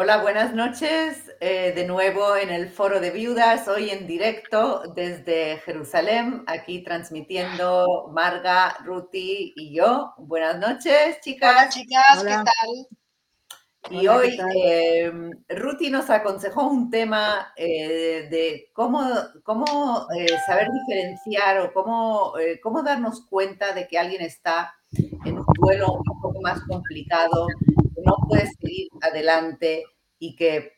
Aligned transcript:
Hola, 0.00 0.18
buenas 0.18 0.54
noches. 0.54 1.28
Eh, 1.40 1.72
de 1.74 1.84
nuevo 1.84 2.36
en 2.36 2.50
el 2.50 2.68
foro 2.68 3.00
de 3.00 3.10
viudas, 3.10 3.66
hoy 3.66 3.90
en 3.90 4.06
directo 4.06 4.84
desde 4.94 5.56
Jerusalén, 5.64 6.44
aquí 6.46 6.84
transmitiendo 6.84 8.08
Marga, 8.12 8.76
Ruti 8.84 9.52
y 9.56 9.74
yo. 9.74 10.14
Buenas 10.18 10.56
noches, 10.60 11.20
chicas. 11.20 11.50
Hola, 11.50 11.68
chicas, 11.68 12.22
¿qué 12.22 12.28
tal? 12.30 14.00
Y 14.00 14.06
hoy 14.06 14.38
eh, 14.54 15.12
Ruti 15.48 15.90
nos 15.90 16.08
aconsejó 16.10 16.68
un 16.68 16.90
tema 16.90 17.52
eh, 17.56 18.28
de 18.30 18.70
cómo, 18.72 19.02
cómo 19.42 20.06
saber 20.46 20.68
diferenciar 20.86 21.58
o 21.58 21.72
cómo, 21.72 22.34
cómo 22.62 22.84
darnos 22.84 23.26
cuenta 23.26 23.72
de 23.72 23.88
que 23.88 23.98
alguien 23.98 24.22
está 24.22 24.74
en 25.24 25.38
un 25.40 25.46
duelo 25.60 25.90
un 25.90 26.20
poco 26.22 26.40
más 26.40 26.60
complicado 26.68 27.48
no 28.08 28.16
puede 28.28 28.48
seguir 28.60 28.88
adelante 29.00 29.84
y 30.18 30.34
que 30.34 30.72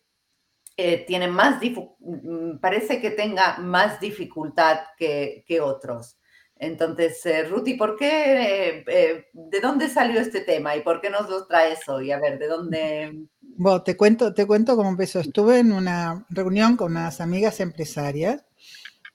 eh, 0.77 1.05
tiene 1.07 1.29
más, 1.29 1.61
mm, 1.63 2.59
parece 2.59 3.01
que 3.01 3.11
tenga 3.11 3.59
más 3.59 4.01
dificultad 4.01 4.79
que, 4.97 5.45
otros. 5.63 6.17
Entonces, 6.57 7.25
eh, 7.27 7.45
Ruti, 7.45 7.75
¿por 7.75 7.97
qué, 7.97 8.85
eh, 8.87 9.27
de 9.33 9.61
dónde 9.61 9.89
salió 9.89 10.21
este 10.21 10.41
tema 10.41 10.77
y 10.77 10.83
por 10.83 11.01
qué 11.01 11.11
nos 11.11 11.29
lo 11.29 11.47
traes 11.47 11.87
hoy? 11.89 12.13
A 12.13 12.19
ver, 12.19 12.39
¿de 12.39 12.49
dónde? 12.49 13.27
Bueno, 13.41 13.83
te 13.83 13.97
cuento, 13.97 14.33
te 14.33 14.47
cuento 14.47 14.77
cómo 14.77 14.91
empezó. 14.91 15.21
Estuve 15.21 15.59
en 15.59 15.73
una 15.73 16.27
reunión 16.31 16.77
con 16.77 16.93
unas 16.93 17.21
amigas 17.21 17.61
empresarias. 17.61 18.45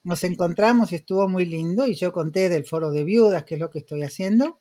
Nos 0.04 0.22
encontramos 0.22 0.92
y 0.92 0.96
estuvo 0.96 1.28
muy 1.28 1.46
lindo 1.46 1.86
y 1.86 1.94
yo 1.94 2.12
conté 2.12 2.48
del 2.48 2.64
foro 2.64 2.92
de 2.92 3.02
viudas, 3.02 3.44
que 3.44 3.54
es 3.54 3.60
lo 3.60 3.70
que 3.70 3.80
estoy 3.80 4.02
haciendo. 4.02 4.60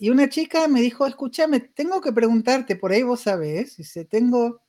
Y 0.00 0.10
una 0.10 0.28
chica 0.28 0.68
me 0.68 0.80
dijo, 0.80 1.06
escúchame, 1.06 1.58
tengo 1.58 2.00
que 2.00 2.12
preguntarte, 2.12 2.76
por 2.76 2.92
ahí 2.92 3.02
vos 3.02 3.22
sabés, 3.22 3.76
dice, 3.76 4.04
tengo 4.04 4.62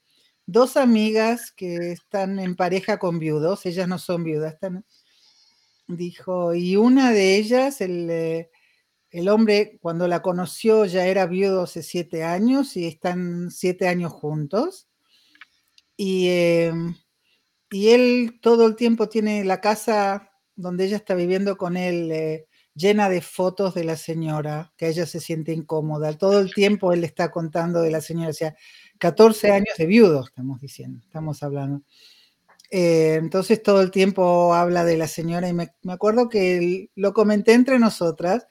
dos 0.47 0.75
amigas 0.75 1.51
que 1.51 1.91
están 1.91 2.39
en 2.39 2.55
pareja 2.55 2.97
con 2.97 3.19
viudos, 3.19 3.67
ellas 3.67 3.87
no 3.87 3.99
son 3.99 4.23
viudas, 4.23 4.55
están, 4.55 4.83
dijo, 5.87 6.55
y 6.55 6.77
una 6.77 7.11
de 7.11 7.35
ellas, 7.35 7.79
el, 7.81 8.09
eh, 8.09 8.49
hombre 9.29 9.77
cuando 9.81 10.07
la 10.07 10.23
conoció 10.23 10.85
ya 10.85 11.05
era 11.05 11.27
viudo 11.27 11.63
hace 11.63 11.83
siete 11.83 12.23
años 12.23 12.75
y 12.75 12.87
están 12.87 13.51
siete 13.51 13.87
años 13.87 14.11
juntos. 14.11 14.87
Y, 15.95 16.27
em, 16.29 16.95
él 17.71 18.39
todo 18.41 18.65
el 18.67 18.75
tiempo 18.75 19.09
tiene 19.09 19.43
la 19.43 19.61
casa 19.61 20.31
donde 20.55 20.85
ella 20.85 20.97
está 20.97 21.13
viviendo 21.13 21.57
con 21.57 21.77
él. 21.77 22.11
Eh, 22.11 22.48
llena 22.79 23.09
de 23.09 23.21
fotos 23.21 23.73
de 23.73 23.83
la 23.83 23.97
señora, 23.97 24.71
que 24.77 24.87
ella 24.87 25.05
se 25.05 25.19
siente 25.19 25.51
incómoda. 25.51 26.17
Todo 26.17 26.39
el 26.39 26.53
tiempo 26.53 26.93
él 26.93 27.03
está 27.03 27.29
contando 27.29 27.81
de 27.81 27.91
la 27.91 28.01
señora, 28.01 28.29
o 28.29 28.33
sea, 28.33 28.55
14 28.97 29.51
años 29.51 29.75
de 29.77 29.85
viudo, 29.85 30.23
estamos 30.25 30.61
diciendo, 30.61 31.01
estamos 31.03 31.43
hablando. 31.43 31.83
Eh, 32.71 33.15
entonces 33.15 33.61
todo 33.63 33.81
el 33.81 33.91
tiempo 33.91 34.53
habla 34.53 34.85
de 34.85 34.95
la 34.97 35.07
señora 35.07 35.49
y 35.49 35.53
me, 35.53 35.71
acuerdo 35.87 36.29
que 36.29 36.89
lo 36.95 37.13
comenté 37.13 37.53
entre 37.53 37.79
nosotras 37.79 38.47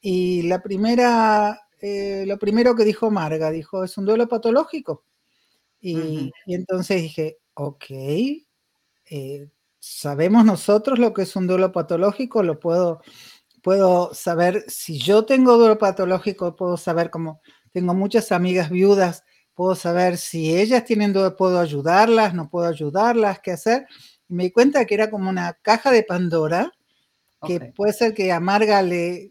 y 0.00 0.42
la 0.42 0.62
primera, 0.62 1.60
eh, 1.80 2.24
lo 2.26 2.38
primero 2.38 2.76
que 2.76 2.84
dijo 2.84 3.10
Marga, 3.10 3.50
dijo, 3.50 3.82
es 3.84 3.96
un 3.98 4.04
duelo 4.06 4.28
patológico. 4.28 5.04
Y, 5.80 6.30
entonces 6.46 7.02
dije, 7.02 7.38
ok, 7.54 7.84
eh, 7.90 9.48
sabemos 9.80 10.44
nosotros 10.44 11.00
lo 11.00 11.12
que 11.12 11.22
es 11.22 11.34
un 11.34 11.48
duelo 11.48 11.72
patológico, 11.72 12.42
lo 12.44 12.60
puedo 12.60 13.00
puedo 13.62 14.12
saber 14.12 14.64
si 14.68 14.98
yo 14.98 15.24
tengo 15.24 15.56
dolor 15.56 15.78
patológico, 15.78 16.56
puedo 16.56 16.76
saber 16.76 17.10
cómo 17.10 17.40
tengo 17.72 17.94
muchas 17.94 18.32
amigas 18.32 18.70
viudas, 18.70 19.24
puedo 19.54 19.74
saber 19.74 20.18
si 20.18 20.56
ellas 20.56 20.84
tienen 20.84 21.12
dolor, 21.12 21.36
puedo 21.36 21.58
ayudarlas, 21.58 22.34
no 22.34 22.50
puedo 22.50 22.66
ayudarlas, 22.66 23.40
qué 23.40 23.52
hacer. 23.52 23.86
Y 24.28 24.34
me 24.34 24.44
di 24.44 24.50
cuenta 24.50 24.84
que 24.84 24.94
era 24.94 25.10
como 25.10 25.30
una 25.30 25.54
caja 25.62 25.90
de 25.90 26.02
Pandora, 26.02 26.72
que 27.46 27.72
puede 27.74 27.92
ser 27.92 28.14
que 28.14 28.30
a 28.30 28.40
Marga 28.40 28.82
le, 28.82 29.30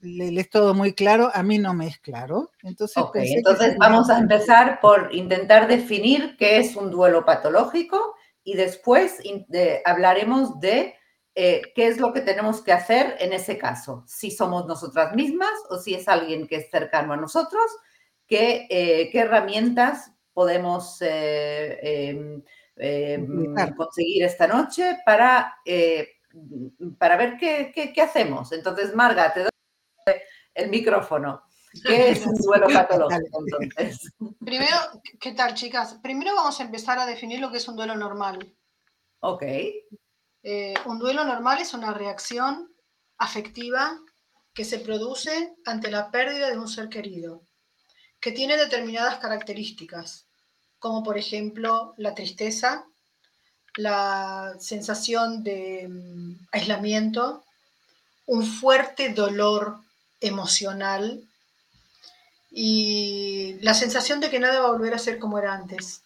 le, 0.00 0.40
es 0.40 0.50
todo 0.50 0.74
muy 0.74 0.92
claro, 0.92 1.30
a 1.32 1.42
mí 1.42 1.58
no 1.58 1.74
me 1.74 1.86
es 1.86 1.98
claro. 1.98 2.50
Entonces, 2.62 3.02
entonces 3.14 3.76
vamos 3.78 4.10
a 4.10 4.18
empezar 4.18 4.80
por 4.80 5.14
intentar 5.14 5.68
definir 5.68 6.36
qué 6.38 6.58
es 6.58 6.76
un 6.76 6.90
duelo 6.90 7.24
patológico 7.24 8.14
y 8.44 8.54
después 8.54 9.18
hablaremos 9.84 10.60
de 10.60 10.94
eh, 11.38 11.70
qué 11.74 11.86
es 11.86 11.98
lo 11.98 12.14
que 12.14 12.22
tenemos 12.22 12.62
que 12.62 12.72
hacer 12.72 13.14
en 13.20 13.34
ese 13.34 13.58
caso, 13.58 14.02
si 14.06 14.30
somos 14.30 14.64
nosotras 14.64 15.14
mismas 15.14 15.52
o 15.68 15.76
si 15.76 15.92
es 15.92 16.08
alguien 16.08 16.46
que 16.46 16.56
es 16.56 16.70
cercano 16.70 17.12
a 17.12 17.18
nosotros, 17.18 17.62
qué, 18.26 18.66
eh, 18.70 19.10
herramientas 19.12 20.12
podemos 20.32 20.96
eh, 21.02 21.78
em, 21.82 22.42
em, 22.76 23.54
conseguir 23.76 24.24
esta 24.24 24.46
noche 24.46 24.98
para, 25.04 25.58
para 26.96 27.16
ver 27.18 27.36
qué, 27.36 27.70
qué, 27.94 28.00
hacemos. 28.00 28.52
Entonces, 28.52 28.94
Marga, 28.94 29.34
te 29.34 29.40
doy 29.40 29.50
el 30.54 30.70
micrófono. 30.70 31.42
¿Qué 31.86 32.10
es 32.12 32.26
un 32.26 32.34
duelo 32.36 32.66
patológico 32.72 33.44
entonces? 33.44 34.10
Primero, 34.42 34.76
¿qué 35.20 35.32
tal, 35.32 35.52
chicas? 35.52 35.98
Primero 36.02 36.34
vamos 36.34 36.58
a 36.60 36.64
empezar 36.64 36.98
a 36.98 37.04
definir 37.04 37.40
lo 37.40 37.50
que 37.50 37.58
es 37.58 37.68
un 37.68 37.76
duelo 37.76 37.94
normal. 37.94 38.56
Ok. 39.20 39.42
Eh, 40.48 40.74
un 40.84 41.00
duelo 41.00 41.24
normal 41.24 41.60
es 41.60 41.74
una 41.74 41.92
reacción 41.92 42.70
afectiva 43.18 43.98
que 44.54 44.64
se 44.64 44.78
produce 44.78 45.52
ante 45.64 45.90
la 45.90 46.12
pérdida 46.12 46.48
de 46.48 46.56
un 46.56 46.68
ser 46.68 46.88
querido, 46.88 47.42
que 48.20 48.30
tiene 48.30 48.56
determinadas 48.56 49.18
características, 49.18 50.24
como 50.78 51.02
por 51.02 51.18
ejemplo 51.18 51.94
la 51.96 52.14
tristeza, 52.14 52.86
la 53.74 54.54
sensación 54.60 55.42
de 55.42 55.88
mm, 55.88 56.46
aislamiento, 56.52 57.42
un 58.26 58.46
fuerte 58.46 59.08
dolor 59.08 59.80
emocional 60.20 61.24
y 62.52 63.56
la 63.62 63.74
sensación 63.74 64.20
de 64.20 64.30
que 64.30 64.38
nada 64.38 64.60
va 64.60 64.68
a 64.68 64.72
volver 64.72 64.94
a 64.94 65.00
ser 65.00 65.18
como 65.18 65.40
era 65.40 65.54
antes. 65.54 66.02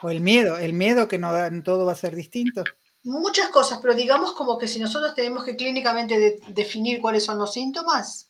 O 0.00 0.10
el 0.10 0.20
miedo, 0.20 0.58
el 0.58 0.74
miedo 0.74 1.08
que 1.08 1.18
no 1.18 1.32
todo 1.64 1.86
va 1.86 1.92
a 1.92 1.96
ser 1.96 2.14
distinto 2.14 2.62
muchas 3.02 3.48
cosas, 3.48 3.78
pero 3.80 3.94
digamos 3.94 4.32
como 4.32 4.58
que 4.58 4.68
si 4.68 4.78
nosotros 4.78 5.14
tenemos 5.14 5.44
que 5.44 5.56
clínicamente 5.56 6.40
definir 6.48 7.00
cuáles 7.00 7.24
son 7.24 7.38
los 7.38 7.52
síntomas, 7.52 8.28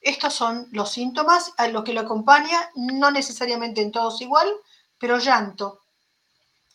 estos 0.00 0.34
son 0.34 0.68
los 0.70 0.92
síntomas 0.92 1.52
a 1.56 1.68
lo 1.68 1.82
que 1.82 1.92
lo 1.92 2.00
acompaña, 2.02 2.70
no 2.76 3.10
necesariamente 3.10 3.82
en 3.82 3.90
todos 3.90 4.20
igual, 4.20 4.48
pero 4.98 5.18
llanto. 5.18 5.80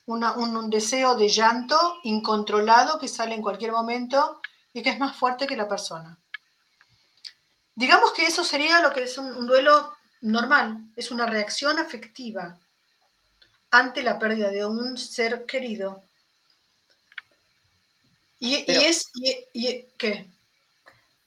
un, 0.05 0.69
deseo 0.69 1.15
de 1.15 1.29
llanto 1.29 1.77
incontrolado 2.03 2.99
que 2.99 3.07
sale 3.07 3.33
en 3.33 3.41
cualquier 3.41 3.71
momento 3.71 4.41
y 4.73 4.81
que 4.83 4.89
es 4.89 4.99
más 4.99 5.15
fuerte 5.15 5.47
que 5.47 5.55
la 5.55 5.67
persona. 5.67 6.19
Digamos 7.73 8.11
que 8.11 8.25
eso 8.25 8.43
sería 8.43 8.81
lo 8.81 8.91
que 8.91 9.03
es 9.03 9.17
un 9.17 9.47
duelo 9.47 9.93
normal, 10.19 10.91
es 10.95 11.09
una 11.09 11.25
reacción 11.25 11.79
afectiva 11.79 12.59
ante 13.71 14.03
la 14.03 14.19
pérdida 14.19 14.49
de 14.49 14.65
un 14.65 14.97
ser 14.97 15.45
querido 15.45 16.03
y, 18.41 18.65
es, 18.67 19.11
¿qué? 19.97 20.27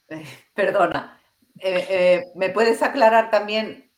Eh, 0.09 0.25
perdona, 0.53 1.21
eh, 1.59 1.87
eh, 1.89 2.25
¿me 2.35 2.49
puedes 2.49 2.83
aclarar 2.83 3.31
también 3.31 3.89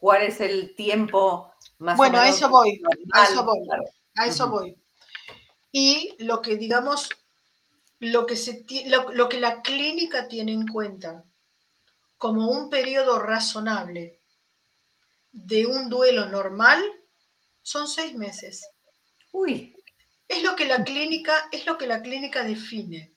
cuál 0.00 0.22
es 0.22 0.40
el 0.40 0.74
tiempo 0.74 1.52
más 1.78 1.96
Bueno, 1.96 2.18
a 2.18 2.28
eso 2.28 2.48
voy, 2.48 2.80
a 3.12 3.24
eso 3.24 3.44
voy, 3.44 3.58
a 4.16 4.26
eso 4.26 4.50
voy. 4.50 4.76
Y 5.70 6.14
lo 6.18 6.40
que 6.40 6.56
digamos, 6.56 7.10
lo 8.00 8.26
que, 8.26 8.36
se, 8.36 8.64
lo 8.86 9.28
que 9.28 9.40
la 9.40 9.62
clínica 9.62 10.28
tiene 10.28 10.52
en 10.52 10.66
cuenta 10.66 11.24
como 12.16 12.48
un 12.48 12.70
periodo 12.70 13.18
razonable 13.18 14.20
de 15.32 15.66
un 15.66 15.90
duelo 15.90 16.26
normal 16.26 16.82
son 17.62 17.86
seis 17.86 18.14
meses. 18.14 18.66
Uy, 19.32 19.75
es 20.28 20.42
lo 20.42 20.56
que 20.56 20.66
la 20.66 20.82
clínica, 20.84 21.48
es 21.52 21.66
lo 21.66 21.78
que 21.78 21.86
la 21.86 22.02
clínica 22.02 22.42
define. 22.42 23.12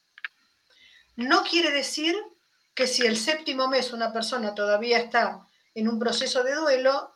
No 1.16 1.44
quiere 1.44 1.72
decir 1.72 2.16
que 2.74 2.88
si 2.88 3.06
el 3.06 3.18
séptimo 3.18 3.68
mes 3.68 3.92
una 3.92 4.14
persona 4.14 4.56
todavía 4.56 5.00
está 5.00 5.46
en 5.76 5.88
un 5.88 6.00
proceso 6.00 6.44
de 6.44 6.56
duelo, 6.56 7.14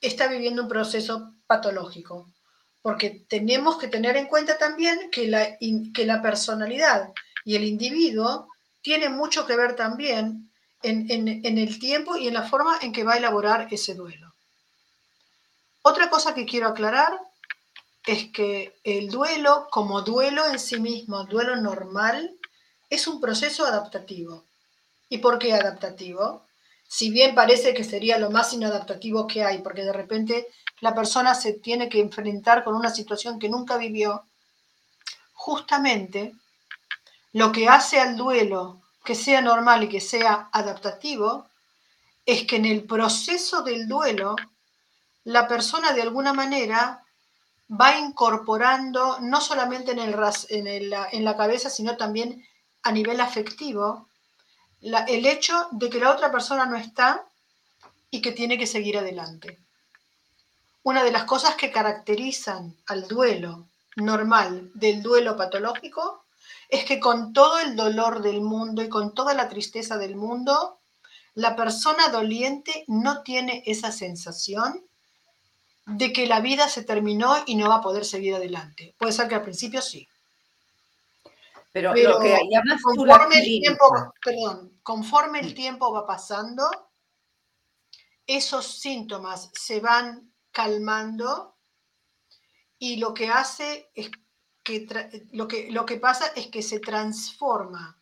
está 0.00 0.26
viviendo 0.26 0.62
un 0.62 0.68
proceso 0.68 1.34
patológico. 1.46 2.32
Porque 2.82 3.24
tenemos 3.28 3.78
que 3.78 3.88
tener 3.88 4.16
en 4.16 4.26
cuenta 4.26 4.58
también 4.58 5.10
que 5.10 5.28
la, 5.28 5.56
que 5.58 6.04
la 6.04 6.20
personalidad 6.20 7.12
y 7.44 7.56
el 7.56 7.64
individuo 7.64 8.48
tienen 8.82 9.12
mucho 9.12 9.46
que 9.46 9.56
ver 9.56 9.76
también 9.76 10.50
en, 10.82 11.10
en 11.10 11.58
el 11.58 11.78
tiempo 11.78 12.16
y 12.16 12.28
en 12.28 12.34
la 12.34 12.42
forma 12.42 12.78
en 12.82 12.92
que 12.92 13.04
va 13.04 13.14
a 13.14 13.18
elaborar 13.18 13.68
ese 13.70 13.94
duelo. 13.94 14.34
Otra 15.82 16.10
cosa 16.10 16.34
que 16.34 16.44
quiero 16.44 16.68
aclarar 16.68 17.18
es 18.06 18.30
que 18.30 18.74
el 18.84 19.10
duelo, 19.10 19.68
como 19.70 20.02
duelo 20.02 20.46
en 20.46 20.58
sí 20.58 20.78
mismo, 20.78 21.24
duelo 21.24 21.56
normal, 21.56 22.36
es 22.90 23.06
un 23.06 23.20
proceso 23.20 23.66
adaptativo. 23.66 24.44
¿Y 25.08 25.18
por 25.18 25.38
qué 25.38 25.54
adaptativo? 25.54 26.44
si 26.88 27.10
bien 27.10 27.34
parece 27.34 27.74
que 27.74 27.84
sería 27.84 28.18
lo 28.18 28.30
más 28.30 28.52
inadaptativo 28.52 29.26
que 29.26 29.44
hay, 29.44 29.58
porque 29.58 29.82
de 29.82 29.92
repente 29.92 30.48
la 30.80 30.94
persona 30.94 31.34
se 31.34 31.54
tiene 31.54 31.88
que 31.88 32.00
enfrentar 32.00 32.64
con 32.64 32.74
una 32.74 32.90
situación 32.90 33.38
que 33.38 33.48
nunca 33.48 33.76
vivió, 33.76 34.24
justamente 35.32 36.34
lo 37.32 37.52
que 37.52 37.68
hace 37.68 37.98
al 37.98 38.16
duelo 38.16 38.80
que 39.04 39.14
sea 39.14 39.40
normal 39.40 39.82
y 39.84 39.88
que 39.88 40.00
sea 40.00 40.48
adaptativo 40.52 41.46
es 42.24 42.46
que 42.46 42.56
en 42.56 42.64
el 42.64 42.84
proceso 42.84 43.62
del 43.62 43.88
duelo 43.88 44.36
la 45.24 45.48
persona 45.48 45.92
de 45.92 46.02
alguna 46.02 46.32
manera 46.32 47.03
va 47.68 47.98
incorporando, 47.98 49.18
no 49.20 49.40
solamente 49.40 49.92
en, 49.92 49.98
el, 50.00 50.94
en, 51.12 51.24
la 51.24 51.36
cabeza, 51.36 51.70
sino 51.70 51.96
también 51.96 52.46
a 52.82 52.92
nivel 52.92 53.20
afectivo, 53.20 54.08
el 54.80 55.26
hecho 55.26 55.68
de 55.72 55.88
que 55.88 56.00
la 56.00 56.10
otra 56.10 56.30
persona 56.30 56.66
no 56.66 56.76
está 56.76 57.24
y 58.10 58.20
que 58.20 58.32
tiene 58.32 58.58
que 58.58 58.66
seguir 58.66 58.98
adelante. 58.98 59.58
Una 60.82 61.02
de 61.02 61.12
las 61.12 61.24
cosas 61.24 61.54
que 61.54 61.72
caracterizan 61.72 62.76
al 62.86 63.08
duelo 63.08 63.66
normal 63.96 64.70
del 64.74 65.02
duelo 65.02 65.36
patológico 65.36 66.24
es 66.68 66.84
que 66.84 67.00
con 67.00 67.32
todo 67.32 67.58
el 67.60 67.76
dolor 67.76 68.20
del 68.20 68.42
mundo 68.42 68.82
y 68.82 68.88
con 68.88 69.14
toda 69.14 69.32
la 69.32 69.48
tristeza 69.48 69.96
del 69.96 70.16
mundo, 70.16 70.78
la 71.34 71.56
persona 71.56 72.08
doliente 72.08 72.84
no 72.86 73.22
tiene 73.22 73.62
esa 73.66 73.90
sensación 73.90 74.84
de 75.86 76.12
que 76.12 76.26
la 76.26 76.40
vida 76.40 76.68
se 76.68 76.84
terminó 76.84 77.36
y 77.46 77.56
no 77.56 77.68
va 77.68 77.76
a 77.76 77.82
poder 77.82 78.04
seguir 78.04 78.34
adelante. 78.34 78.94
Puede 78.98 79.12
ser 79.12 79.28
que 79.28 79.34
al 79.34 79.42
principio 79.42 79.82
sí. 79.82 80.08
Pero, 81.72 81.92
lo 81.94 82.20
que 82.20 82.38
conforme, 82.82 83.38
el 83.38 83.60
tiempo, 83.60 84.12
perdón, 84.24 84.78
conforme 84.82 85.40
el 85.40 85.54
tiempo 85.54 85.92
va 85.92 86.06
pasando, 86.06 86.70
esos 88.26 88.78
síntomas 88.78 89.50
se 89.52 89.80
van 89.80 90.32
calmando 90.52 91.56
y 92.78 92.96
lo 92.96 93.12
que 93.12 93.28
hace 93.28 93.90
es 93.94 94.10
que 94.62 94.86
lo 95.32 95.48
que, 95.48 95.70
lo 95.70 95.84
que 95.84 95.96
pasa 95.96 96.28
es 96.36 96.46
que 96.46 96.62
se 96.62 96.78
transforma 96.78 98.00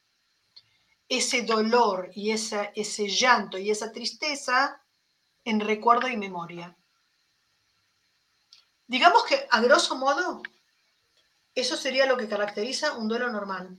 ese 1.09 1.43
dolor 1.43 2.11
y 2.15 2.31
esa, 2.31 2.65
ese 2.75 3.09
llanto 3.09 3.59
y 3.59 3.71
esa 3.71 3.91
tristeza 3.91 4.81
en 5.45 5.61
recuerdo 5.61 6.09
y 6.09 6.17
memoria. 6.17 6.77
Digamos 8.93 9.25
que, 9.25 9.49
a 9.51 9.59
grosso 9.63 9.97
modo, 9.97 10.43
eso 11.55 11.79
sería 11.79 12.05
lo 12.05 12.19
que 12.19 12.29
caracteriza 12.29 12.93
un 12.93 13.09
duelo 13.09 13.31
normal. 13.31 13.79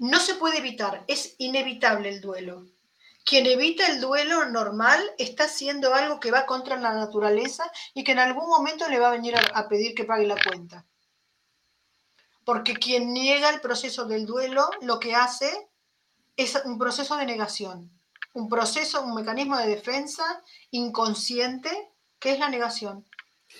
No 0.00 0.18
se 0.18 0.34
puede 0.34 0.58
evitar, 0.58 1.04
es 1.06 1.36
inevitable 1.38 2.08
el 2.08 2.20
duelo. 2.20 2.66
Quien 3.24 3.46
evita 3.46 3.86
el 3.86 4.00
duelo 4.00 4.46
normal 4.46 5.00
está 5.16 5.44
haciendo 5.44 5.94
algo 5.94 6.18
que 6.18 6.32
va 6.32 6.44
contra 6.44 6.76
la 6.76 6.92
naturaleza 6.92 7.70
y 7.94 8.02
que 8.02 8.10
en 8.10 8.18
algún 8.18 8.48
momento 8.48 8.88
le 8.88 8.98
va 8.98 9.10
a 9.10 9.12
venir 9.12 9.36
a, 9.36 9.68
pedir 9.68 9.94
que 9.94 10.02
pague 10.02 10.26
la 10.26 10.42
cuenta. 10.42 10.84
Porque 12.44 12.74
quien 12.74 13.12
niega 13.12 13.48
el 13.50 13.60
proceso 13.60 14.06
del 14.06 14.26
duelo 14.26 14.68
lo 14.80 14.98
que 14.98 15.14
hace 15.14 15.68
es 16.36 16.60
un 16.64 16.80
proceso 16.80 17.16
de 17.16 17.26
negación, 17.26 17.92
un 18.32 18.48
proceso, 18.48 19.02
un 19.02 19.14
mecanismo 19.14 19.56
de 19.56 19.68
defensa 19.68 20.42
inconsciente 20.72 21.70
que 22.18 22.32
es 22.32 22.40
la 22.40 22.48
negación. 22.48 23.06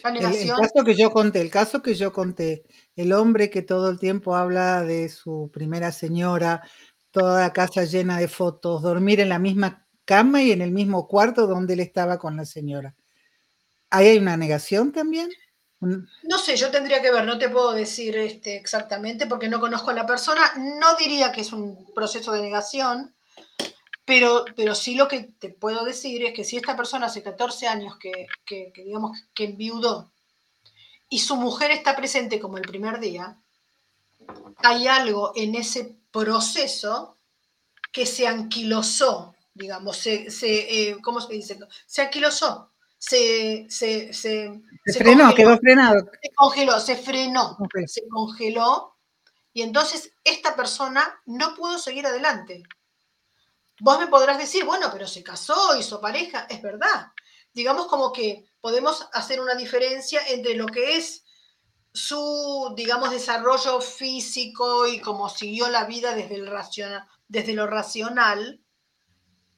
El, 0.04 0.48
caso 0.48 0.84
que 0.84 0.94
yo 0.94 1.10
conté, 1.10 1.40
el 1.40 1.50
caso 1.50 1.82
que 1.82 1.94
yo 1.94 2.12
conté, 2.12 2.64
el 2.96 3.12
hombre 3.12 3.50
que 3.50 3.62
todo 3.62 3.90
el 3.90 3.98
tiempo 3.98 4.34
habla 4.34 4.82
de 4.82 5.08
su 5.08 5.50
primera 5.52 5.92
señora, 5.92 6.62
toda 7.10 7.40
la 7.40 7.52
casa 7.52 7.84
llena 7.84 8.18
de 8.18 8.28
fotos, 8.28 8.82
dormir 8.82 9.20
en 9.20 9.28
la 9.28 9.38
misma 9.38 9.86
cama 10.04 10.42
y 10.42 10.50
en 10.50 10.62
el 10.62 10.72
mismo 10.72 11.06
cuarto 11.06 11.46
donde 11.46 11.74
él 11.74 11.80
estaba 11.80 12.18
con 12.18 12.36
la 12.36 12.44
señora. 12.44 12.94
¿Ahí 13.90 14.08
hay 14.08 14.18
una 14.18 14.36
negación 14.36 14.90
también? 14.90 15.30
No 15.80 16.38
sé, 16.38 16.56
yo 16.56 16.70
tendría 16.70 17.02
que 17.02 17.10
ver, 17.10 17.24
no 17.24 17.38
te 17.38 17.48
puedo 17.48 17.72
decir 17.72 18.16
este, 18.16 18.56
exactamente 18.56 19.26
porque 19.26 19.48
no 19.48 19.58
conozco 19.58 19.90
a 19.90 19.94
la 19.94 20.06
persona. 20.06 20.40
No 20.56 20.96
diría 20.96 21.32
que 21.32 21.40
es 21.40 21.52
un 21.52 21.92
proceso 21.92 22.32
de 22.32 22.42
negación, 22.42 23.14
pero, 24.04 24.44
pero 24.56 24.74
sí 24.74 24.94
lo 24.94 25.06
que 25.08 25.20
te 25.38 25.50
puedo 25.50 25.84
decir 25.84 26.24
es 26.24 26.34
que 26.34 26.44
si 26.44 26.56
esta 26.56 26.76
persona 26.76 27.06
hace 27.06 27.22
14 27.22 27.68
años 27.68 27.96
que, 27.98 28.26
digamos 28.74 29.18
que 29.34 29.44
enviudó 29.44 30.12
y 31.08 31.20
su 31.20 31.36
mujer 31.36 31.70
está 31.70 31.94
presente 31.94 32.40
como 32.40 32.56
el 32.56 32.62
primer 32.62 32.98
día, 32.98 33.38
hay 34.58 34.86
algo 34.86 35.32
en 35.36 35.54
ese 35.54 35.96
proceso 36.10 37.18
que 37.92 38.06
se 38.06 38.26
anquilosó, 38.26 39.34
digamos, 39.54 39.98
se, 39.98 40.26
eh, 40.40 40.96
¿cómo 41.02 41.20
se 41.20 41.34
dice? 41.34 41.58
Se 41.86 42.02
anquilosó, 42.02 42.72
se, 42.98 43.66
se, 43.68 44.12
se, 44.12 44.62
frenó, 44.96 45.34
quedó 45.34 45.58
frenado. 45.58 46.08
Se 46.22 46.30
congeló, 46.34 46.80
se 46.80 46.96
frenó, 46.96 47.58
se 47.86 48.08
congeló, 48.08 48.96
y 49.52 49.62
entonces 49.62 50.12
esta 50.24 50.56
persona 50.56 51.20
no 51.26 51.54
pudo 51.54 51.78
seguir 51.78 52.06
adelante. 52.06 52.62
Vos 53.84 53.98
me 53.98 54.06
podrás 54.06 54.38
decir, 54.38 54.64
bueno, 54.64 54.90
pero 54.92 55.08
se 55.08 55.24
casó, 55.24 55.76
hizo 55.76 56.00
pareja, 56.00 56.46
es 56.48 56.62
verdad. 56.62 57.08
Digamos 57.52 57.88
como 57.88 58.12
que 58.12 58.44
podemos 58.60 59.08
hacer 59.12 59.40
una 59.40 59.56
diferencia 59.56 60.20
entre 60.28 60.54
lo 60.54 60.66
que 60.66 60.96
es 60.98 61.24
su, 61.92 62.72
digamos, 62.76 63.10
desarrollo 63.10 63.80
físico 63.80 64.86
y 64.86 65.00
cómo 65.00 65.28
siguió 65.28 65.68
la 65.68 65.84
vida 65.86 66.14
desde, 66.14 66.36
el 66.36 66.46
racional, 66.46 67.08
desde 67.26 67.54
lo 67.54 67.66
racional 67.66 68.64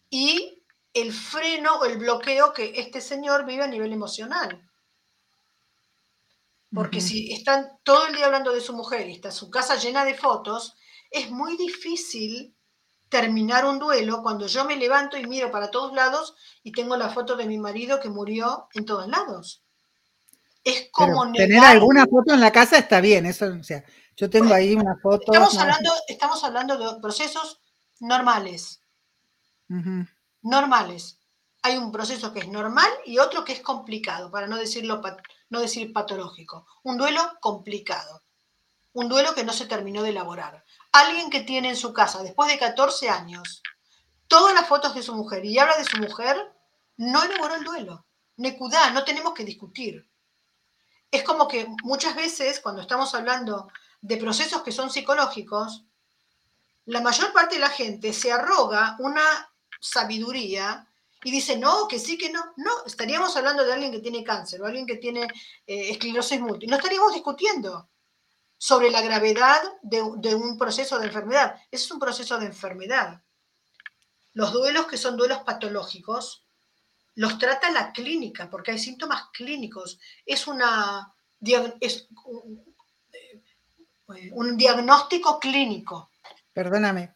y 0.09 0.65
el 0.94 1.12
freno 1.12 1.81
o 1.81 1.85
el 1.85 1.99
bloqueo 1.99 2.55
que 2.55 2.73
este 2.77 3.03
señor 3.03 3.44
vive 3.44 3.65
a 3.65 3.69
nivel 3.69 3.93
emocional. 3.93 4.70
Porque 6.73 7.03
si 7.03 7.31
están 7.31 7.79
todo 7.82 8.06
el 8.06 8.15
día 8.15 8.25
hablando 8.25 8.55
de 8.55 8.62
su 8.62 8.73
mujer 8.73 9.06
y 9.06 9.12
está 9.12 9.31
su 9.31 9.50
casa 9.50 9.77
llena 9.77 10.03
de 10.03 10.15
fotos, 10.15 10.77
es 11.11 11.31
muy 11.31 11.59
difícil 11.59 12.56
terminar 13.15 13.65
un 13.65 13.79
duelo 13.79 14.25
cuando 14.25 14.49
yo 14.49 14.65
me 14.65 14.75
levanto 14.75 15.17
y 15.17 15.25
miro 15.25 15.49
para 15.53 15.71
todos 15.71 15.95
lados 15.95 16.35
y 16.65 16.73
tengo 16.73 16.97
la 16.97 17.11
foto 17.11 17.37
de 17.37 17.47
mi 17.47 17.59
marido 17.59 18.01
que 18.01 18.09
murió 18.09 18.67
en 18.75 18.85
todos 18.85 19.07
lados. 19.07 19.63
Es 20.65 20.89
como 20.91 21.31
tener 21.31 21.63
alguna 21.63 22.07
foto 22.07 22.35
en 22.35 22.41
la 22.41 22.51
casa 22.51 22.77
está 22.77 23.01
bien, 23.01 23.25
eso, 23.27 23.47
o 23.47 23.63
sea, 23.63 23.85
yo 24.17 24.29
tengo 24.29 24.53
ahí 24.53 24.75
una 24.75 24.97
foto. 24.97 25.33
Estamos 25.33 25.57
hablando, 25.57 25.93
estamos 26.09 26.43
hablando 26.43 26.77
de 26.77 27.01
procesos 27.01 27.61
normales. 28.01 28.81
Normales. 30.43 31.21
Hay 31.63 31.77
un 31.77 31.93
proceso 31.93 32.33
que 32.33 32.41
es 32.41 32.49
normal 32.49 32.91
y 33.07 33.19
otro 33.19 33.45
que 33.45 33.53
es 33.53 33.61
complicado, 33.61 34.29
para 34.33 34.49
no 34.49 34.56
decirlo 34.56 35.01
no 35.51 35.61
decir 35.61 35.93
patológico. 35.93 36.67
Un 36.83 36.99
duelo 36.99 37.21
complicado. 37.41 38.25
Un 38.93 39.09
duelo 39.09 39.37
que 39.37 39.44
no 39.44 39.53
se 39.53 39.67
terminó 39.67 40.03
de 40.03 40.11
elaborar 40.11 40.64
alguien 40.94 41.29
que 41.29 41.41
tiene 41.41 41.70
en 41.70 41.77
su 41.77 41.93
casa, 41.93 42.22
después 42.22 42.48
de 42.48 42.58
14 42.58 43.08
años, 43.08 43.63
todas 44.29 44.55
las 44.55 44.69
fotos 44.69 44.94
de 44.94 45.03
su 45.03 45.13
mujer 45.13 45.44
y 45.44 45.58
habla 45.58 45.77
de 45.77 45.84
su 45.84 45.96
mujer, 45.98 46.36
no 46.96 47.24
elaboró 47.24 47.56
el 47.56 47.65
duelo. 47.65 48.06
Necudá, 48.36 48.91
no 48.91 49.05
tenemos 49.05 49.34
que 49.34 49.44
discutir. 49.44 50.08
Es 51.10 51.24
como 51.24 51.48
que 51.48 51.67
muchas 51.82 52.15
veces, 52.15 52.60
cuando 52.60 52.81
estamos 52.81 53.13
hablando 53.15 53.69
de 54.01 54.17
procesos 54.19 54.63
que 54.63 54.70
son 54.70 54.89
psicológicos, 54.89 55.84
la 56.86 57.01
mayor 57.01 57.32
parte 57.32 57.56
de 57.56 57.63
la 57.63 57.70
gente 57.70 58.13
se 58.13 58.31
arroga 58.31 58.96
una 59.01 59.24
sabiduría 59.81 60.86
y 61.24 61.32
dice, 61.32 61.56
no, 61.56 61.89
que 61.89 61.98
sí, 61.98 62.17
que 62.17 62.31
no. 62.31 62.53
No, 62.56 62.70
estaríamos 62.86 63.36
hablando 63.36 63.65
de 63.65 63.72
alguien 63.72 63.91
que 63.91 64.01
tiene 64.01 64.22
cáncer 64.22 64.63
o 64.63 64.67
alguien 64.67 64.86
que 64.86 64.96
tiene 64.96 65.22
eh, 65.67 65.91
esclerosis 65.91 66.41
múltiple. 66.41 66.69
No 66.69 66.77
estaríamos 66.77 67.15
discutiendo 67.15 67.89
sobre 68.58 68.91
la 68.91 69.03
gravedad 69.03 69.61
de, 69.82 70.03
un 70.03 70.58
proceso 70.58 70.99
de 70.99 71.06
enfermedad. 71.06 71.56
Ese 71.70 71.84
es 71.84 71.91
un 71.91 71.99
proceso 71.99 72.39
de 72.39 72.46
enfermedad. 72.46 73.23
Los 74.32 74.53
duelos 74.53 74.87
que 74.87 74.96
son 74.96 75.17
duelos 75.17 75.41
patológicos 75.41 76.46
los 77.17 77.39
trata 77.39 77.70
la 77.70 77.93
clínica, 77.93 78.51
porque 78.51 78.73
hay 78.73 78.79
síntomas 78.79 79.29
clínicos. 79.32 80.01
Es, 80.27 80.46
una, 80.46 81.15
es 81.81 82.08
un 84.32 84.56
diagnóstico 84.56 85.39
clínico. 85.39 86.11
Perdóname, 86.53 87.15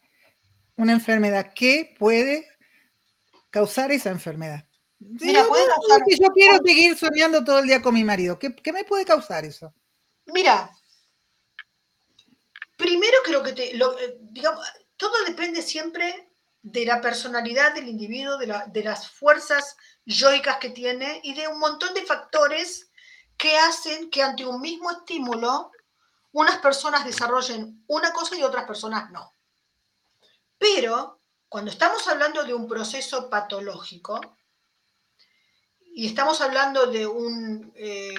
una 0.75 0.93
enfermedad, 0.93 1.51
¿qué 1.53 1.95
puede 1.97 2.47
causar 3.49 3.91
esa 3.91 4.09
enfermedad? 4.09 4.65
Mira, 4.99 5.45
puede 5.45 5.65
causar... 5.67 6.01
Yo 6.07 6.27
quiero 6.29 6.57
seguir 6.63 6.97
soñando 6.97 7.43
todo 7.43 7.59
el 7.59 7.67
día 7.67 7.81
con 7.81 7.93
mi 7.93 8.03
marido. 8.03 8.37
¿Qué, 8.37 8.53
¿Qué, 8.55 8.73
me 8.73 8.83
puede 8.83 9.05
causar 9.05 9.45
eso? 9.45 9.73
Mira, 10.27 10.71
Primero 12.79 13.17
creo 13.25 13.43
que 13.43 13.51
te, 13.51 13.75
eh, 13.75 14.19
todo 14.95 15.23
depende 15.25 15.61
siempre 15.61 16.31
de 16.61 16.85
la 16.85 17.01
personalidad 17.01 17.73
del 17.73 17.89
individuo, 17.89 18.37
de, 18.37 18.83
las 18.83 19.11
fuerzas 19.11 19.75
yoicas 20.05 20.59
que 20.59 20.69
tiene 20.69 21.19
y 21.25 21.33
de 21.33 21.49
un 21.49 21.59
montón 21.59 21.93
de 21.93 22.05
factores 22.05 22.89
que 23.35 23.57
hacen 23.57 24.09
que 24.09 24.23
ante 24.23 24.45
un 24.45 24.61
mismo 24.61 24.91
estímulo 24.91 25.71
unas 26.31 26.59
personas 26.59 27.03
desarrollen 27.03 27.83
una 27.87 28.13
cosa 28.13 28.37
y 28.37 28.43
otras 28.43 28.63
personas 28.63 29.11
no. 29.11 29.35
Pero 30.57 31.19
Cuando 31.49 31.71
estamos 31.71 32.07
hablando 32.07 32.43
de 32.43 32.53
un 32.53 32.65
proceso 32.65 33.29
patológico 33.29 34.21
y 35.95 36.05
estamos 36.05 36.39
hablando 36.39 36.85
de 36.85 37.07
un 37.07 37.73
eh, 37.75 38.13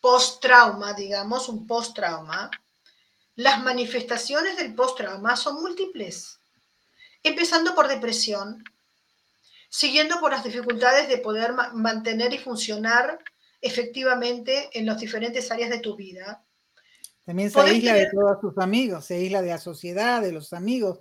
post-trauma, 0.00 0.94
digamos, 0.94 1.48
un 1.48 1.66
post-trauma, 1.66 2.48
las 3.34 3.62
manifestaciones 3.62 4.56
del 4.56 4.74
post-trauma 4.74 5.36
son 5.36 5.60
múltiples, 5.60 6.38
empezando 7.22 7.74
por 7.74 7.88
depresión, 7.88 8.62
siguiendo 9.68 10.20
por 10.20 10.32
las 10.32 10.44
dificultades 10.44 11.08
de 11.08 11.18
poder 11.18 11.54
mantener 11.72 12.32
y 12.34 12.38
funcionar 12.38 13.18
efectivamente 13.60 14.68
en 14.72 14.86
las 14.86 14.98
diferentes 14.98 15.50
áreas 15.50 15.70
de 15.70 15.78
tu 15.78 15.96
vida. 15.96 16.44
También 17.24 17.50
se 17.50 17.60
aísla 17.60 17.94
de 17.94 18.10
todos 18.10 18.40
sus 18.40 18.58
amigos, 18.58 19.06
se 19.06 19.14
aísla 19.14 19.40
de 19.40 19.50
la 19.50 19.58
sociedad, 19.58 20.20
de 20.20 20.32
los 20.32 20.52
amigos 20.52 20.98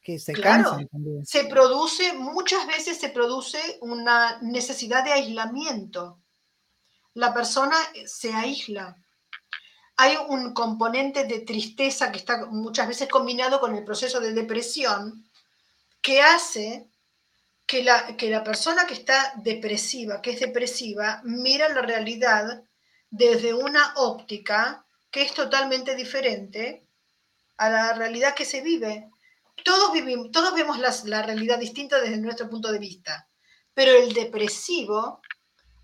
que 0.00 0.18
se 0.18 0.32
cansan 0.32 0.88
también. 0.88 1.26
Se 1.26 1.44
produce, 1.44 2.14
muchas 2.14 2.66
veces 2.66 2.98
se 2.98 3.10
produce 3.10 3.58
una 3.82 4.40
necesidad 4.40 5.04
de 5.04 5.12
aislamiento. 5.12 6.18
La 7.12 7.34
persona 7.34 7.76
se 8.06 8.32
aísla. 8.32 8.96
Hay 10.00 10.16
un 10.28 10.54
componente 10.54 11.24
de 11.24 11.40
tristeza 11.40 12.12
que 12.12 12.18
está 12.18 12.46
muchas 12.46 12.86
veces 12.86 13.08
combinado 13.08 13.58
con 13.58 13.74
el 13.74 13.84
proceso 13.84 14.20
de 14.20 14.32
depresión 14.32 15.28
que 16.00 16.22
hace 16.22 16.86
que 17.66 17.82
la, 17.82 18.16
que 18.16 18.30
la 18.30 18.44
persona 18.44 18.86
que 18.86 18.94
está 18.94 19.32
depresiva, 19.36 20.22
que 20.22 20.30
es 20.30 20.40
depresiva, 20.40 21.20
mira 21.24 21.68
la 21.68 21.82
realidad 21.82 22.62
desde 23.10 23.52
una 23.52 23.92
óptica 23.96 24.86
que 25.10 25.22
es 25.22 25.34
totalmente 25.34 25.96
diferente 25.96 26.86
a 27.56 27.68
la 27.68 27.92
realidad 27.92 28.36
que 28.36 28.44
se 28.44 28.60
vive. 28.60 29.10
Todos, 29.64 29.92
vivimos, 29.92 30.30
todos 30.30 30.54
vemos 30.54 30.78
la 30.78 31.22
realidad 31.22 31.58
distinta 31.58 32.00
desde 32.00 32.18
nuestro 32.18 32.48
punto 32.48 32.70
de 32.70 32.78
vista, 32.78 33.28
pero 33.74 33.90
el 33.90 34.12
depresivo 34.12 35.20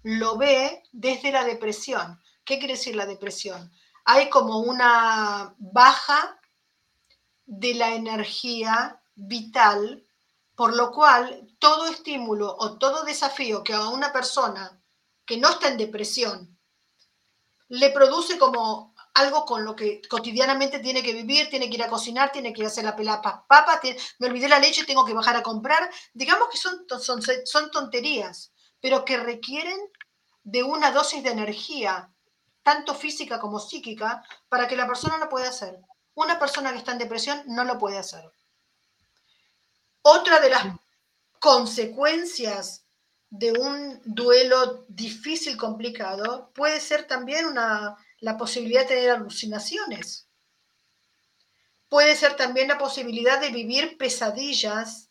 lo 0.04 0.36
ve 0.36 0.84
desde 0.92 1.32
la 1.32 1.42
depresión. 1.42 2.22
¿Qué 2.44 2.58
quiere 2.58 2.74
decir 2.74 2.94
la 2.94 3.06
depresión? 3.06 3.72
Hay 4.04 4.30
como 4.30 4.60
una 4.60 5.54
baja 5.58 6.38
de 7.46 7.74
la 7.74 7.94
energía 7.94 9.00
vital 9.14 10.04
por 10.54 10.74
lo 10.74 10.92
cual, 10.92 11.48
todo 11.58 11.86
estímulo 11.86 12.54
o 12.58 12.78
todo 12.78 13.04
desafío 13.04 13.64
que 13.64 13.72
a 13.72 13.88
una 13.88 14.12
persona 14.12 14.80
que 15.26 15.36
no 15.36 15.50
está 15.50 15.68
en 15.68 15.78
depresión 15.78 16.56
le 17.68 17.90
produce 17.90 18.38
como 18.38 18.94
algo 19.14 19.44
con 19.44 19.64
lo 19.64 19.74
que 19.74 20.02
cotidianamente 20.08 20.78
tiene 20.80 21.02
que 21.02 21.12
vivir, 21.12 21.48
tiene 21.48 21.68
que 21.68 21.76
ir 21.76 21.82
a 21.82 21.88
cocinar, 21.88 22.30
tiene 22.30 22.52
que 22.52 22.66
hacer 22.66 22.84
la 22.84 22.94
pelapa 22.94 23.44
papa, 23.48 23.80
me 24.18 24.26
olvidé 24.26 24.48
la 24.48 24.58
leche, 24.58 24.84
tengo 24.84 25.04
que 25.04 25.14
bajar 25.14 25.36
a 25.36 25.42
comprar. 25.42 25.90
Digamos 26.12 26.48
que 26.50 26.58
son, 26.58 26.84
son, 27.00 27.22
son 27.22 27.70
tonterías, 27.70 28.52
pero 28.80 29.04
que 29.04 29.16
requieren 29.16 29.78
de 30.42 30.62
una 30.62 30.92
dosis 30.92 31.22
de 31.22 31.30
energía, 31.30 32.12
tanto 32.64 32.94
física 32.94 33.38
como 33.38 33.60
psíquica, 33.60 34.24
para 34.48 34.66
que 34.66 34.76
la 34.76 34.88
persona 34.88 35.18
lo 35.18 35.28
pueda 35.28 35.50
hacer. 35.50 35.78
Una 36.14 36.38
persona 36.38 36.72
que 36.72 36.78
está 36.78 36.92
en 36.92 36.98
depresión 36.98 37.42
no 37.46 37.62
lo 37.62 37.78
puede 37.78 37.98
hacer. 37.98 38.24
Otra 40.02 40.40
de 40.40 40.50
las 40.50 40.64
consecuencias 41.38 42.84
de 43.30 43.52
un 43.52 44.00
duelo 44.04 44.84
difícil, 44.88 45.56
complicado, 45.56 46.52
puede 46.54 46.80
ser 46.80 47.06
también 47.06 47.46
una, 47.46 47.96
la 48.20 48.36
posibilidad 48.36 48.82
de 48.82 48.88
tener 48.88 49.10
alucinaciones. 49.10 50.28
Puede 51.88 52.16
ser 52.16 52.36
también 52.36 52.68
la 52.68 52.78
posibilidad 52.78 53.40
de 53.40 53.50
vivir 53.50 53.98
pesadillas 53.98 55.10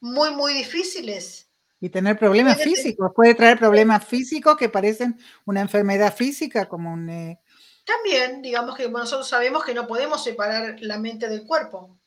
muy, 0.00 0.30
muy 0.30 0.54
difíciles. 0.54 1.47
Y 1.80 1.90
tener 1.90 2.18
problemas 2.18 2.62
físicos. 2.62 3.12
Puede 3.14 3.34
traer 3.34 3.58
problemas 3.58 4.04
físicos 4.04 4.56
que 4.56 4.68
parecen 4.68 5.18
una 5.44 5.60
enfermedad 5.60 6.14
física, 6.14 6.68
como 6.68 6.92
un... 6.92 7.08
Eh, 7.08 7.40
también, 7.84 8.42
digamos 8.42 8.76
que 8.76 8.88
nosotros 8.88 9.28
sabemos 9.28 9.64
que 9.64 9.74
no 9.74 9.86
podemos 9.86 10.22
separar 10.22 10.76
la 10.80 10.98
mente 10.98 11.28
del 11.28 11.46
cuerpo 11.46 11.98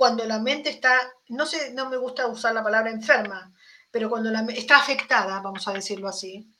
cuando 0.00 0.24
la 0.24 0.38
mente 0.38 0.70
está, 0.70 0.94
no 1.28 1.44
sé, 1.44 1.74
no 1.74 1.90
me 1.90 1.98
gusta 1.98 2.26
usar 2.26 2.54
la 2.54 2.62
palabra 2.62 2.90
enferma, 2.90 3.52
pero 3.90 4.08
cuando 4.08 4.30
la, 4.30 4.40
está 4.46 4.78
afectada, 4.78 5.40
vamos 5.40 5.68
a 5.68 5.74
decirlo 5.74 6.08
así, 6.08 6.50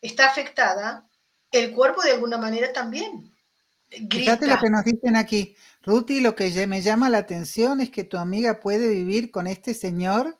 está 0.00 0.26
afectada, 0.26 1.08
el 1.52 1.72
cuerpo 1.72 2.02
de 2.02 2.10
alguna 2.10 2.36
manera 2.36 2.72
también. 2.72 3.32
Fíjate 3.88 4.48
lo 4.48 4.58
que 4.58 4.70
nos 4.70 4.84
dicen 4.84 5.14
aquí. 5.14 5.54
Ruti, 5.84 6.18
lo 6.18 6.34
que 6.34 6.66
me 6.66 6.82
llama 6.82 7.08
la 7.08 7.18
atención 7.18 7.80
es 7.80 7.90
que 7.90 8.02
tu 8.02 8.16
amiga 8.16 8.58
puede 8.58 8.88
vivir 8.88 9.30
con 9.30 9.46
este 9.46 9.72
señor 9.72 10.36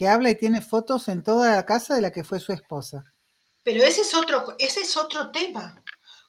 que 0.00 0.08
habla 0.08 0.30
y 0.30 0.34
tiene 0.34 0.62
fotos 0.62 1.08
en 1.08 1.22
toda 1.22 1.54
la 1.54 1.66
casa 1.66 1.94
de 1.94 2.00
la 2.00 2.10
que 2.10 2.24
fue 2.24 2.40
su 2.40 2.54
esposa. 2.54 3.04
Pero 3.62 3.84
ese 3.84 4.00
es 4.00 4.14
otro, 4.14 4.56
ese 4.58 4.80
es 4.80 4.96
otro 4.96 5.30
tema. 5.30 5.84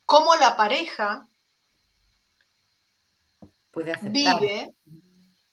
Cómo 0.06 0.36
la 0.36 0.58
pareja 0.58 1.25
puede 3.72 3.98
vive 4.01 4.75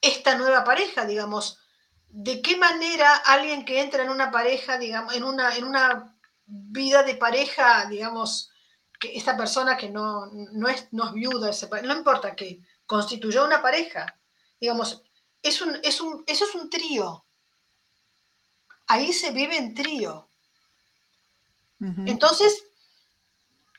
esta 0.00 0.36
nueva 0.36 0.64
pareja, 0.64 1.06
digamos. 1.06 1.60
¿De 2.08 2.42
qué 2.42 2.56
manera 2.56 3.14
alguien 3.18 3.64
que 3.64 3.80
entra 3.80 4.02
en 4.02 4.10
una 4.10 4.32
pareja, 4.32 4.78
digamos, 4.78 5.14
en 5.14 5.22
una, 5.22 5.54
en 5.54 5.62
una 5.62 6.18
vida 6.44 7.04
de 7.04 7.14
pareja, 7.14 7.86
digamos, 7.86 8.50
que 8.98 9.16
esta 9.16 9.36
persona 9.36 9.76
que 9.76 9.90
no, 9.90 10.26
no, 10.32 10.66
es, 10.66 10.88
no 10.90 11.06
es 11.06 11.12
viuda, 11.12 11.52
no 11.84 11.96
importa 11.96 12.34
que 12.34 12.62
constituyó 12.84 13.44
una 13.44 13.62
pareja, 13.62 14.18
digamos, 14.60 15.04
es 15.40 15.62
un, 15.62 15.78
es 15.84 16.00
un, 16.00 16.24
eso 16.26 16.46
es 16.46 16.54
un 16.56 16.68
trío. 16.68 17.24
Ahí 18.88 19.12
se 19.12 19.30
vive 19.30 19.56
en 19.56 19.74
trío. 19.74 20.28
Entonces, 22.06 22.64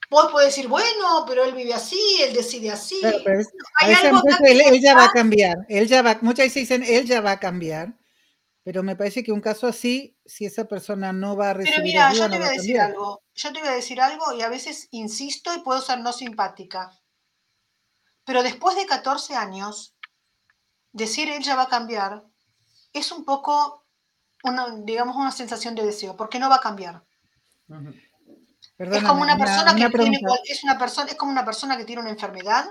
Vos 0.10 0.32
podés 0.32 0.48
decir, 0.48 0.68
bueno, 0.68 1.24
pero 1.28 1.44
él 1.44 1.54
vive 1.54 1.74
así, 1.74 2.00
él 2.22 2.34
decide 2.34 2.72
así. 2.72 3.00
él, 3.04 4.82
ya 4.82 4.96
va 4.96 5.06
a 5.06 5.12
cambiar. 5.12 5.58
Él 5.70 5.88
ya 5.88 6.02
va, 6.02 6.18
muchas 6.22 6.48
veces 6.48 6.68
dicen, 6.68 6.84
él 6.84 7.06
ya 7.06 7.22
va 7.22 7.34
a 7.34 7.40
cambiar. 7.40 7.96
Pero 8.64 8.82
me 8.82 8.96
parece 8.96 9.24
que 9.24 9.32
un 9.32 9.42
caso 9.42 9.68
así, 9.68 10.18
si 10.26 10.46
esa 10.46 10.66
persona 10.66 11.14
no 11.14 11.36
va 11.36 11.52
a 11.52 11.54
recibir 11.54 11.76
Pero 11.76 11.84
mira, 11.84 12.14
yo 12.14 12.30
te 12.30 12.40
voy 12.40 12.48
a 12.48 12.52
decir 12.52 12.80
algo. 12.80 13.22
Yo 13.36 13.54
te 13.54 13.60
voy 13.60 13.70
a 13.70 13.74
decir 13.74 14.02
algo 14.02 14.34
y 14.34 14.42
a 14.42 14.50
veces 14.50 14.88
insisto 14.92 15.54
y 15.54 15.62
puedo 15.62 15.80
ser 15.80 16.00
no 16.00 16.12
simpática. 16.12 16.92
Pero 18.26 18.42
después 18.42 18.76
de 18.76 18.88
14 18.88 19.36
años, 19.36 19.96
decir 20.92 21.30
él 21.30 21.44
ya 21.44 21.56
va 21.56 21.64
a 21.64 21.70
cambiar 21.70 22.24
es 22.94 23.12
un 23.12 23.26
poco, 23.26 23.86
una, 24.44 24.76
digamos, 24.84 25.16
una 25.16 25.32
sensación 25.32 25.76
de 25.76 25.86
deseo, 25.86 26.16
porque 26.16 26.40
no 26.40 26.50
va 26.50 26.56
a 26.56 26.62
cambiar 26.62 27.04
es 28.80 29.04
como 29.04 29.22
una 29.22 29.38
persona 29.38 29.76
que 29.76 29.90
tiene, 29.90 30.20
es 30.46 30.64
una 30.64 30.78
persona, 30.78 31.12
es 31.12 31.18
como 31.18 31.32
una 31.32 31.46
persona 31.46 31.78
que 31.78 31.86
tiene 31.86 32.02
una 32.02 32.12
enfermedad 32.12 32.66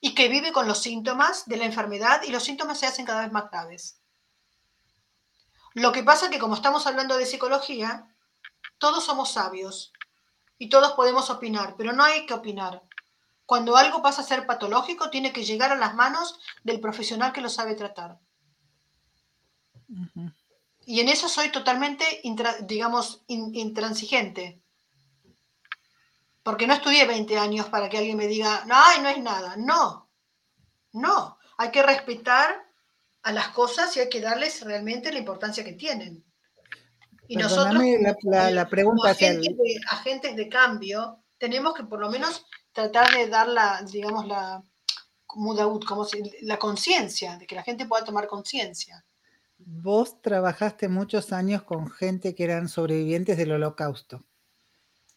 y 0.00 0.14
que 0.14 0.28
vive 0.28 0.52
con 0.52 0.66
los 0.66 0.82
síntomas 0.82 1.46
de 1.46 1.58
la 1.58 1.66
enfermedad 1.66 2.22
y 2.22 2.30
los 2.30 2.42
síntomas 2.42 2.78
se 2.78 2.86
hacen 2.86 3.04
cada 3.04 3.22
vez 3.22 3.32
más 3.32 3.50
graves. 3.50 4.00
Lo 5.74 5.92
que 5.92 6.02
pasa 6.02 6.26
es 6.26 6.32
que 6.32 6.38
como 6.38 6.54
estamos 6.54 6.86
hablando 6.86 7.18
de 7.18 7.26
psicología, 7.26 8.08
todos 8.78 9.04
somos 9.04 9.32
sabios 9.32 9.92
y 10.58 10.70
todos 10.70 10.92
podemos 10.92 11.28
opinar, 11.28 11.74
pero 11.76 11.92
no 11.92 12.02
hay 12.02 12.24
que 12.24 12.34
opinar. 12.34 12.82
Cuando 13.44 13.76
algo 13.76 14.02
pasa 14.02 14.22
a 14.22 14.24
ser 14.24 14.46
patológico, 14.46 15.10
tiene 15.10 15.32
que 15.32 15.44
llegar 15.44 15.70
a 15.70 15.76
las 15.76 15.94
manos 15.94 16.40
del 16.64 16.80
profesional 16.80 17.32
que 17.32 17.42
lo 17.42 17.50
sabe 17.50 17.74
tratar. 17.74 18.18
Y 20.88 21.00
en 21.00 21.08
eso 21.08 21.28
soy 21.28 21.50
totalmente, 21.50 22.04
digamos, 22.62 23.24
intransigente. 23.26 24.62
Porque 26.44 26.68
no 26.68 26.74
estudié 26.74 27.04
20 27.06 27.36
años 27.38 27.66
para 27.66 27.88
que 27.88 27.98
alguien 27.98 28.16
me 28.16 28.28
diga, 28.28 28.64
no, 28.66 29.02
no 29.02 29.08
es 29.08 29.18
nada. 29.18 29.56
No, 29.56 30.08
no. 30.92 31.38
Hay 31.58 31.72
que 31.72 31.82
respetar 31.82 32.64
a 33.24 33.32
las 33.32 33.48
cosas 33.48 33.96
y 33.96 34.00
hay 34.00 34.08
que 34.08 34.20
darles 34.20 34.60
realmente 34.60 35.10
la 35.10 35.18
importancia 35.18 35.64
que 35.64 35.72
tienen. 35.72 36.24
Y 37.26 37.34
nosotros, 37.36 37.82
la, 38.22 38.68
pregunta 38.68 39.10
agentes, 39.10 39.56
de, 39.56 39.80
agentes 39.90 40.36
de 40.36 40.48
cambio, 40.48 41.24
tenemos 41.36 41.74
que 41.74 41.82
por 41.82 41.98
lo 41.98 42.08
menos 42.08 42.46
tratar 42.70 43.12
de 43.12 43.26
dar 43.26 43.48
la, 43.48 43.82
digamos, 43.82 44.28
la, 44.28 44.62
como 45.26 45.52
la 46.42 46.58
conciencia, 46.60 47.36
de 47.38 47.46
que 47.48 47.56
la 47.56 47.64
gente 47.64 47.86
pueda 47.86 48.04
tomar 48.04 48.28
conciencia. 48.28 49.04
Vos 49.58 50.20
trabajaste 50.22 50.88
muchos 50.88 51.32
años 51.32 51.62
con 51.62 51.90
gente 51.90 52.34
que 52.34 52.44
eran 52.44 52.68
sobrevivientes 52.68 53.36
del 53.36 53.52
holocausto. 53.52 54.24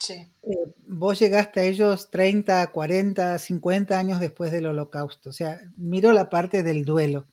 Eh, 0.10 0.28
vos 0.88 1.20
llegaste 1.20 1.60
a 1.60 1.64
ellos 1.64 2.10
30, 2.10 2.68
40, 2.72 3.38
50 3.38 4.00
años 4.00 4.20
después 4.20 4.52
del 4.52 4.68
holocausto. 4.68 5.30
O 5.30 5.34
sea, 5.34 5.60
miro 5.76 6.14
la 6.14 6.30
parte 6.30 6.64
del 6.64 6.86
duelo. 6.86 7.28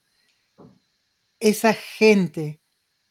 Esa 1.39 1.75
gente, 1.75 2.61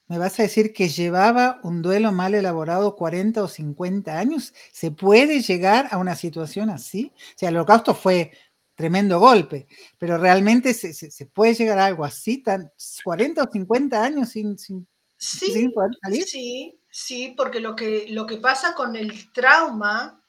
¿me 0.08 0.18
vas 0.18 0.40
a 0.40 0.44
decir 0.44 0.74
que 0.74 0.90
llevaba 0.90 1.60
un 1.64 1.82
duelo 1.82 2.12
mal 2.12 2.34
elaborado 2.34 2.96
40 2.96 3.44
o 3.44 3.48
50 3.48 4.18
años? 4.18 4.54
¿Se 4.72 4.92
puede 4.92 5.42
llegar 5.42 5.88
a 5.92 5.98
una 5.98 6.16
situación 6.16 6.70
así? 6.70 7.14
O 7.16 7.38
sea, 7.38 7.50
el 7.50 7.56
holocausto 7.56 7.96
fue 7.96 8.32
tremendo 8.76 9.20
golpe, 9.20 9.68
pero 9.98 10.18
realmente 10.18 10.74
se, 10.74 11.26
puede 11.28 11.56
llegar 11.56 11.80
a 11.80 11.86
algo 11.86 12.04
así, 12.04 12.44
tan 12.44 12.72
40 13.04 13.44
o 13.44 13.52
50 13.52 14.04
años 14.04 14.30
sin, 14.30 14.58
sin, 14.58 14.88
sí, 15.18 15.70
poder 15.70 15.92
salir. 16.02 16.24
Sí, 16.26 16.80
sí, 16.92 17.34
porque 17.36 17.62
lo 17.62 17.76
que, 17.76 18.08
lo 18.10 18.26
que 18.26 18.38
pasa 18.38 18.76
con 18.76 18.96
el 18.96 19.32
trauma, 19.32 20.22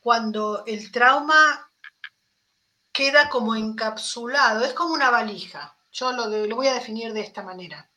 cuando 0.00 0.64
el 0.66 0.92
trauma 0.92 1.70
queda 2.92 3.28
como 3.28 3.56
encapsulado, 3.56 4.64
es 4.64 4.72
como 4.72 4.94
una 4.94 5.10
valija, 5.10 5.76
yo 5.90 6.12
lo, 6.12 6.28
lo 6.28 6.56
voy 6.56 6.68
a 6.68 6.74
definir 6.74 7.12
de 7.12 7.20
esta 7.20 7.42
manera. 7.42 7.90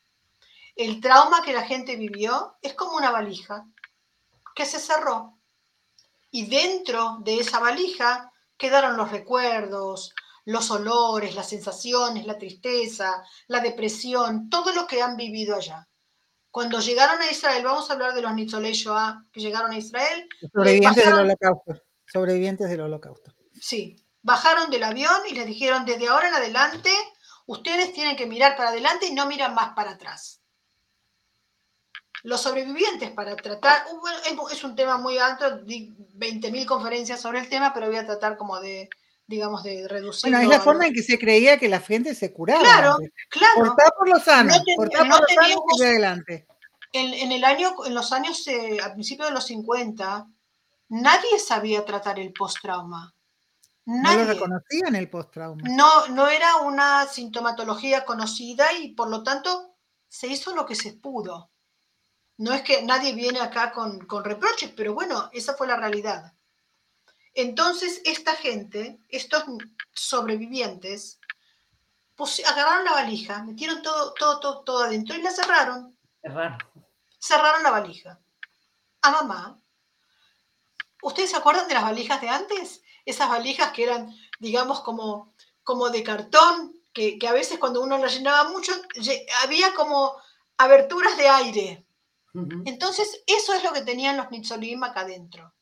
El 0.75 0.99
trauma 0.99 1.43
que 1.43 1.53
la 1.53 1.63
gente 1.63 1.95
vivió 1.95 2.57
es 2.61 2.73
como 2.73 2.95
una 2.95 3.11
valija 3.11 3.67
que 4.55 4.65
se 4.65 4.79
cerró. 4.79 5.37
Y 6.31 6.45
dentro 6.45 7.17
de 7.21 7.39
esa 7.39 7.59
valija 7.59 8.31
quedaron 8.59 8.97
los 8.97 9.11
recuerdos, 9.11 10.13
los 10.45 10.69
olores, 10.69 11.33
las 11.33 11.49
sensaciones, 11.49 12.27
la 12.27 12.37
tristeza, 12.37 13.23
la 13.47 13.61
depresión, 13.61 14.49
todo 14.49 14.73
lo 14.73 14.85
que 14.85 15.01
han 15.01 15.15
vivido 15.15 15.55
allá. 15.55 15.87
Cuando 16.51 16.79
llegaron 16.79 17.21
a 17.21 17.31
Israel, 17.31 17.63
vamos 17.63 17.89
a 17.89 17.93
hablar 17.93 18.13
de 18.13 18.21
los 18.21 18.33
Nitzolei 18.33 18.73
Shoah 18.73 19.23
que 19.31 19.39
llegaron 19.39 19.71
a 19.71 19.77
Israel. 19.77 20.27
Sobrevivientes 20.53 21.05
del 21.05 21.13
holocausto. 21.13 21.73
Sobrevivientes 22.05 22.69
del 22.69 22.81
holocausto. 22.81 23.31
Sí, 23.53 23.95
bajaron 24.21 24.69
del 24.69 24.83
avión 24.83 25.21
y 25.29 25.35
les 25.35 25.45
dijeron, 25.45 25.85
desde 25.85 26.07
ahora 26.07 26.27
en 26.27 26.35
adelante, 26.35 26.91
ustedes 27.45 27.93
tienen 27.93 28.15
que 28.15 28.25
mirar 28.25 28.57
para 28.57 28.69
adelante 28.69 29.05
y 29.05 29.13
no 29.13 29.25
miran 29.27 29.53
más 29.53 29.73
para 29.75 29.91
atrás 29.91 30.38
los 32.23 32.41
sobrevivientes 32.41 33.11
para 33.11 33.35
tratar, 33.35 33.85
uh, 33.91 34.47
es 34.49 34.63
un 34.63 34.75
tema 34.75 34.97
muy 34.97 35.17
alto, 35.17 35.45
20.000 35.65 36.65
conferencias 36.65 37.21
sobre 37.21 37.39
el 37.39 37.49
tema, 37.49 37.73
pero 37.73 37.87
voy 37.87 37.97
a 37.97 38.05
tratar 38.05 38.37
como 38.37 38.59
de, 38.59 38.89
digamos, 39.27 39.63
de 39.63 39.87
reducir. 39.87 40.31
Bueno, 40.31 40.43
es 40.43 40.49
la 40.49 40.61
forma 40.61 40.87
en 40.87 40.93
que 40.93 41.03
se 41.03 41.17
creía 41.17 41.57
que 41.57 41.69
la 41.69 41.79
gente 41.79 42.15
se 42.15 42.33
curaba. 42.33 42.61
Claro, 42.61 42.97
claro. 43.29 43.55
Cortar 43.55 43.93
por 43.97 44.09
los 44.09 44.23
sano, 44.23 44.53
por 44.75 44.91
los 44.91 44.99
sanos 44.99 45.21
y 45.77 45.83
adelante. 45.83 46.47
En, 46.91 47.31
el 47.31 47.43
año, 47.43 47.75
en 47.85 47.93
los 47.93 48.11
años, 48.11 48.45
eh, 48.47 48.79
al 48.81 48.93
principio 48.93 49.25
de 49.25 49.31
los 49.31 49.45
50, 49.45 50.27
nadie 50.89 51.39
sabía 51.39 51.85
tratar 51.85 52.19
el 52.19 52.33
post-trauma. 52.33 53.13
No 53.85 54.15
lo 54.15 54.25
reconocían 54.25 54.95
el 54.95 55.09
post-trauma. 55.09 55.63
No, 55.69 56.07
no 56.09 56.27
era 56.27 56.57
una 56.57 57.05
sintomatología 57.07 58.05
conocida 58.05 58.73
y 58.73 58.93
por 58.93 59.09
lo 59.09 59.23
tanto 59.23 59.75
se 60.07 60.27
hizo 60.27 60.55
lo 60.55 60.65
que 60.65 60.75
se 60.75 60.93
pudo. 60.93 61.51
No 62.39 62.53
es 62.53 62.61
que 62.61 62.81
nadie 62.83 63.13
viene 63.13 63.41
acá 63.41 63.73
con, 63.73 63.99
reproches, 64.23 64.71
pero 64.71 64.93
bueno, 64.93 65.29
esa 65.33 65.55
fue 65.55 65.67
la 65.67 65.75
realidad. 65.75 66.33
Entonces, 67.33 68.01
esta 68.05 68.33
gente, 68.33 68.97
estos 69.09 69.43
sobrevivientes, 69.93 71.19
pues, 72.15 72.41
agarraron 72.47 72.85
la 72.85 72.93
valija, 72.93 73.43
metieron 73.43 73.81
todo, 73.81 74.13
todo, 74.13 74.39
todo, 74.39 74.61
todo 74.61 74.83
adentro 74.85 75.17
y 75.17 75.21
la 75.21 75.31
cerraron. 75.31 75.97
Cerraron 77.19 77.61
la 77.61 77.71
valija. 77.71 78.21
A 79.01 79.11
mamá. 79.11 79.59
¿Ustedes 81.01 81.31
se 81.31 81.35
acuerdan 81.35 81.67
de 81.67 81.73
las 81.73 81.83
valijas 81.83 82.21
de 82.21 82.29
antes? 82.29 82.81
Esas 83.03 83.27
valijas 83.27 83.73
que 83.73 83.83
eran, 83.83 84.15
digamos, 84.39 84.79
como, 84.79 85.33
como 85.61 85.89
de 85.89 86.03
cartón, 86.03 86.73
que, 86.93 87.19
que 87.19 87.27
a 87.27 87.33
veces 87.33 87.59
cuando 87.59 87.81
uno 87.81 87.97
la 87.97 88.07
llenaba 88.07 88.49
mucho, 88.49 88.71
había 89.43 89.73
como 89.73 90.15
aberturas 90.57 91.17
de 91.17 91.27
aire. 91.27 91.85
Entonces, 92.65 93.23
eso 93.25 93.53
es 93.53 93.63
lo 93.63 93.73
que 93.73 93.81
tenían 93.81 94.17
los 94.17 94.29
Nitzolim 94.29 94.83
acá 94.83 95.01
adentro. 95.01 95.53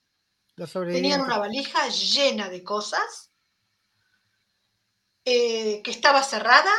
Tenían 0.91 1.21
una 1.21 1.37
valija 1.37 1.87
llena 1.87 2.49
de 2.49 2.63
cosas 2.63 3.31
eh, 5.23 5.81
que 5.83 5.91
estaba 5.91 6.23
cerrada 6.23 6.71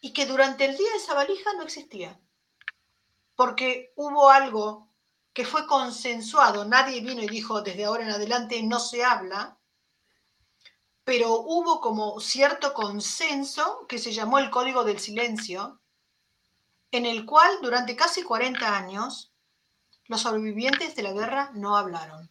y 0.00 0.12
que 0.12 0.26
durante 0.26 0.66
el 0.66 0.76
día 0.76 0.94
esa 0.96 1.14
valija 1.14 1.52
no 1.54 1.62
existía. 1.62 2.20
Porque 3.34 3.92
hubo 3.96 4.30
algo 4.30 4.90
que 5.32 5.44
fue 5.44 5.66
consensuado, 5.66 6.64
nadie 6.64 7.00
vino 7.00 7.22
y 7.22 7.28
dijo 7.28 7.62
desde 7.62 7.84
ahora 7.84 8.04
en 8.04 8.10
adelante 8.10 8.62
no 8.62 8.80
se 8.80 9.04
habla, 9.04 9.58
pero 11.04 11.40
hubo 11.40 11.80
como 11.80 12.18
cierto 12.20 12.74
consenso 12.74 13.86
que 13.86 13.98
se 13.98 14.12
llamó 14.12 14.38
el 14.38 14.50
Código 14.50 14.82
del 14.82 14.98
Silencio, 14.98 15.80
en 16.90 17.06
el 17.06 17.26
cual 17.26 17.58
durante 17.62 17.96
casi 17.96 18.22
40 18.22 18.76
años 18.76 19.32
los 20.06 20.20
sobrevivientes 20.20 20.94
de 20.94 21.02
la 21.02 21.12
guerra 21.12 21.50
no 21.54 21.76
hablaron. 21.76 22.30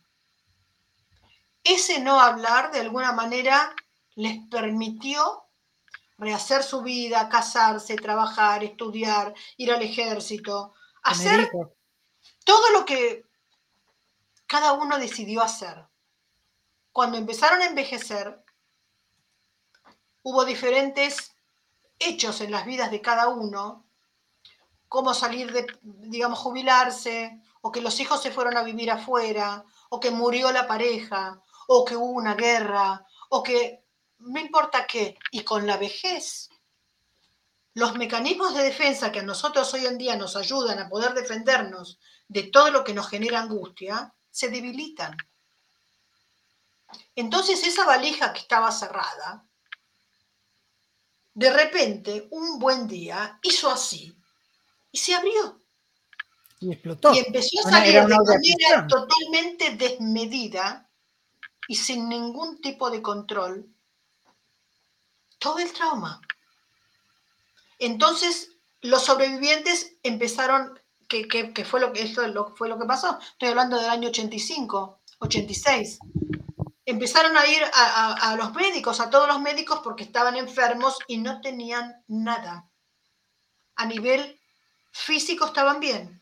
Ese 1.64 2.00
no 2.00 2.20
hablar 2.20 2.72
de 2.72 2.80
alguna 2.80 3.12
manera 3.12 3.76
les 4.16 4.38
permitió 4.50 5.46
rehacer 6.18 6.64
su 6.64 6.82
vida, 6.82 7.28
casarse, 7.28 7.96
trabajar, 7.96 8.64
estudiar, 8.64 9.34
ir 9.58 9.72
al 9.72 9.82
ejército, 9.82 10.74
hacer 11.04 11.52
todo 12.46 12.72
lo 12.72 12.86
que 12.86 13.26
cada 14.48 14.74
uno 14.74 14.98
decidió 14.98 15.42
hacer. 15.42 15.86
Cuando 16.92 17.18
empezaron 17.18 17.62
a 17.62 17.66
envejecer, 17.66 18.42
hubo 20.24 20.46
diferentes 20.46 21.36
hechos 22.00 22.42
en 22.42 22.52
las 22.52 22.66
vidas 22.66 22.92
de 22.92 23.02
cada 23.02 23.28
uno 23.28 23.85
cómo 24.96 25.14
salir 25.14 25.52
de, 25.52 25.68
digamos, 25.82 26.40
jubilarse, 26.40 27.42
o 27.60 27.70
que 27.70 27.82
los 27.82 28.00
hijos 28.00 28.24
se 28.24 28.32
fueron 28.32 28.56
a 28.56 28.64
vivir 28.64 28.90
afuera, 28.90 29.66
o 29.90 30.00
que 30.00 30.10
murió 30.10 30.54
la 30.54 30.66
pareja, 30.66 31.42
o 31.68 31.84
que 31.84 31.98
hubo 31.98 32.12
una 32.12 32.34
guerra, 32.34 33.06
o 33.28 33.44
que 33.44 33.84
no 34.20 34.40
importa 34.40 34.88
qué, 34.88 35.18
y 35.32 35.44
con 35.44 35.68
la 35.68 35.76
vejez, 35.76 36.50
los 37.74 37.98
mecanismos 37.98 38.56
de 38.56 38.64
defensa 38.64 39.12
que 39.12 39.20
a 39.20 39.24
nosotros 39.24 39.74
hoy 39.74 39.86
en 39.86 39.98
día 39.98 40.16
nos 40.16 40.38
ayudan 40.38 40.80
a 40.80 40.88
poder 40.88 41.14
defendernos 41.14 42.00
de 42.30 42.44
todo 42.44 42.72
lo 42.72 42.86
que 42.86 42.94
nos 42.94 43.10
genera 43.10 43.42
angustia, 43.42 44.14
se 44.32 44.48
debilitan. 44.48 45.18
Entonces 47.18 47.68
esa 47.68 47.86
valija 47.86 48.32
que 48.32 48.40
estaba 48.40 48.72
cerrada, 48.72 49.44
de 51.34 51.52
repente, 51.52 52.30
un 52.32 52.60
buen 52.60 52.88
día, 52.88 53.38
hizo 53.44 53.70
así 53.70 54.18
y 54.96 54.98
se 54.98 55.14
abrió. 55.14 55.62
Y 56.62 56.72
explotó. 56.72 57.14
Y 57.14 57.18
empezó 57.18 57.68
a 57.68 57.70
salir 57.70 57.96
de 57.96 58.08
manera 58.08 58.88
totalmente 58.88 59.76
desmedida 59.76 60.90
y 61.68 61.76
sin 61.76 62.08
ningún 62.08 62.62
tipo 62.62 62.90
de 62.90 63.02
control 63.02 63.68
todo 65.38 65.60
el 65.60 65.74
trauma. 65.74 66.22
Entonces, 67.78 68.54
los 68.80 69.04
sobrevivientes 69.04 69.98
empezaron, 70.02 70.80
que, 71.10 71.28
fue, 71.70 71.82
lo 71.82 71.92
que, 71.92 72.04
esto 72.04 72.54
fue 72.56 72.70
lo 72.70 72.80
que 72.80 72.86
pasó, 72.86 73.20
estoy 73.20 73.50
hablando 73.50 73.78
del 73.78 73.90
año 73.90 74.08
85, 74.08 75.02
86, 75.20 76.00
empezaron 76.86 77.36
a 77.36 77.46
ir 77.46 77.62
a, 77.74 78.32
a 78.32 78.36
los 78.38 78.54
médicos, 78.54 79.02
a 79.02 79.10
todos 79.10 79.28
los 79.28 79.42
médicos, 79.42 79.82
porque 79.84 80.06
estaban 80.06 80.38
enfermos 80.38 80.98
y 81.06 81.18
no 81.18 81.42
tenían 81.42 82.02
nada 82.08 82.70
a 83.76 83.86
nivel 83.88 84.40
físico 84.96 85.46
estaban 85.46 85.80
bien. 85.80 86.22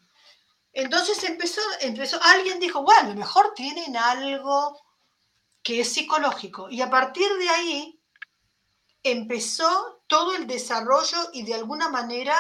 Entonces 0.73 1.23
empezó, 1.23 1.61
empezó, 1.81 2.19
alguien 2.23 2.59
dijo, 2.59 2.81
bueno, 2.81 3.11
a 3.11 3.13
lo 3.13 3.15
mejor 3.15 3.53
tienen 3.55 3.95
algo 3.95 4.81
que 5.61 5.81
es 5.81 5.93
psicológico. 5.93 6.69
Y 6.69 6.81
a 6.81 6.89
partir 6.89 7.27
de 7.37 7.49
ahí 7.49 8.01
empezó 9.03 10.03
todo 10.07 10.35
el 10.35 10.47
desarrollo 10.47 11.29
y 11.33 11.43
de 11.43 11.53
alguna 11.53 11.89
manera 11.89 12.35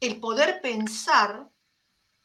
el 0.00 0.18
poder 0.18 0.62
pensar 0.62 1.50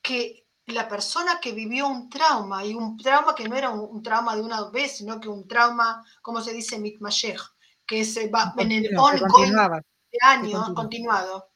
que 0.02 0.47
la 0.67 0.88
persona 0.88 1.39
que 1.41 1.52
vivió 1.52 1.88
un 1.88 2.10
trauma, 2.10 2.63
y 2.63 2.73
un 2.73 2.95
trauma 2.97 3.36
que 3.36 3.49
no 3.49 3.56
era 3.56 3.69
un, 3.71 4.02
trauma 4.02 4.36
de 4.36 4.41
una 4.41 4.69
vez, 4.69 4.97
sino 4.97 5.19
que 5.19 5.28
un 5.28 5.47
trauma, 5.47 6.06
como 6.21 6.41
se 6.41 6.54
dice, 6.54 6.80
mitmashech, 6.80 7.41
que 7.86 8.06
se 8.06 8.30
va 8.30 8.54
en 8.58 8.71
el 8.71 8.97
ongoing 8.97 9.52
de 9.52 10.17
años, 10.21 10.69
continuado, 10.73 11.48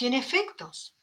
tiene 0.00 0.16
efectos. 0.16 0.96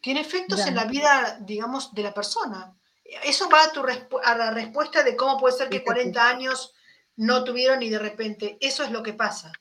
Tiene 0.00 0.22
efectos 0.22 0.66
en 0.66 0.74
la 0.74 0.86
vida, 0.86 1.38
digamos, 1.40 1.94
de 1.94 2.02
la 2.02 2.12
persona. 2.12 2.76
Eso 3.22 3.48
va 3.48 3.62
a, 3.62 3.70
tu 3.70 3.80
a 4.24 4.36
la 4.36 4.50
respuesta 4.50 5.04
de 5.04 5.14
cómo 5.14 5.38
puede 5.38 5.56
ser 5.56 5.68
que 5.68 5.84
40 5.84 6.28
años 6.28 6.74
no 7.14 7.44
tuvieron 7.44 7.80
y 7.80 7.90
de 7.90 8.00
repente. 8.00 8.58
Eso 8.60 8.82
es 8.82 8.90
lo 8.90 9.04
que 9.04 9.12
pasa. 9.12 9.52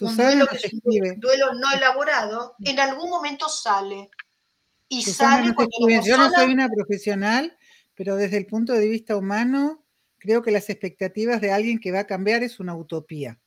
un 0.00 0.14
duelo, 0.14 0.46
duelo 1.16 1.54
no 1.54 1.72
elaborado 1.72 2.54
en 2.62 2.78
algún 2.78 3.08
momento 3.08 3.48
sale. 3.48 4.10
Y 4.88 5.02
sale 5.02 5.54
Yo 6.04 6.18
no 6.18 6.30
soy 6.30 6.52
una 6.52 6.68
profesional, 6.68 7.56
pero 7.94 8.16
desde 8.16 8.36
el 8.36 8.44
punto 8.44 8.74
de 8.74 8.86
vista 8.90 9.16
humano, 9.16 9.86
creo 10.18 10.42
que 10.42 10.50
las 10.50 10.68
expectativas 10.68 11.40
de 11.40 11.50
alguien 11.50 11.80
que 11.80 11.92
va 11.92 12.00
a 12.00 12.06
cambiar 12.06 12.42
es 12.42 12.60
una 12.60 12.76
utopía. 12.76 13.40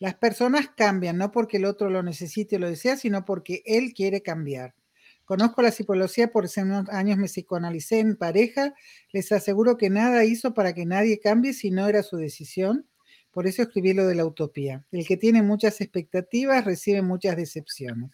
Las 0.00 0.14
personas 0.14 0.70
cambian 0.74 1.18
no 1.18 1.30
porque 1.30 1.58
el 1.58 1.66
otro 1.66 1.90
lo 1.90 2.02
necesite 2.02 2.56
o 2.56 2.58
lo 2.58 2.70
desea, 2.70 2.96
sino 2.96 3.26
porque 3.26 3.62
él 3.66 3.92
quiere 3.94 4.22
cambiar. 4.22 4.74
Conozco 5.26 5.60
la 5.60 5.70
psicología 5.70 6.32
por 6.32 6.46
hace 6.46 6.62
unos 6.62 6.88
años 6.88 7.18
me 7.18 7.28
psicoanalicé 7.28 8.00
en 8.00 8.16
pareja. 8.16 8.74
Les 9.12 9.30
aseguro 9.30 9.76
que 9.76 9.90
nada 9.90 10.24
hizo 10.24 10.54
para 10.54 10.72
que 10.72 10.86
nadie 10.86 11.20
cambie 11.20 11.52
si 11.52 11.70
no 11.70 11.86
era 11.86 12.02
su 12.02 12.16
decisión. 12.16 12.88
Por 13.30 13.46
eso 13.46 13.60
escribí 13.60 13.92
lo 13.92 14.06
de 14.06 14.14
la 14.14 14.24
utopía. 14.24 14.84
El 14.90 15.06
que 15.06 15.18
tiene 15.18 15.42
muchas 15.42 15.82
expectativas 15.82 16.64
recibe 16.64 17.02
muchas 17.02 17.36
decepciones. 17.36 18.10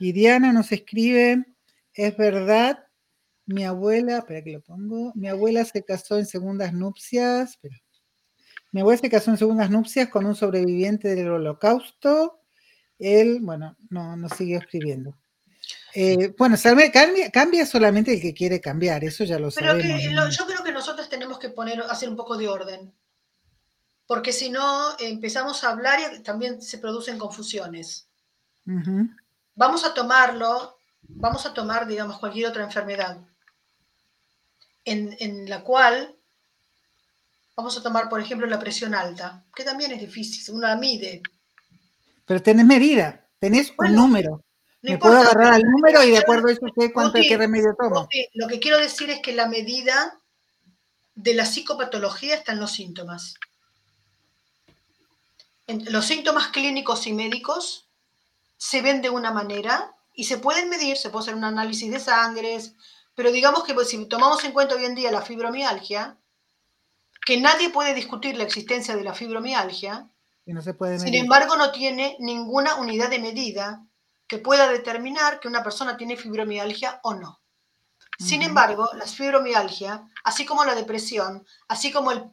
Y 0.00 0.12
Diana 0.12 0.52
nos 0.54 0.72
escribe, 0.72 1.44
es 1.92 2.16
verdad, 2.16 2.78
mi 3.44 3.64
abuela, 3.64 4.18
espera 4.18 4.42
que 4.42 4.52
lo 4.52 4.62
pongo, 4.62 5.12
mi 5.14 5.28
abuela 5.28 5.64
se 5.66 5.84
casó 5.84 6.18
en 6.18 6.26
segundas 6.26 6.72
nupcias, 6.72 7.50
espera. 7.50 7.76
Mi 8.72 8.80
abuela 8.80 9.00
se 9.00 9.10
casó 9.10 9.30
en 9.30 9.38
segundas 9.38 9.70
nupcias 9.70 10.08
con 10.08 10.24
un 10.24 10.34
sobreviviente 10.34 11.14
del 11.14 11.30
holocausto. 11.30 12.40
Él, 12.98 13.38
bueno, 13.42 13.76
no, 13.90 14.16
no 14.16 14.28
siguió 14.30 14.58
escribiendo. 14.58 15.14
Eh, 15.94 16.34
bueno, 16.38 16.56
cambia, 16.92 17.30
cambia, 17.30 17.66
solamente 17.66 18.14
el 18.14 18.20
que 18.20 18.32
quiere 18.32 18.60
cambiar, 18.60 19.04
eso 19.04 19.24
ya 19.24 19.38
lo 19.38 19.50
Pero 19.50 19.72
sabemos. 19.72 20.36
yo 20.36 20.46
creo 20.46 20.64
que 20.64 20.72
nosotros 20.72 21.08
tenemos 21.08 21.38
que 21.38 21.50
poner, 21.50 21.82
hacer 21.82 22.08
un 22.08 22.16
poco 22.16 22.38
de 22.38 22.48
orden, 22.48 22.94
porque 24.06 24.32
si 24.32 24.48
no 24.48 24.96
empezamos 24.98 25.62
a 25.64 25.70
hablar 25.70 26.00
y 26.14 26.22
también 26.22 26.62
se 26.62 26.78
producen 26.78 27.18
confusiones. 27.18 28.08
Vamos 29.54 29.84
a 29.84 29.92
tomarlo, 29.92 30.78
vamos 31.02 31.44
a 31.44 31.52
tomar, 31.52 31.86
digamos, 31.86 32.18
cualquier 32.18 32.46
otra 32.46 32.64
enfermedad, 32.64 33.18
en, 34.84 35.14
en 35.20 35.50
la 35.50 35.62
cual 35.62 36.16
vamos 37.56 37.76
a 37.76 37.82
tomar, 37.82 38.08
por 38.08 38.20
ejemplo, 38.20 38.46
la 38.46 38.58
presión 38.58 38.94
alta, 38.94 39.44
que 39.54 39.64
también 39.64 39.92
es 39.92 40.00
difícil, 40.00 40.54
uno 40.54 40.66
la 40.66 40.76
mide. 40.76 41.22
Pero 42.24 42.42
tenés 42.42 42.66
medida, 42.66 43.26
tenés 43.38 43.72
un 43.78 43.94
número. 43.94 44.44
Me 44.82 44.98
puedo 44.98 45.16
agarrar 45.16 45.54
al 45.54 45.62
número 45.62 46.02
y 46.02 46.10
de 46.10 46.18
acuerdo 46.18 46.48
a 46.48 46.52
eso 46.52 46.66
sé 46.76 46.92
cuánto 46.92 47.18
qué 47.20 47.36
remedio 47.36 47.74
tomo. 47.78 48.08
lo 48.34 48.48
que 48.48 48.58
quiero 48.58 48.78
decir 48.78 49.10
es 49.10 49.20
que 49.20 49.32
la 49.32 49.46
medida 49.46 50.18
de 51.14 51.34
la 51.34 51.46
psicopatología 51.46 52.34
está 52.34 52.52
en 52.52 52.60
los 52.60 52.72
síntomas. 52.72 53.34
los 55.68 56.04
síntomas 56.04 56.48
clínicos 56.48 57.06
y 57.06 57.12
médicos 57.12 57.86
se 58.56 58.82
ven 58.82 59.02
de 59.02 59.10
una 59.10 59.30
manera 59.30 59.94
y 60.14 60.24
se 60.24 60.38
pueden 60.38 60.68
medir, 60.68 60.96
se 60.96 61.10
puede 61.10 61.24
hacer 61.24 61.34
un 61.34 61.44
análisis 61.44 61.90
de 61.90 62.00
sangre, 62.00 62.58
pero 63.14 63.30
digamos 63.30 63.64
que 63.64 63.74
pues, 63.74 63.88
si 63.88 64.04
tomamos 64.06 64.42
en 64.44 64.52
cuenta 64.52 64.74
hoy 64.74 64.84
en 64.84 64.94
día 64.94 65.12
la 65.12 65.22
fibromialgia, 65.22 66.16
que 67.24 67.40
nadie 67.40 67.70
puede 67.70 67.94
discutir 67.94 68.36
la 68.36 68.44
existencia 68.44 68.96
de 68.96 69.04
la 69.04 69.14
fibromialgia, 69.14 70.08
no 70.46 70.60
se 70.60 70.74
puede 70.74 70.98
sin 70.98 71.14
embargo 71.14 71.56
no 71.56 71.70
tiene 71.70 72.16
ninguna 72.18 72.74
unidad 72.74 73.10
de 73.10 73.20
medida 73.20 73.86
que 74.26 74.38
pueda 74.38 74.68
determinar 74.70 75.40
que 75.40 75.48
una 75.48 75.62
persona 75.62 75.96
tiene 75.96 76.16
fibromialgia 76.16 77.00
o 77.04 77.14
no. 77.14 77.40
Sin 78.18 78.42
embargo, 78.42 78.88
la 78.94 79.06
fibromialgia, 79.06 80.08
así 80.24 80.44
como 80.44 80.64
la 80.64 80.74
depresión, 80.74 81.46
así 81.68 81.90
como 81.90 82.12
el 82.12 82.30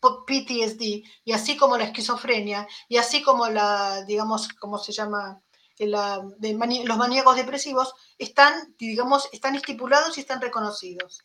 PTSD 0.00 1.04
y 1.24 1.32
así 1.32 1.56
como 1.56 1.76
la 1.76 1.84
esquizofrenia 1.84 2.66
y 2.88 2.96
así 2.96 3.22
como 3.22 3.48
la, 3.48 4.04
digamos, 4.04 4.48
¿cómo 4.60 4.78
se 4.78 4.92
llama? 4.92 5.40
los 5.78 6.96
maníacos 6.98 7.36
depresivos, 7.36 7.94
están, 8.18 8.74
digamos, 8.78 9.28
están 9.32 9.56
estipulados 9.56 10.16
y 10.16 10.20
están 10.20 10.40
reconocidos. 10.40 11.24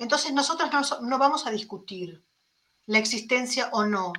Entonces 0.00 0.32
nosotros 0.32 0.70
no, 1.02 1.18
vamos 1.18 1.46
a 1.46 1.50
discutir 1.50 2.24
la 2.86 2.98
existencia 2.98 3.68
o 3.72 3.84
no 3.84 4.14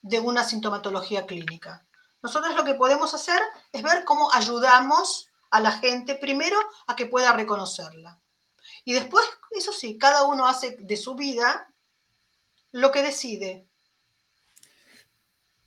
de 0.00 0.18
una 0.18 0.42
sintomatología 0.42 1.26
clínica. 1.26 1.86
Nosotros 2.22 2.56
lo 2.56 2.64
que 2.64 2.72
podemos 2.72 3.12
hacer 3.12 3.38
es 3.70 3.82
ver 3.82 4.04
cómo 4.04 4.32
ayudamos 4.32 5.28
a 5.50 5.60
la 5.60 5.72
gente 5.72 6.14
primero 6.14 6.56
a 6.86 6.96
que 6.96 7.04
pueda 7.04 7.34
reconocerla. 7.34 8.18
Y 8.86 8.94
después, 8.94 9.26
eso 9.50 9.72
sí, 9.72 9.98
cada 9.98 10.24
uno 10.24 10.46
hace 10.46 10.78
de 10.80 10.96
su 10.96 11.14
vida 11.14 11.68
lo 12.72 12.90
que 12.90 13.02
decide. 13.02 13.68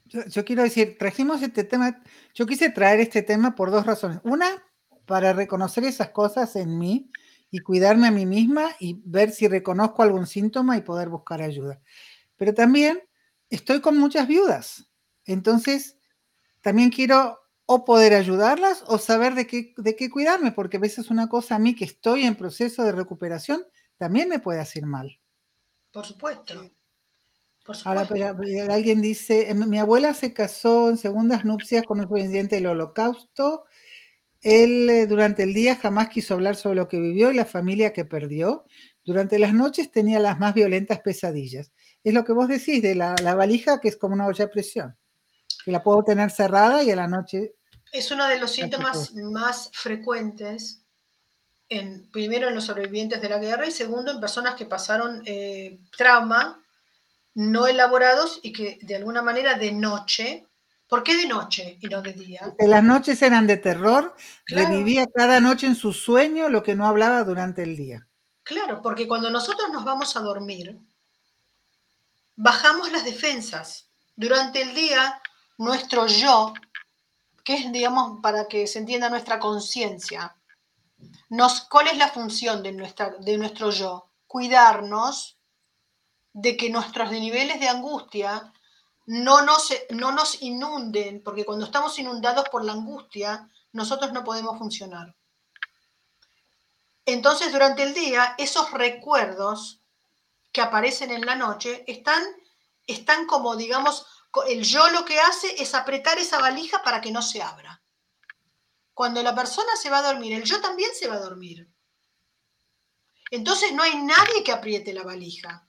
Yo, 0.06 0.44
quiero 0.46 0.64
decir, 0.64 0.98
trajimos 0.98 1.44
este 1.44 1.64
tema, 1.64 2.02
yo 2.34 2.48
quise 2.48 2.72
traer 2.72 3.02
este 3.02 3.22
tema 3.22 3.54
por 3.54 3.70
dos 3.70 3.86
razones. 3.86 4.20
Una, 4.24 4.64
para 5.06 5.32
reconocer 5.34 5.84
esas 5.84 6.10
cosas 6.10 6.56
en 6.56 6.80
mí 6.80 7.12
y 7.52 7.60
cuidarme 7.60 8.08
a 8.08 8.12
mí 8.12 8.26
misma 8.26 8.70
y 8.80 9.02
ver 9.06 9.32
si 9.32 9.48
reconozco 9.48 10.04
algún 10.04 10.28
síntoma 10.28 10.78
y 10.78 10.82
poder 10.82 11.10
buscar 11.10 11.42
ayuda. 11.42 11.82
Pero 12.38 12.54
también 12.54 13.02
estoy 13.50 13.82
con 13.82 13.98
muchas 13.98 14.28
viudas. 14.28 14.90
Entonces, 15.26 15.98
también 16.62 16.90
quiero 16.90 17.40
o 17.66 17.86
poder 17.86 18.14
ayudarlas 18.14 18.84
o 18.88 18.98
saber 18.98 19.36
de 19.36 19.46
qué, 19.46 19.74
de 19.78 19.96
qué 19.96 20.10
cuidarme, 20.10 20.52
porque 20.52 20.78
a 20.78 20.80
veces 20.80 21.12
una 21.12 21.30
cosa 21.30 21.56
a 21.56 21.60
mí 21.60 21.76
que 21.76 21.86
estoy 21.86 22.24
en 22.24 22.36
proceso 22.36 22.84
de 22.84 22.92
recuperación 22.92 23.64
también 23.98 24.30
me 24.30 24.40
puede 24.40 24.60
hacer 24.60 24.86
mal. 24.86 25.20
Por 25.92 26.06
supuesto. 26.06 26.72
Ahora, 27.86 28.08
alguien 28.72 29.02
dice, 29.02 29.52
em, 29.52 29.70
mi 29.70 29.78
abuela 29.78 30.14
se 30.14 30.34
casó 30.34 30.90
en 30.90 30.98
segundas 30.98 31.46
nupcias 31.46 31.84
con 31.86 32.00
un 32.00 32.08
sobreviviente 32.08 32.56
del 32.56 32.68
holocausto. 32.68 33.66
Él 34.42 34.90
eh, 34.90 35.08
durante 35.08 35.44
el 35.44 35.54
día 35.54 35.76
jamás 35.76 36.10
quiso 36.10 36.34
hablar 36.34 36.56
sobre 36.56 36.78
lo 36.78 36.88
que 36.88 37.00
vivió 37.00 37.32
y 37.32 37.36
la 37.36 37.46
familia 37.46 37.94
que 37.94 38.06
perdió. 38.06 38.66
Durante 39.04 39.40
las 39.40 39.54
noches 39.54 39.92
tenía 39.92 40.20
las 40.20 40.40
más 40.40 40.54
violentas 40.54 41.00
pesadillas. 41.02 41.72
Es 42.04 42.14
lo 42.14 42.24
que 42.24 42.34
vos 42.34 42.48
decís 42.48 42.82
de 42.82 42.96
la, 42.96 43.16
la 43.24 43.36
valija 43.36 43.80
que 43.82 43.90
es 43.90 43.98
como 43.98 44.14
una 44.14 44.28
olla 44.28 44.46
de 44.46 44.52
presión 44.52 44.96
que 45.64 45.72
la 45.72 45.84
puedo 45.84 46.04
tener 46.04 46.32
cerrada 46.32 46.84
y 46.84 46.92
a 46.92 46.96
la 46.96 47.08
noche... 47.08 47.56
Es 47.92 48.12
uno 48.12 48.28
de 48.28 48.40
los 48.40 48.52
síntomas 48.52 49.14
más 49.16 49.72
frecuentes, 49.74 50.84
en, 51.70 52.10
primero 52.12 52.48
en 52.48 52.56
los 52.56 52.66
sobrevivientes 52.66 53.22
de 53.22 53.30
la 53.30 53.40
guerra 53.40 53.68
y 53.68 53.72
segundo 53.72 54.12
en 54.12 54.20
personas 54.20 54.56
que 54.56 54.66
pasaron 54.66 55.22
eh, 55.26 55.80
trauma 55.98 56.64
no 57.36 57.68
elaborados 57.68 58.40
y 58.44 58.52
que 58.52 58.80
de 58.82 58.96
alguna 58.96 59.22
manera 59.22 59.56
de 59.56 59.72
noche, 59.72 60.48
¿por 60.90 61.04
qué 61.04 61.16
de 61.16 61.28
noche 61.28 61.78
y 61.80 61.88
no 61.88 62.02
de 62.02 62.14
día? 62.14 62.54
las 62.58 62.84
noches 62.84 63.22
eran 63.22 63.48
de 63.48 63.58
terror, 63.58 64.16
revivía 64.48 65.06
cada 65.08 65.40
noche 65.40 65.68
en 65.68 65.76
su 65.76 65.94
sueño 65.94 66.50
lo 66.50 66.64
que 66.64 66.76
no 66.76 66.88
hablaba 66.88 67.24
durante 67.24 67.64
el 67.64 67.78
día. 67.78 68.08
Claro, 68.44 68.82
porque 68.82 69.08
cuando 69.08 69.30
nosotros 69.30 69.70
nos 69.72 69.86
vamos 69.86 70.18
a 70.18 70.22
dormir, 70.22 70.78
bajamos 72.36 72.92
las 72.92 73.06
defensas. 73.06 73.88
Durante 74.16 74.64
el 74.64 74.74
día 74.74 75.22
nuestro 75.60 76.08
yo, 76.08 76.54
que 77.44 77.54
es, 77.54 77.72
digamos, 77.72 78.20
para 78.22 78.48
que 78.48 78.66
se 78.66 78.80
entienda 78.80 79.10
nuestra 79.10 79.40
conciencia, 79.40 80.36
nos, 81.30 81.62
¿cuál 81.62 81.88
es 81.88 81.98
la 81.98 82.10
función 82.10 82.64
de, 82.64 82.72
nuestra, 82.72 83.12
de 83.20 83.38
nuestro 83.38 83.70
yo? 83.70 84.10
Cuidarnos 84.26 85.38
de 86.34 86.58
que 86.58 86.70
nuestros 86.70 87.12
niveles 87.12 87.60
de 87.60 87.70
angustia 87.70 88.52
no 89.10 89.42
nos, 89.42 89.74
no 89.90 90.12
nos 90.12 90.40
inunden, 90.44 91.24
porque 91.24 91.44
cuando 91.44 91.66
estamos 91.66 91.98
inundados 91.98 92.48
por 92.50 92.64
la 92.64 92.74
angustia, 92.74 93.50
nosotros 93.72 94.14
no 94.14 94.24
podemos 94.24 94.60
funcionar. 94.60 95.16
Entonces, 97.08 97.52
durante 97.52 97.82
el 97.82 97.96
día, 97.96 98.36
esos 98.38 98.70
recuerdos 98.70 99.82
que 100.52 100.62
aparecen 100.62 101.10
en 101.10 101.26
la 101.26 101.34
noche 101.34 101.84
están, 101.88 102.24
están 102.86 103.26
como, 103.26 103.56
digamos, 103.56 104.06
el 104.48 104.64
yo 104.64 104.88
lo 104.92 105.04
que 105.06 105.20
hace 105.20 105.60
es 105.60 105.74
apretar 105.74 106.20
esa 106.20 106.38
valija 106.38 106.84
para 106.84 107.02
que 107.02 107.12
no 107.12 107.24
se 107.24 107.42
abra. 107.42 107.82
Cuando 108.94 109.24
la 109.24 109.34
persona 109.34 109.76
se 109.76 109.90
va 109.90 109.98
a 109.98 110.14
dormir, 110.14 110.34
el 110.34 110.44
yo 110.44 110.62
también 110.62 110.92
se 110.94 111.08
va 111.08 111.16
a 111.16 111.22
dormir. 111.22 111.68
Entonces 113.32 113.74
no 113.74 113.82
hay 113.82 113.96
nadie 114.04 114.44
que 114.44 114.52
apriete 114.52 114.94
la 114.94 115.02
valija. 115.02 115.68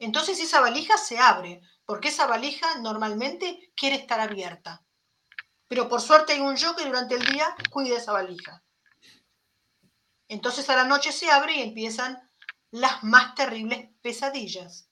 Entonces 0.00 0.40
esa 0.40 0.60
valija 0.60 0.98
se 0.98 1.16
abre, 1.16 1.62
porque 1.86 2.08
esa 2.08 2.26
valija 2.26 2.78
normalmente 2.78 3.72
quiere 3.76 3.96
estar 3.96 4.20
abierta. 4.20 4.84
Pero 5.68 5.88
por 5.88 6.00
suerte 6.00 6.34
hay 6.34 6.40
un 6.40 6.56
yo 6.56 6.74
que 6.76 6.84
durante 6.84 7.14
el 7.14 7.24
día 7.24 7.54
cuida 7.70 7.98
esa 7.98 8.12
valija. 8.12 8.62
Entonces 10.28 10.68
a 10.70 10.76
la 10.76 10.84
noche 10.84 11.12
se 11.12 11.30
abre 11.30 11.56
y 11.56 11.62
empiezan 11.62 12.18
las 12.70 13.02
más 13.02 13.34
terribles 13.34 13.88
pesadillas 14.02 14.88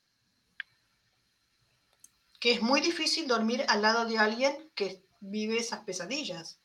que 2.42 2.50
es 2.50 2.60
muy 2.60 2.80
difícil 2.80 3.28
dormir 3.28 3.64
al 3.68 3.82
lado 3.82 4.04
de 4.04 4.18
alguien 4.18 4.52
que 4.74 5.04
vive 5.20 5.58
esas 5.58 5.84
pesadillas. 5.84 6.58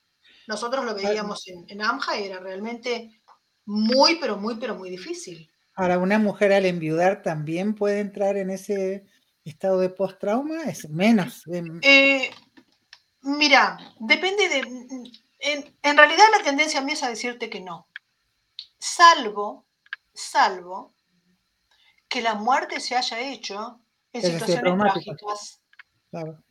Nosotros 0.47 0.83
lo 0.83 0.95
veíamos 0.95 1.47
en, 1.47 1.65
en 1.67 1.83
AMJA, 1.83 2.17
era 2.17 2.39
realmente 2.39 3.21
muy, 3.63 4.15
pero 4.15 4.37
muy, 4.37 4.55
pero 4.55 4.73
muy 4.73 4.89
difícil. 4.89 5.47
Ahora, 5.75 5.99
una 5.99 6.17
mujer 6.17 6.51
al 6.51 6.65
enviudar 6.65 7.21
también 7.21 7.75
puede 7.75 7.99
entrar 7.99 8.37
en 8.37 8.49
ese 8.49 9.05
estado 9.49 9.79
de 9.79 9.89
post-trauma, 9.89 10.63
es 10.63 10.89
menos. 10.89 11.43
Eh, 11.81 12.29
mira, 13.21 13.77
depende 13.99 14.49
de... 14.49 14.59
En, 15.39 15.77
en, 15.83 15.97
realidad 15.97 16.25
la 16.35 16.43
tendencia 16.43 16.81
mía 16.81 16.95
es 16.95 17.03
a 17.03 17.09
decirte 17.09 17.49
que 17.49 17.61
no. 17.61 17.87
Salvo, 18.79 19.67
salvo 20.13 20.95
que 22.07 22.21
la 22.21 22.35
muerte 22.35 22.79
se 22.79 22.95
haya 22.95 23.19
hecho 23.19 23.79
en 24.13 24.21
situaciones 24.21 24.77
trágicas. 24.77 25.61
Claro. 26.09 26.43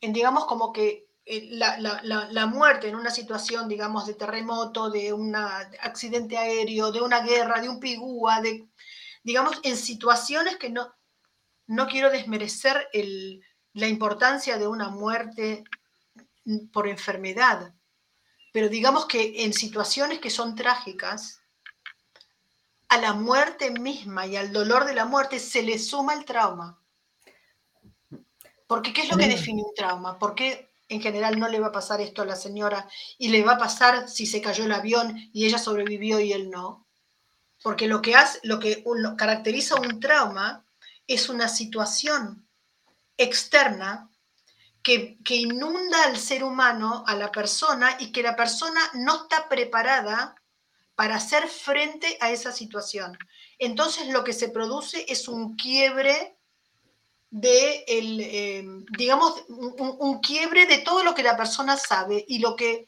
En, 0.00 0.12
digamos 0.12 0.44
como 0.46 0.72
que 0.72 1.06
eh, 1.24 1.48
la, 1.50 2.46
muerte 2.46 2.88
en 2.88 2.94
una 2.94 3.10
situación, 3.10 3.68
digamos, 3.68 4.06
de 4.06 4.14
terremoto, 4.14 4.90
de 4.90 5.12
un 5.12 5.34
accidente 5.34 6.36
aéreo, 6.38 6.92
de 6.92 7.00
una 7.00 7.20
guerra, 7.20 7.60
de 7.60 7.68
un 7.68 7.80
pigúa, 7.80 8.40
de, 8.40 8.68
digamos, 9.24 9.58
en 9.64 9.76
situaciones 9.76 10.56
que 10.56 10.70
no, 10.70 10.94
no 11.66 11.86
quiero 11.86 12.10
desmerecer 12.10 12.88
la 13.72 13.88
importancia 13.88 14.58
de 14.58 14.66
una 14.66 14.88
muerte 14.88 15.64
por 16.72 16.88
enfermedad, 16.88 17.74
pero 18.52 18.68
digamos 18.68 19.06
que 19.06 19.44
en 19.44 19.52
situaciones 19.52 20.20
que 20.20 20.30
son 20.30 20.54
trágicas, 20.54 21.40
a 22.88 22.98
la 22.98 23.12
muerte 23.12 23.70
misma 23.70 24.26
y 24.26 24.36
al 24.36 24.52
dolor 24.52 24.84
de 24.84 24.94
la 24.94 25.04
muerte 25.04 25.40
se 25.40 25.62
le 25.62 25.78
suma 25.78 26.14
el 26.14 26.24
trauma. 26.24 26.78
Porque 28.66 28.92
¿qué 28.92 29.02
es 29.02 29.10
lo 29.10 29.16
que 29.16 29.28
define 29.28 29.62
un 29.62 29.74
trauma? 29.74 30.18
¿Por 30.18 30.34
qué 30.34 30.70
en 30.88 31.00
general 31.00 31.38
no 31.38 31.48
le 31.48 31.60
va 31.60 31.68
a 31.68 31.72
pasar 31.72 32.00
esto 32.00 32.22
a 32.22 32.26
la 32.26 32.36
señora 32.36 32.88
y 33.18 33.28
le 33.28 33.42
va 33.42 33.54
a 33.54 33.58
pasar 33.58 34.08
si 34.08 34.26
se 34.26 34.40
cayó 34.40 34.64
el 34.64 34.72
avión 34.72 35.16
y 35.32 35.46
ella 35.46 35.58
sobrevivió 35.58 36.20
y 36.20 36.32
él 36.32 36.50
no? 36.50 36.86
Porque 37.62 37.88
lo 37.88 38.02
que, 38.02 38.14
hace, 38.14 38.38
lo 38.42 38.60
que 38.60 38.84
caracteriza 39.16 39.80
un 39.80 39.98
trauma 39.98 40.65
es 41.06 41.28
una 41.28 41.48
situación 41.48 42.48
externa 43.16 44.10
que, 44.82 45.18
que, 45.24 45.36
inunda 45.36 46.04
al 46.04 46.16
ser 46.16 46.44
humano, 46.44 47.04
a 47.06 47.14
la 47.16 47.32
persona, 47.32 47.96
y 47.98 48.12
que 48.12 48.22
la 48.22 48.36
persona 48.36 48.80
no 48.94 49.22
está 49.22 49.48
preparada 49.48 50.36
para 50.94 51.16
hacer 51.16 51.48
frente 51.48 52.16
a 52.20 52.30
esa 52.30 52.52
situación. 52.52 53.16
Entonces 53.58 54.08
lo 54.08 54.24
que 54.24 54.32
se 54.32 54.48
produce 54.48 55.04
es 55.08 55.28
un 55.28 55.56
quiebre 55.56 56.36
de, 57.30 57.84
el, 57.86 58.20
em, 58.20 58.86
digamos, 58.96 59.44
un, 59.48 60.20
quiebre 60.20 60.66
de 60.66 60.78
todo 60.78 61.04
lo 61.04 61.14
que 61.14 61.22
la 61.22 61.36
persona 61.36 61.76
sabe 61.76 62.24
y 62.26 62.38
lo 62.38 62.56
que 62.56 62.86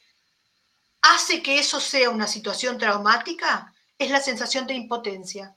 hace 1.01 1.43
que 1.43 1.59
eso 1.59 1.79
sea 1.79 2.09
una 2.09 2.27
situación 2.27 2.77
traumática 2.77 3.73
es 3.97 4.09
la 4.09 4.19
sensación 4.19 4.65
de 4.65 4.73
impotencia, 4.73 5.55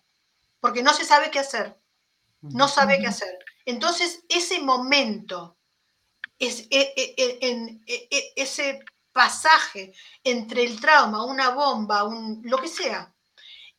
porque 0.61 0.83
no 0.83 0.92
se 0.92 1.05
sabe 1.05 1.31
qué 1.31 1.38
hacer, 1.38 1.81
no 2.42 2.68
sabe 2.68 2.98
qué 2.98 3.07
hacer. 3.07 3.38
Entonces, 3.64 4.24
ese 4.28 4.61
momento, 4.61 5.59
es, 6.38 6.66
e, 6.70 6.92
e, 6.96 7.81
e, 7.87 8.33
ese 8.37 8.85
pasaje 9.12 9.92
entre 10.24 10.64
el 10.64 10.81
trauma, 10.81 11.24
una 11.24 11.50
bomba, 11.50 12.05
un, 12.05 12.42
lo 12.44 12.59
que 12.59 12.68
sea, 12.68 13.14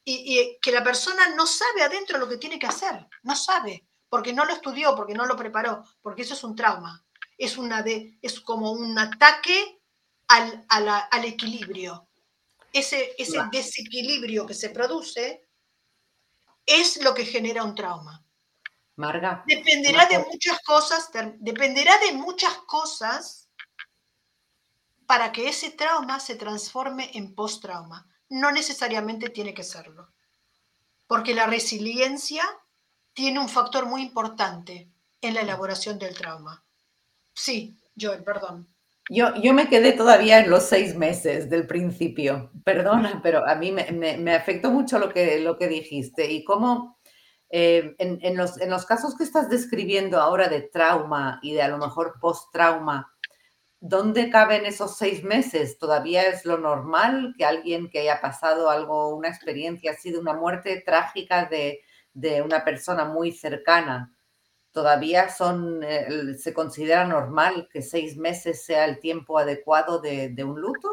y, 0.05 0.39
y 0.39 0.59
que 0.61 0.71
la 0.71 0.83
persona 0.83 1.29
no 1.35 1.45
sabe 1.45 1.83
adentro 1.83 2.17
lo 2.17 2.27
que 2.27 2.37
tiene 2.37 2.59
que 2.59 2.67
hacer, 2.67 3.07
no 3.23 3.35
sabe 3.35 3.85
porque 4.13 4.31
no 4.31 4.45
lo 4.45 4.53
estudió, 4.53 4.95
porque 4.95 5.15
no 5.15 5.25
lo 5.25 5.35
preparó, 5.35 5.83
porque 6.03 6.21
eso 6.21 6.35
es 6.35 6.43
un 6.43 6.55
trauma. 6.55 7.03
Es, 7.35 7.57
una 7.57 7.81
de, 7.81 8.15
es 8.21 8.39
como 8.41 8.71
un 8.71 8.95
ataque 8.99 9.81
al, 10.27 10.63
al 10.69 11.25
equilibrio. 11.25 12.07
Ese, 12.71 13.15
ese 13.17 13.39
desequilibrio 13.51 14.45
que 14.45 14.53
se 14.53 14.69
produce 14.69 15.47
es 16.63 17.01
lo 17.03 17.15
que 17.15 17.25
genera 17.25 17.63
un 17.63 17.73
trauma. 17.73 18.22
Marga. 18.95 19.43
Dependerá 19.47 20.05
de 20.05 20.19
muchas 20.19 20.59
cosas, 20.61 21.09
dependerá 21.39 21.97
de 21.99 22.13
muchas 22.13 22.53
cosas 22.67 23.49
para 25.07 25.31
que 25.31 25.49
ese 25.49 25.71
trauma 25.71 26.19
se 26.19 26.35
transforme 26.35 27.11
en 27.13 27.33
post-trauma. 27.33 28.07
No 28.29 28.51
necesariamente 28.51 29.29
tiene 29.29 29.53
que 29.53 29.63
serlo. 29.63 30.11
Porque 31.07 31.33
la 31.33 31.47
resiliencia 31.47 32.43
tiene 33.13 33.39
un 33.39 33.49
factor 33.49 33.85
muy 33.85 34.01
importante 34.01 34.89
en 35.21 35.33
la 35.33 35.41
elaboración 35.41 35.99
del 35.99 36.15
trauma. 36.15 36.63
Sí, 37.33 37.77
Joel, 37.99 38.23
perdón. 38.23 38.67
Yo, 39.09 39.35
yo 39.35 39.53
me 39.53 39.67
quedé 39.67 39.91
todavía 39.91 40.39
en 40.39 40.49
los 40.49 40.63
seis 40.63 40.95
meses 40.95 41.49
del 41.49 41.67
principio, 41.67 42.51
perdona, 42.63 43.19
pero 43.21 43.45
a 43.45 43.55
mí 43.55 43.71
me, 43.71 44.33
afectó 44.33 44.71
mucho 44.71 44.97
lo 44.97 45.09
que, 45.09 45.39
lo 45.39 45.57
que 45.57 45.67
dijiste 45.67 46.31
y 46.31 46.43
cómo 46.45 46.97
eh, 47.55 47.95
en, 47.99 48.35
los, 48.35 48.59
en 48.59 48.71
los 48.71 48.83
casos 48.83 49.15
que 49.15 49.23
estás 49.23 49.47
describiendo 49.47 50.19
ahora 50.19 50.47
de 50.49 50.61
trauma 50.61 51.39
y 51.43 51.53
de 51.53 51.61
a 51.61 51.67
lo 51.67 51.77
mejor 51.77 52.15
post-trauma, 52.19 53.13
¿dónde 53.79 54.31
caben 54.31 54.65
esos 54.65 54.97
seis 54.97 55.23
meses? 55.23 55.77
¿Todavía 55.77 56.23
es 56.23 56.45
lo 56.45 56.57
normal 56.57 57.35
que 57.37 57.45
alguien 57.45 57.91
que 57.91 57.99
haya 57.99 58.19
pasado 58.21 58.71
algo, 58.71 59.15
una 59.15 59.27
experiencia 59.27 59.91
así 59.91 60.09
de 60.09 60.17
una 60.17 60.33
muerte 60.33 60.81
trágica 60.83 61.45
de, 61.45 61.81
de 62.15 62.41
una 62.41 62.65
persona 62.65 63.05
muy 63.05 63.31
cercana, 63.31 64.11
todavía 64.71 65.29
son, 65.29 65.83
eh, 65.83 66.33
se 66.39 66.55
considera 66.55 67.05
normal 67.05 67.69
que 67.71 67.83
seis 67.83 68.17
meses 68.17 68.65
sea 68.65 68.85
el 68.85 68.99
tiempo 68.99 69.37
adecuado 69.37 70.01
de, 70.01 70.29
de 70.29 70.43
un 70.43 70.59
luto? 70.59 70.89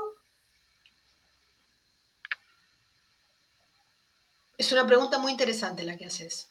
Es 4.60 4.72
una 4.72 4.86
pregunta 4.86 5.18
muy 5.18 5.32
interesante 5.32 5.84
la 5.84 5.96
que 5.96 6.04
haces, 6.04 6.50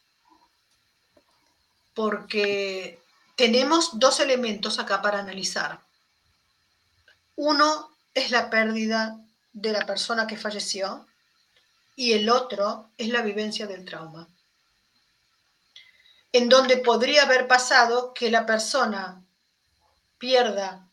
porque 1.94 3.00
tenemos 3.36 4.00
dos 4.00 4.20
elementos 4.20 4.80
acá 4.80 5.00
para 5.00 5.20
analizar. 5.20 5.80
Uno 7.36 7.92
es 8.16 8.32
la 8.32 8.50
pérdida 8.50 9.16
de 9.54 9.74
la 9.74 9.86
persona 9.86 10.26
que 10.26 10.38
falleció 10.38 11.06
y 11.96 12.14
el 12.14 12.32
otro 12.32 12.90
es 12.98 13.10
la 13.10 13.22
vivencia 13.22 13.68
del 13.68 13.86
trauma 13.86 14.28
en 16.34 16.50
donde 16.50 16.78
podría 16.78 17.26
haber 17.26 17.48
pasado 17.48 18.16
que 18.16 18.32
la 18.32 18.48
persona 18.48 19.24
pierda, 20.18 20.88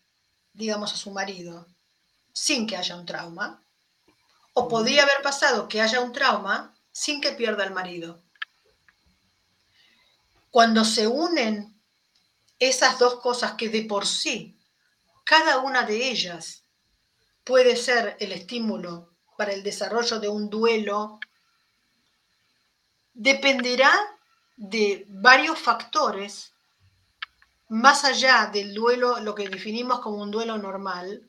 digamos, 0.53 0.93
a 0.93 0.99
su 0.99 1.11
marido 1.13 1.67
sin 2.35 2.67
que 2.67 2.77
haya 2.77 2.95
un 2.95 3.07
trauma, 3.07 3.63
o 4.53 4.69
podría 4.69 5.05
haber 5.05 5.23
pasado 5.23 5.67
que 5.67 5.81
haya 5.81 6.01
un 6.01 6.13
trauma 6.13 6.76
sin 6.97 7.21
que 7.21 7.33
pierda 7.33 7.63
el 7.63 7.75
marido. 7.75 8.23
Cuando 10.51 10.83
se 10.83 11.07
unen 11.07 11.79
esas 12.59 12.99
dos 12.99 13.21
cosas 13.21 13.53
que 13.53 13.69
de 13.69 13.83
por 13.83 14.07
sí, 14.07 14.59
cada 15.23 15.59
una 15.59 15.83
de 15.83 16.09
ellas 16.09 16.65
puede 17.45 17.77
ser 17.77 18.17
el 18.19 18.33
estímulo 18.33 19.15
para 19.37 19.53
el 19.53 19.63
desarrollo 19.63 20.21
de 20.21 20.29
un 20.29 20.49
duelo, 20.49 21.21
dependerá 23.13 23.93
de 24.57 25.05
varios 25.07 25.59
factores, 25.59 26.55
más 27.69 28.07
allá 28.07 28.47
del 28.51 28.73
duelo, 28.73 29.21
lo 29.21 29.35
que 29.35 29.51
definimos 29.51 30.01
como 30.01 30.23
un 30.23 30.31
duelo 30.31 30.57
normal, 30.57 31.27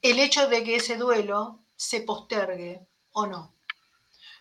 el 0.00 0.18
hecho 0.18 0.48
de 0.48 0.64
que 0.64 0.76
ese 0.76 0.96
duelo 0.96 1.60
se 1.76 2.00
postergue 2.00 2.86
o 3.12 3.26
no. 3.26 3.55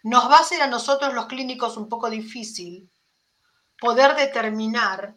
Nos 0.05 0.29
va 0.29 0.37
a 0.37 0.43
ser 0.43 0.61
a 0.61 0.67
nosotros 0.67 1.15
los 1.15 1.25
clínicos 1.25 1.77
un 1.77 1.89
poco 1.89 2.11
difícil 2.11 2.91
poder 3.79 4.15
determinar, 4.15 5.15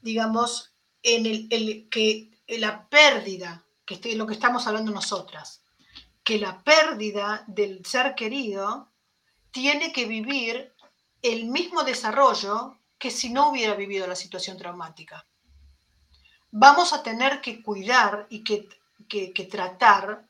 digamos, 0.00 0.72
en 1.02 1.48
que 1.90 2.30
la 2.46 2.88
pérdida, 2.88 3.66
que 3.84 4.00
es 4.00 4.16
lo 4.16 4.24
que 4.24 4.34
estamos 4.34 4.68
hablando 4.68 4.92
nosotras, 4.92 5.64
que 6.22 6.38
la 6.38 6.62
pérdida 6.62 7.42
del 7.48 7.84
ser 7.84 8.14
querido 8.14 8.92
tiene 9.50 9.92
que 9.92 10.06
vivir 10.06 10.72
el 11.20 11.46
mismo 11.46 11.82
desarrollo 11.82 12.78
que 12.96 13.10
si 13.10 13.30
no 13.30 13.50
hubiera 13.50 13.74
vivido 13.74 14.06
la 14.06 14.14
situación 14.14 14.56
traumática. 14.56 15.26
Vamos 16.52 16.92
a 16.92 17.02
tener 17.02 17.40
que 17.40 17.60
cuidar 17.60 18.28
y 18.30 18.44
que, 18.44 18.68
tratar 19.50 20.28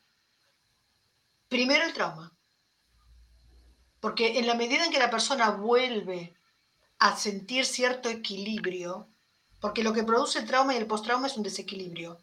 primero 1.49 1.85
el 1.85 1.93
trauma. 1.93 2.36
Porque 4.07 4.39
en 4.39 4.47
la 4.47 4.55
medida 4.55 4.85
en 4.85 4.93
que 4.93 5.01
la 5.01 5.11
persona 5.11 5.51
vuelve 5.51 6.37
a 7.01 7.17
sentir 7.17 7.65
cierto 7.65 8.09
equilibrio, 8.09 9.09
porque 9.59 9.83
lo 9.83 9.93
que 9.93 10.05
produce 10.05 10.39
el 10.39 10.47
trauma 10.47 10.75
y 10.75 10.77
el 10.77 10.87
postrauma 10.87 11.27
es 11.27 11.37
un 11.37 11.43
desequilibrio, 11.43 12.21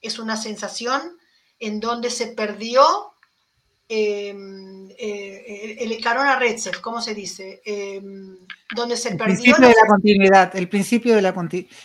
es 0.00 0.20
una 0.20 0.36
sensación 0.36 1.18
en 1.58 1.80
donde 1.80 2.10
se 2.10 2.28
perdió 2.28 2.84
Em, 3.90 4.90
eh, 4.98 5.76
el 5.80 5.98
Carona 6.02 6.38
Retzev, 6.38 6.82
¿cómo 6.82 7.00
se 7.00 7.14
dice? 7.14 7.62
Em, 7.64 8.36
donde 8.76 8.98
se 8.98 9.10
el 9.10 9.16
perdió. 9.16 9.34
Principio 9.34 9.66
de 9.66 9.74
la 9.74 9.86
continuidad, 9.88 10.56
el 10.56 10.68
principio 10.68 11.16
de 11.16 11.22
la, 11.22 11.32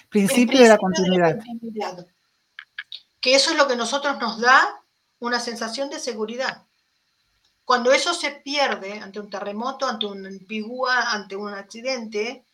principio, 0.09 0.59
de 0.61 0.67
la 0.67 0.77
continuidad. 0.77 1.39
Que 3.21 3.35
eso 3.35 3.51
es 3.51 3.57
lo 3.57 3.67
que 3.69 3.75
a 3.75 3.77
nosotros 3.77 4.19
nos 4.19 4.41
da 4.41 4.81
una 5.19 5.39
sensación 5.39 5.89
de 5.89 5.99
seguridad. 5.99 6.63
Cuando 7.65 7.91
eso 7.91 8.13
se 8.13 8.31
pierde 8.31 8.99
ante 8.99 9.19
un 9.19 9.29
terremoto, 9.29 9.87
ante 9.87 10.05
un 10.05 10.45
pigúa, 10.47 11.11
ante 11.11 11.35
un 11.35 11.53
accidente, 11.53 12.45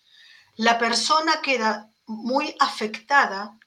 la 0.56 0.78
persona 0.78 1.42
queda 1.42 1.90
muy 2.06 2.56
afectada 2.60 3.58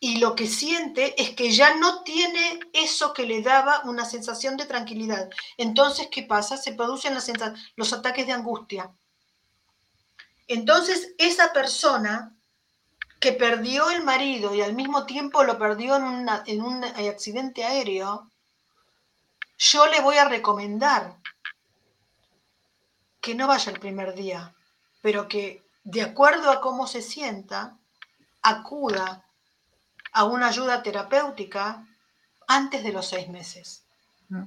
y 0.00 0.18
lo 0.18 0.34
que 0.34 0.48
siente 0.48 1.14
es 1.22 1.30
que 1.30 1.52
ya 1.52 1.76
no 1.76 2.02
tiene 2.02 2.58
eso 2.72 3.12
que 3.12 3.24
le 3.24 3.40
daba 3.40 3.82
una 3.84 4.04
sensación 4.04 4.56
de 4.56 4.66
tranquilidad. 4.66 5.30
Entonces, 5.56 6.08
¿qué 6.10 6.24
pasa? 6.24 6.56
Se 6.56 6.72
producen 6.72 7.14
los 7.76 7.92
ataques 7.92 8.26
de 8.26 8.32
angustia. 8.32 8.90
Entonces, 10.48 11.14
esa 11.18 11.52
persona 11.52 12.34
que 13.20 13.32
perdió 13.32 13.90
el 13.90 14.02
marido 14.02 14.52
y 14.52 14.62
al 14.62 14.74
mismo 14.74 15.06
tiempo 15.06 15.44
lo 15.44 15.56
perdió 15.56 15.94
en, 15.94 16.26
en 16.46 16.62
un 16.62 16.82
accidente 16.82 17.62
aéreo, 17.64 18.31
yo 19.58 19.86
le 19.86 20.00
voy 20.00 20.16
a 20.16 20.28
recomendar 20.28 21.16
que 23.20 23.34
no 23.34 23.46
vaya 23.46 23.72
el 23.72 23.80
primer 23.80 24.14
día, 24.14 24.54
pero 25.00 25.28
que 25.28 25.62
de 25.84 26.02
acuerdo 26.02 26.50
a 26.50 26.60
cómo 26.60 26.86
se 26.86 27.02
sienta, 27.02 27.78
acuda 28.42 29.24
a 30.12 30.24
una 30.24 30.48
ayuda 30.48 30.82
terapéutica 30.82 31.86
antes 32.46 32.82
de 32.82 32.92
los 32.92 33.08
seis 33.08 33.28
meses. 33.28 33.84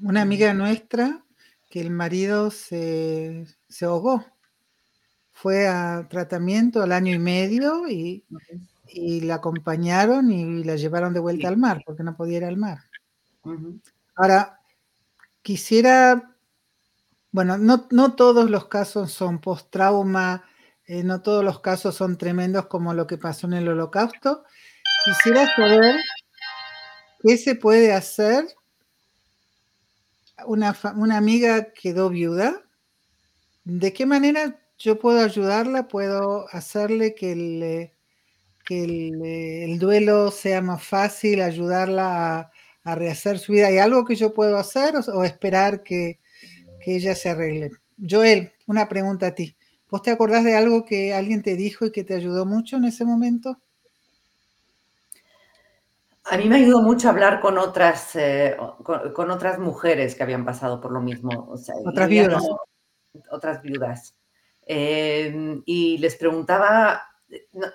Una 0.02 0.22
amiga 0.22 0.54
nuestra 0.54 1.24
que 1.70 1.82
el 1.82 1.92
marido 1.92 2.52
se, 2.52 3.46
ahogó. 3.82 4.26
Fue 5.32 5.68
a 5.68 6.08
tratamiento 6.10 6.82
al 6.82 6.92
año 6.92 7.14
y 7.14 7.20
medio 7.20 7.88
y, 7.88 8.24
la 9.22 9.36
acompañaron 9.36 10.32
y 10.32 10.64
la 10.64 10.76
llevaron 10.76 11.14
de 11.14 11.20
vuelta 11.20 11.48
al 11.48 11.58
mar 11.58 11.84
porque 11.86 12.04
no 12.04 12.16
podía 12.16 12.38
ir 12.38 12.46
al 12.46 12.58
mar. 12.58 12.80
Ahora, 14.16 14.55
quisiera, 15.46 16.36
bueno, 17.32 17.60
no, 17.60 18.16
todos 18.16 18.50
los 18.50 18.68
casos 18.68 19.12
son 19.12 19.40
post-trauma, 19.40 20.44
eh, 20.88 21.04
no 21.04 21.22
todos 21.22 21.44
los 21.44 21.60
casos 21.60 21.94
son 21.94 22.18
tremendos 22.18 22.66
como 22.66 22.96
lo 22.96 23.06
que 23.06 23.20
pasó 23.20 23.46
en 23.46 23.54
el 23.54 23.68
holocausto. 23.68 24.44
Quisiera 25.06 25.46
saber 25.56 25.98
qué 27.22 27.38
se 27.38 27.54
puede 27.54 27.94
hacer 27.94 28.48
una, 30.48 30.76
amiga 31.16 31.72
quedó 31.74 32.10
viuda, 32.10 32.64
¿de 33.66 33.94
qué 33.94 34.08
manera 34.08 34.60
yo 34.80 34.98
puedo 34.98 35.24
ayudarla? 35.24 35.88
¿Puedo 35.88 36.48
hacerle 36.50 37.14
que 37.14 37.34
el, 37.34 37.92
que 38.66 38.84
el, 39.64 39.78
duelo 39.78 40.32
sea 40.32 40.64
más 40.64 40.84
fácil, 40.84 41.44
ayudarla 41.44 42.40
a, 42.40 42.52
rehacer 42.94 43.40
su 43.40 43.54
vida? 43.54 43.68
¿Hay 43.68 43.80
algo 43.80 44.06
que 44.06 44.16
yo 44.16 44.34
puedo 44.34 44.60
hacer 44.60 44.94
o, 44.96 45.24
esperar 45.24 45.82
que, 45.82 46.20
que, 46.80 46.98
ella 46.98 47.16
se 47.16 47.30
arregle? 47.30 47.72
Joel, 47.98 48.52
una 48.68 48.88
pregunta 48.88 49.28
a 49.28 49.32
ti. 49.34 49.58
¿Vos 49.90 50.04
te 50.04 50.12
acordás 50.12 50.44
de 50.44 50.56
algo 50.56 50.86
que 50.86 51.14
alguien 51.14 51.42
te 51.42 51.56
dijo 51.56 51.86
y 51.86 51.92
que 51.92 52.04
te 52.04 52.14
ayudó 52.14 52.46
mucho 52.46 52.78
en 52.78 52.86
ese 52.86 53.06
momento? 53.06 53.58
A 56.26 56.38
mí 56.38 56.50
me 56.50 56.58
ayudó 56.58 56.82
mucho 56.82 57.10
hablar 57.10 57.40
con 57.40 57.58
otras, 57.60 58.16
eh, 58.16 58.58
con, 58.84 59.30
otras 59.30 59.60
mujeres 59.60 60.16
que 60.16 60.24
habían 60.24 60.44
pasado 60.44 60.82
por 60.82 60.92
lo 60.92 61.00
mismo. 61.00 61.54
otras 61.86 62.10
viudas. 62.10 62.44
otras 63.30 63.62
viudas. 63.62 64.16
Em, 64.66 65.62
y 65.66 66.00
les 66.00 66.16
preguntaba, 66.16 67.04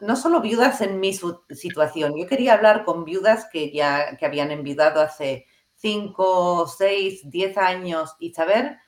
no, 0.01 0.17
solo 0.17 0.41
viudas 0.41 0.81
en 0.81 1.01
mi 1.01 1.13
situación, 1.13 2.17
yo 2.17 2.27
quería 2.27 2.55
hablar 2.55 2.85
con 2.85 3.05
viudas 3.05 3.47
que 3.53 3.73
ya 3.73 4.17
que 4.17 4.27
habían 4.27 4.51
enviudado 4.51 5.01
hace 5.01 5.47
5, 5.77 6.67
6, 6.67 7.31
10 7.31 7.59
años 7.59 8.17
y 8.19 8.33
saber 8.35 8.79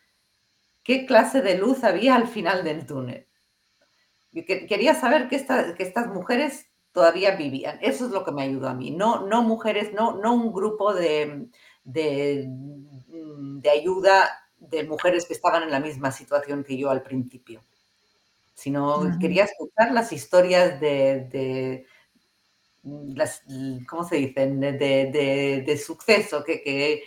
qué 0.82 1.06
clase 1.06 1.42
de 1.42 1.56
luz 1.56 1.85
había 1.85 2.14
al 2.14 2.28
final 2.28 2.64
del 2.64 2.87
túnel. 2.87 3.28
quería 4.32 4.94
saber 4.94 5.28
que, 5.28 5.44
que 5.76 5.82
estas 5.82 6.08
mujeres 6.08 6.66
todavía 6.92 7.37
vivían. 7.37 7.78
Eso 7.80 8.06
es 8.06 8.12
lo 8.12 8.24
que 8.24 8.32
me 8.32 8.42
ayudó 8.42 8.68
a 8.68 8.74
mí. 8.74 8.90
No, 8.90 9.26
no 9.26 9.42
mujeres, 9.42 9.92
no, 9.92 10.16
no 10.18 10.35
un 10.35 10.52
grupo 10.52 10.94
de, 10.94 11.48
de, 11.85 12.48
ayuda 13.70 14.30
de 14.58 14.85
mujeres 14.85 15.26
que 15.26 15.32
estaban 15.32 15.62
en 15.64 15.70
la 15.70 15.80
misma 15.80 16.12
situación 16.12 16.64
que 16.64 16.76
yo 16.76 16.90
al 16.90 17.02
principio, 17.02 17.62
sino 18.62 19.18
quería 19.18 19.42
escuchar 19.42 19.90
las 19.90 20.12
historias 20.12 20.81
de, 20.81 21.85
las, 22.85 23.42
¿cómo 23.88 24.05
se 24.05 24.16
dicen?, 24.16 24.61
de, 24.61 25.83
suceso, 25.85 26.44
que, 26.44 26.62
que, 26.62 27.03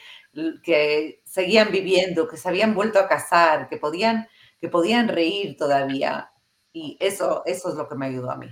que, 0.61 1.21
seguían 1.23 1.71
viviendo, 1.71 2.27
que 2.27 2.35
se 2.35 2.49
habían 2.49 2.75
vuelto 2.75 2.99
a 2.99 3.07
casar, 3.07 3.69
que 3.69 3.77
podían, 3.77 4.27
que 4.59 4.67
podían 4.67 5.07
reír 5.07 5.55
todavía. 5.55 6.29
Y 6.73 6.97
eso, 6.99 7.43
eso 7.45 7.69
es 7.69 7.75
lo 7.75 7.87
que 7.87 7.95
me 7.95 8.07
ayudó 8.07 8.31
a 8.31 8.35
mí. 8.35 8.47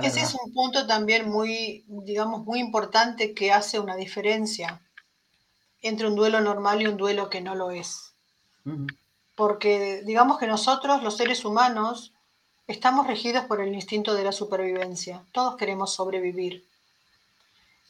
Ese 0.00 0.20
es 0.20 0.32
un 0.34 0.52
punto 0.52 0.86
también 0.86 1.28
muy, 1.28 1.84
digamos, 1.88 2.44
muy 2.44 2.60
importante 2.60 3.34
que 3.34 3.50
hace 3.50 3.80
una 3.80 3.96
diferencia 3.96 4.80
entre 5.82 6.06
un 6.06 6.14
duelo 6.14 6.40
normal 6.40 6.82
y 6.82 6.86
un 6.86 6.96
duelo 6.96 7.28
que 7.28 7.40
no 7.40 7.56
lo 7.56 7.72
es. 7.72 8.14
Porque 9.34 10.02
digamos 10.06 10.38
que 10.38 10.46
nosotros, 10.46 11.02
los 11.02 11.16
seres 11.16 11.44
humanos, 11.44 12.13
estamos 12.66 13.06
regidos 13.06 13.44
por 13.44 13.60
el 13.60 13.74
instinto 13.74 14.14
de 14.14 14.24
la 14.24 14.32
supervivencia. 14.32 15.22
Todos 15.32 15.56
queremos 15.56 15.92
sobrevivir. 15.92 16.64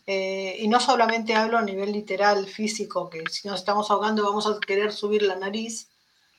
Eh, 0.06 0.56
y 0.58 0.68
no 0.68 0.80
solamente 0.80 1.34
hablo 1.34 1.56
a 1.56 1.62
nivel 1.62 1.92
literal, 1.92 2.46
físico, 2.46 3.08
que 3.08 3.22
si 3.30 3.48
nos 3.48 3.60
estamos 3.60 3.90
ahogando 3.90 4.22
vamos 4.22 4.46
a 4.46 4.58
querer 4.60 4.92
subir 4.92 5.22
la 5.22 5.36
nariz, 5.36 5.88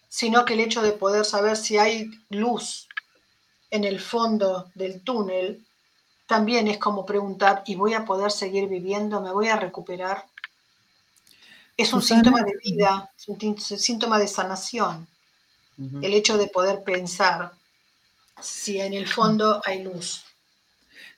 sino 0.07 0.45
que 0.45 0.53
el 0.53 0.59
hecho 0.59 0.81
de 0.83 0.91
poder 0.91 1.25
saber 1.25 1.57
si 1.57 1.77
hay 1.77 2.11
luz 2.29 2.87
en 3.71 3.83
el 3.83 3.99
fondo 3.99 4.69
del 4.75 5.01
túnel, 5.01 5.65
también 6.27 6.67
es 6.67 6.77
como 6.77 7.05
preguntar, 7.05 7.63
¿y 7.65 7.75
voy 7.75 7.93
a 7.93 8.05
poder 8.05 8.31
seguir 8.31 8.67
viviendo? 8.67 9.19
¿Me 9.21 9.31
voy 9.31 9.47
a 9.47 9.57
recuperar? 9.57 10.25
Es 11.77 11.91
un 11.91 12.01
síntoma 12.01 12.41
de 12.43 12.53
vida, 12.63 13.11
es 13.17 13.27
un 13.27 13.57
síntoma 13.59 14.17
de 14.17 14.27
sanación. 14.27 15.07
El 16.01 16.13
hecho 16.13 16.37
de 16.37 16.47
poder 16.47 16.83
pensar 16.83 17.51
si 18.41 18.79
en 18.79 18.93
el 18.93 19.07
fondo 19.07 19.61
hay 19.65 19.83
luz. 19.83 20.23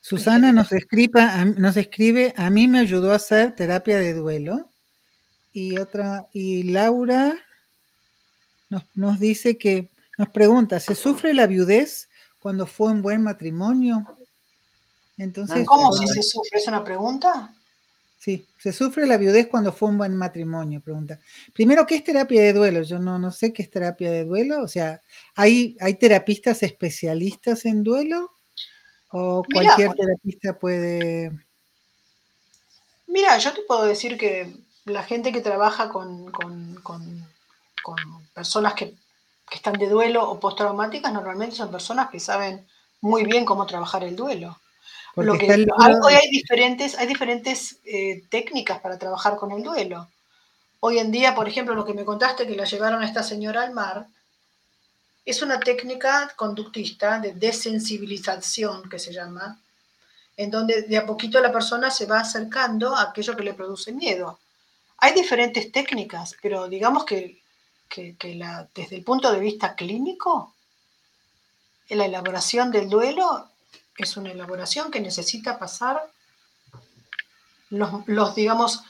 Susana 0.01 0.51
nos 0.51 0.71
escribe, 0.71 1.21
nos 1.57 1.75
escribe, 1.75 2.33
a 2.37 2.49
mí 2.49 2.67
me 2.67 2.79
ayudó 2.79 3.11
a 3.11 3.15
hacer 3.15 3.55
terapia 3.55 3.99
de 3.99 4.13
duelo. 4.13 4.69
Y 5.51 5.77
otra, 5.79 6.27
y 6.33 6.63
Laura 6.63 7.37
nos, 8.69 8.83
nos 8.93 9.19
dice 9.19 9.57
que, 9.57 9.89
nos 10.17 10.29
pregunta, 10.29 10.79
¿se 10.79 10.95
sufre 10.95 11.33
la 11.33 11.47
viudez 11.47 12.07
cuando 12.47 12.65
fue 12.65 12.91
un 12.91 13.01
buen 13.01 13.21
matrimonio. 13.23 14.05
Entonces, 15.17 15.65
¿Cómo 15.67 15.91
si 15.91 16.07
se 16.07 16.23
sufre? 16.23 16.59
¿Es 16.59 16.67
una 16.67 16.83
pregunta? 16.83 17.53
Sí, 18.17 18.45
se 18.57 18.73
sufre 18.73 19.05
la 19.05 19.17
viudez 19.17 19.47
cuando 19.47 19.71
fue 19.71 19.89
un 19.89 19.97
buen 19.97 20.15
matrimonio, 20.15 20.81
pregunta. 20.81 21.19
Primero, 21.53 21.85
¿qué 21.85 21.95
es 21.95 22.03
terapia 22.03 22.41
de 22.41 22.53
duelo? 22.53 22.81
Yo 22.81 22.99
no, 22.99 23.19
no 23.19 23.31
sé 23.31 23.53
qué 23.53 23.61
es 23.61 23.69
terapia 23.69 24.11
de 24.11 24.25
duelo. 24.25 24.61
O 24.63 24.67
sea, 24.67 25.01
¿hay, 25.35 25.77
hay 25.79 25.93
terapistas 25.95 26.63
especialistas 26.63 27.65
en 27.65 27.83
duelo? 27.83 28.31
¿O 29.11 29.43
cualquier 29.53 29.93
terapista 29.93 30.57
puede...? 30.57 31.31
Mira, 33.07 33.37
yo 33.37 33.53
te 33.53 33.61
puedo 33.61 33.85
decir 33.85 34.17
que 34.17 34.53
la 34.85 35.03
gente 35.03 35.31
que 35.31 35.41
trabaja 35.41 35.89
con, 35.89 36.31
con 36.31 37.25
personas 38.33 38.73
que 38.73 38.95
que 39.49 39.55
están 39.55 39.73
de 39.73 39.87
duelo 39.87 40.29
o 40.29 40.39
postraumáticas 40.39 41.13
normalmente 41.13 41.55
son 41.55 41.71
personas 41.71 42.09
que 42.09 42.19
saben 42.19 42.67
muy 43.01 43.23
bien 43.23 43.45
cómo 43.45 43.65
trabajar 43.65 44.03
el 44.03 44.15
duelo. 44.15 44.59
Lo 45.17 45.37
que, 45.37 45.65
hoy 46.03 46.13
hay 46.13 46.29
diferentes, 46.29 46.97
hay 46.97 47.07
diferentes 47.07 47.79
eh, 47.85 48.23
técnicas 48.29 48.79
para 48.79 48.97
trabajar 48.97 49.35
con 49.35 49.51
el 49.51 49.63
duelo. 49.63 50.07
Hoy 50.79 50.99
en 50.99 51.11
día, 51.11 51.33
por 51.33 51.47
ejemplo, 51.47 51.73
lo 51.73 51.85
que 51.85 51.93
me 51.93 52.05
contaste 52.05 52.45
que 52.45 52.55
la 52.55 52.65
llevaron 52.65 53.01
a 53.01 53.05
esta 53.05 53.23
señora 53.23 53.63
al 53.63 53.73
mar, 53.73 54.07
es 55.25 55.41
una 55.41 55.59
técnica 55.59 56.31
conductista 56.35 57.19
de 57.19 57.33
desensibilización 57.33 58.89
que 58.89 58.99
se 58.99 59.11
llama, 59.11 59.59
en 60.37 60.51
donde 60.51 60.83
de 60.83 60.97
a 60.97 61.05
poquito 61.05 61.41
la 61.41 61.51
persona 61.51 61.89
se 61.89 62.05
va 62.05 62.19
acercando 62.19 62.95
a 62.95 63.09
aquello 63.09 63.35
que 63.35 63.43
le 63.43 63.53
produce 63.53 63.91
miedo. 63.91 64.39
Hay 64.99 65.13
diferentes 65.13 65.71
técnicas, 65.71 66.35
pero 66.41 66.67
digamos 66.67 67.05
que 67.05 67.41
que, 67.87 68.35
la, 68.35 68.67
desde 68.73 68.97
el 68.97 69.03
punto 69.03 69.31
de 69.31 69.39
vista 69.39 69.75
clínico, 69.75 70.53
la 71.89 72.05
elaboración 72.05 72.71
del 72.71 72.89
duelo 72.89 73.49
es 74.03 74.17
una 74.17 74.31
elaboración 74.31 74.91
que 74.91 74.99
necesita 74.99 75.57
pasar 75.59 76.01
los, 77.69 78.35
digamos, 78.35 78.83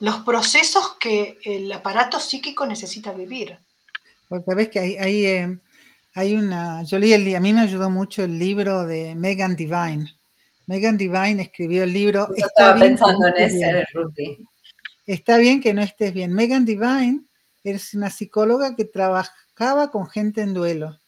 los 0.00 0.16
procesos 0.18 0.96
que 1.00 1.38
el 1.44 1.70
aparato 1.72 2.20
psíquico 2.20 2.66
necesita 2.66 3.12
vivir. 3.12 3.58
Porque 4.28 4.44
sabes 4.44 4.68
que 4.68 4.78
hay, 4.78 4.96
hay, 4.96 5.26
eh, 5.26 5.58
hay, 6.14 6.34
una, 6.34 6.82
yo 6.82 6.98
leí 6.98 7.12
el, 7.12 7.34
a 7.34 7.40
mí 7.40 7.52
me 7.52 7.60
ayudó 7.60 7.90
mucho 7.90 8.24
el 8.24 8.38
libro 8.38 8.86
de 8.86 9.14
Megan 9.14 9.56
Divine. 9.56 10.06
Megan 10.66 10.96
Divine 10.96 11.42
escribió 11.42 11.84
el 11.84 11.92
libro. 11.92 12.28
estaba 12.34 12.78
pensando 12.78 13.28
en 13.28 13.36
ese, 13.36 13.84
Está 15.06 15.38
bien 15.38 15.60
que 15.60 15.72
no 15.72 15.82
estés 15.82 16.12
bien. 16.12 16.32
Megan 16.32 16.64
Divine 16.64 17.20
es 17.62 17.94
una 17.94 18.10
psicóloga 18.10 18.74
que 18.74 18.84
trabajaba 18.84 19.90
con 19.92 20.08
gente 20.08 20.40
en 20.40 20.54
duelo. 20.54 20.98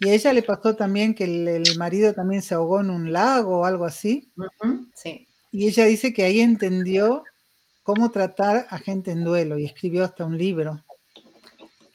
Y 0.00 0.08
a 0.08 0.14
ella 0.14 0.32
le 0.32 0.42
pasó 0.42 0.76
también 0.76 1.14
que 1.14 1.24
el, 1.24 1.62
marido 1.78 2.12
también 2.12 2.42
se 2.42 2.54
ahogó 2.54 2.80
en 2.80 2.90
un 2.90 3.12
lago 3.12 3.60
o 3.60 3.64
algo 3.64 3.84
así. 3.84 4.30
sí. 4.94 5.26
Y 5.50 5.68
ella 5.68 5.86
dice 5.86 6.12
que 6.12 6.24
ahí 6.24 6.40
entendió 6.40 7.24
cómo 7.82 8.10
tratar 8.10 8.66
a 8.68 8.78
gente 8.78 9.12
en 9.12 9.24
duelo 9.24 9.58
y 9.58 9.64
escribió 9.64 10.04
hasta 10.04 10.24
un 10.24 10.36
libro. 10.36 10.84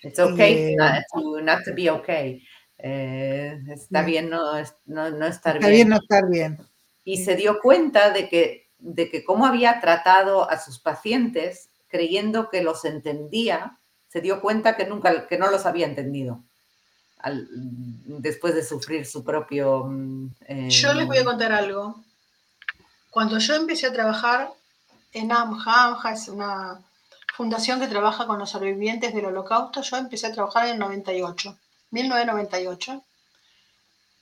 It's 0.04 0.20
okay 0.20 0.76
not, 0.76 1.64
to, 1.64 1.76
be 1.76 1.90
okay. 1.92 2.44
Eh, 2.80 3.60
está 3.68 4.02
bien 4.02 4.30
no, 4.30 4.42
no, 4.86 5.28
estar 5.28 5.60
bien. 5.60 5.64
Está 5.64 5.68
bien 5.68 5.90
no 5.90 5.98
estar 5.98 6.28
bien. 6.28 6.58
y 7.04 7.24
se 7.24 7.36
dio 7.36 7.60
cuenta 7.62 8.10
de 8.10 8.30
que, 8.30 8.70
de 8.80 9.12
que 9.12 9.24
cómo 9.24 9.46
había 9.46 9.80
tratado 9.80 10.50
a 10.50 10.58
sus 10.58 10.80
pacientes 10.80 11.70
creyendo 11.88 12.50
que 12.50 12.64
los 12.64 12.84
entendía, 12.86 13.78
se 14.08 14.22
dio 14.22 14.42
cuenta 14.42 14.76
que 14.76 14.88
nunca, 14.88 15.28
que 15.28 15.38
no 15.38 15.52
los 15.52 15.66
había 15.66 15.86
entendido. 15.86 16.44
Después 17.24 18.56
de 18.56 18.64
sufrir 18.64 19.06
su 19.06 19.24
propio... 19.24 19.86
Mm, 19.86 20.70
yo 20.70 20.94
les 20.94 21.08
voy 21.08 21.18
a 21.18 21.26
contar 21.26 21.52
algo. 21.52 22.04
Cuando 23.10 23.38
yo 23.40 23.56
empecé 23.56 23.88
a 23.88 23.94
trabajar 23.94 24.52
en 25.14 25.32
AMJA, 25.32 25.86
AMJA 25.86 26.14
es 26.14 26.28
una 26.28 26.82
fundación 27.36 27.80
que 27.80 27.88
trabaja 27.88 28.28
con 28.28 28.40
los 28.40 28.50
sobrevivientes 28.50 29.14
del 29.14 29.26
holocausto, 29.26 29.82
yo 29.82 29.98
empecé 29.98 30.28
a 30.28 30.32
trabajar 30.32 30.66
en 30.66 30.74
el 30.74 30.80
98, 30.80 31.58
1998. 31.92 33.04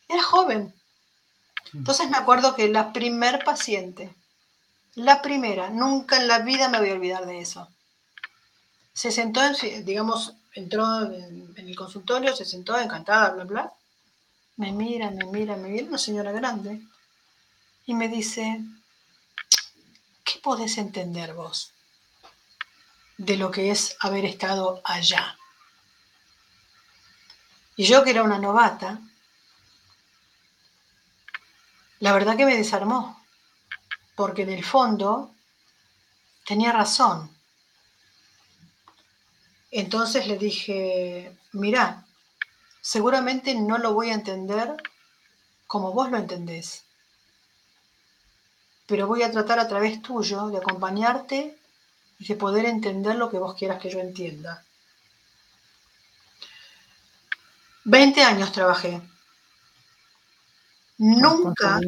Era 0.07 0.23
joven. 0.23 0.73
Entonces 1.73 2.09
me 2.09 2.17
acuerdo 2.17 2.55
que 2.55 2.67
la 2.67 2.93
primer 2.93 3.43
paciente, 3.43 4.13
la 4.95 5.21
primera, 5.21 5.69
nunca 5.69 6.17
en 6.17 6.27
la 6.27 6.39
vida 6.39 6.67
me 6.67 6.79
voy 6.79 6.89
a 6.89 6.93
olvidar 6.93 7.25
de 7.25 7.41
eso. 7.41 7.67
Se 8.99 9.13
sentó, 9.13 9.39
en, 9.41 9.85
digamos, 9.85 10.33
entró 10.51 11.03
en, 11.03 11.53
el 11.55 11.73
consultorio, 11.73 12.35
se 12.35 12.43
sentó 12.43 12.77
encantada, 12.77 13.29
bla, 13.29 13.45
bla. 13.45 13.73
Me 14.57 14.73
mira, 14.73 15.09
me 15.09 15.23
mira, 15.23 15.55
me 15.55 15.69
mira, 15.69 15.87
una 15.87 15.97
señora 15.97 16.33
grande. 16.33 16.81
Y 17.85 17.93
me 17.93 18.09
dice, 18.09 18.59
¿qué 20.25 20.39
podés 20.43 20.77
entender 20.77 21.33
vos 21.33 21.71
de 23.17 23.37
lo 23.37 23.49
que 23.51 23.71
es 23.71 23.95
haber 24.01 24.25
estado 24.25 24.81
allá? 24.83 25.37
Y 27.77 27.85
yo 27.85 28.03
que 28.03 28.09
era 28.09 28.23
una 28.23 28.37
novata, 28.37 28.99
la 32.01 32.11
verdad 32.11 32.35
que 32.35 32.45
me 32.45 32.57
desarmó, 32.57 33.23
porque 34.17 34.41
en 34.41 34.49
el 34.49 34.65
fondo 34.65 35.33
tenía 36.45 36.73
razón. 36.73 37.38
Entonces 39.71 40.27
le 40.27 40.37
dije, 40.37 41.37
mira, 41.53 42.05
seguramente 42.81 43.53
no 43.53 43.77
lo 43.77 43.93
voy 43.93 44.09
a 44.09 44.15
entender 44.15 44.75
como 45.67 45.93
vos 45.93 46.09
lo 46.09 46.17
entendés, 46.17 46.83
pero 48.87 49.05
voy 49.05 49.21
a 49.21 49.31
tratar 49.31 49.59
a 49.59 49.67
través 49.67 50.01
tuyo 50.01 50.47
de 50.47 50.57
acompañarte 50.57 51.55
y 52.17 52.25
de 52.25 52.35
poder 52.35 52.65
entender 52.65 53.15
lo 53.15 53.29
que 53.29 53.37
vos 53.37 53.53
quieras 53.53 53.79
que 53.79 53.91
yo 53.91 53.99
entienda. 53.99 54.65
Veinte 57.85 58.23
años 58.23 58.51
trabajé. 58.51 58.99
Nunca, 60.97 61.79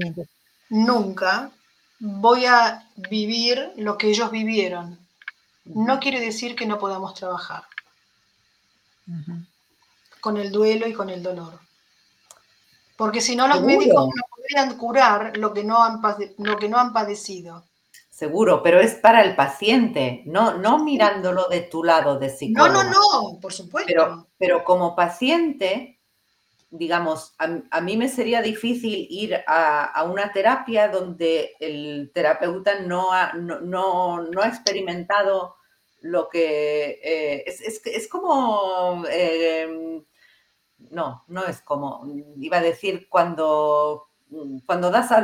nunca 0.69 1.51
voy 1.99 2.45
a 2.45 2.87
vivir 2.95 3.73
lo 3.77 3.97
que 3.97 4.09
ellos 4.09 4.31
vivieron. 4.31 5.00
No 5.65 5.99
quiere 5.99 6.19
decir 6.19 6.55
que 6.55 6.65
no 6.65 6.79
podamos 6.79 7.13
trabajar 7.13 7.63
con 10.19 10.37
el 10.37 10.51
duelo 10.51 10.87
y 10.87 10.93
con 10.93 11.09
el 11.09 11.21
dolor. 11.21 11.59
Porque 12.95 13.21
si 13.21 13.35
no, 13.35 13.47
los 13.47 13.61
médicos 13.61 14.09
no 14.15 14.23
podrían 14.29 14.77
curar 14.77 15.37
lo 15.37 15.53
que 15.53 15.63
no, 15.63 15.83
han, 15.83 16.01
lo 16.37 16.57
que 16.57 16.69
no 16.69 16.77
han 16.77 16.93
padecido. 16.93 17.65
Seguro, 18.09 18.61
pero 18.61 18.79
es 18.79 18.93
para 18.93 19.23
el 19.23 19.35
paciente, 19.35 20.21
no, 20.25 20.57
no 20.57 20.83
mirándolo 20.83 21.47
de 21.47 21.61
tu 21.61 21.83
lado 21.83 22.19
de 22.19 22.29
psicólogo. 22.29 22.83
No, 22.83 22.83
no, 22.83 23.31
no, 23.33 23.39
por 23.39 23.51
supuesto. 23.51 23.87
Pero, 23.87 24.27
pero 24.37 24.63
como 24.63 24.95
paciente, 24.95 25.97
digamos, 26.71 27.35
a, 27.37 27.81
mí 27.81 27.97
me 27.97 28.07
sería 28.07 28.41
difícil 28.41 29.05
ir 29.09 29.43
a, 29.45 30.03
una 30.09 30.31
terapia 30.31 30.87
donde 30.87 31.55
el 31.59 32.11
terapeuta 32.13 32.79
no 32.79 33.11
ha, 33.11 33.33
no, 33.33 34.25
ha 34.41 34.47
experimentado 34.47 35.55
lo 36.01 36.29
que 36.29 36.99
eh, 37.03 37.43
es, 37.45 37.81
es, 37.85 38.07
como 38.07 39.03
eh, 39.09 40.01
no, 40.89 41.25
no 41.27 41.45
es 41.45 41.61
como, 41.61 42.07
iba 42.37 42.57
a 42.57 42.63
decir 42.63 43.07
cuando, 43.09 44.07
cuando 44.65 44.89
das 44.89 45.11
a 45.11 45.21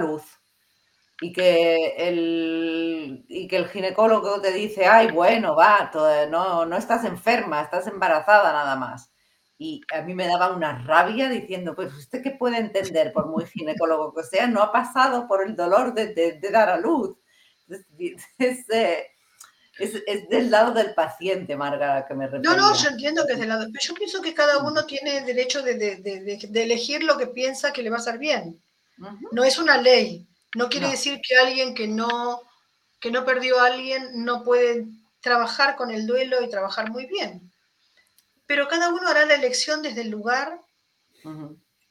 y 1.19 1.33
que, 1.33 1.95
el, 1.97 3.25
y 3.27 3.47
que 3.47 3.57
el 3.57 3.69
ginecólogo 3.69 4.39
te 4.41 4.51
dice, 4.51 4.85
ay, 4.85 5.11
bueno, 5.11 5.55
va, 5.55 5.89
no, 6.29 6.65
no 6.65 6.77
estás 6.77 7.05
enferma, 7.05 7.61
estás 7.61 7.87
embarazada 7.87 8.51
nada 8.51 8.75
más. 8.75 9.11
Y 9.59 9.81
a 9.93 10.01
mí 10.01 10.13
me 10.13 10.27
daba 10.27 10.55
una 10.55 10.83
rabia 10.83 11.29
diciendo, 11.29 11.75
pues 11.75 11.93
usted 11.93 12.21
qué 12.21 12.31
puede 12.31 12.57
entender, 12.57 13.11
por 13.11 13.27
muy 13.27 13.45
ginecólogo 13.45 14.13
que 14.13 14.23
sea, 14.23 14.47
no 14.47 14.61
ha 14.61 14.71
pasado 14.71 15.27
por 15.27 15.45
el 15.45 15.55
dolor 15.55 15.93
de, 15.93 16.39
dar 16.51 16.69
a 16.69 16.77
luz. 16.77 17.17
Es, 18.39 18.69
eh, 18.69 19.07
es, 19.79 20.01
es, 20.07 20.29
del 20.29 20.49
lado 20.49 20.73
del 20.73 20.93
paciente, 20.93 21.55
Marga, 21.55 22.05
que 22.07 22.13
me 22.13 22.27
refiero. 22.27 22.55
No, 22.55 22.69
no, 22.69 22.75
yo 22.75 22.89
entiendo 22.89 23.25
que 23.25 23.33
es 23.33 23.39
del 23.39 23.49
lado. 23.49 23.65
Pero 23.71 23.83
yo 23.83 23.93
pienso 23.93 24.21
que 24.21 24.33
cada 24.33 24.63
uno 24.63 24.85
tiene 24.85 25.21
derecho 25.21 25.61
de, 25.61 25.75
de, 25.75 25.97
de 26.49 26.63
elegir 26.63 27.03
lo 27.03 27.17
que 27.17 27.27
piensa 27.27 27.73
que 27.73 27.83
le 27.83 27.89
va 27.89 27.97
a 27.97 27.99
hacer 27.99 28.17
bien. 28.17 28.61
No 29.31 29.43
es 29.43 29.59
una 29.59 29.77
ley. 29.77 30.27
No 30.55 30.69
quiere 30.69 30.89
decir 30.89 31.19
que 31.21 31.35
alguien 31.35 31.75
que 31.75 31.87
no, 31.87 32.41
que 32.99 33.11
no 33.11 33.25
perdió 33.25 33.59
a 33.59 33.67
alguien 33.67 34.23
no 34.23 34.43
puede 34.43 34.87
trabajar 35.21 35.75
con 35.75 35.91
el 35.91 36.07
duelo 36.07 36.41
y 36.41 36.49
trabajar 36.49 36.89
muy 36.89 37.05
bien. 37.05 37.51
Pero 38.47 38.67
cada 38.67 38.89
uno 38.89 39.07
hará 39.07 39.25
la 39.25 39.35
elección 39.35 39.81
desde 39.81 40.01
el 40.01 40.09
lugar 40.09 40.61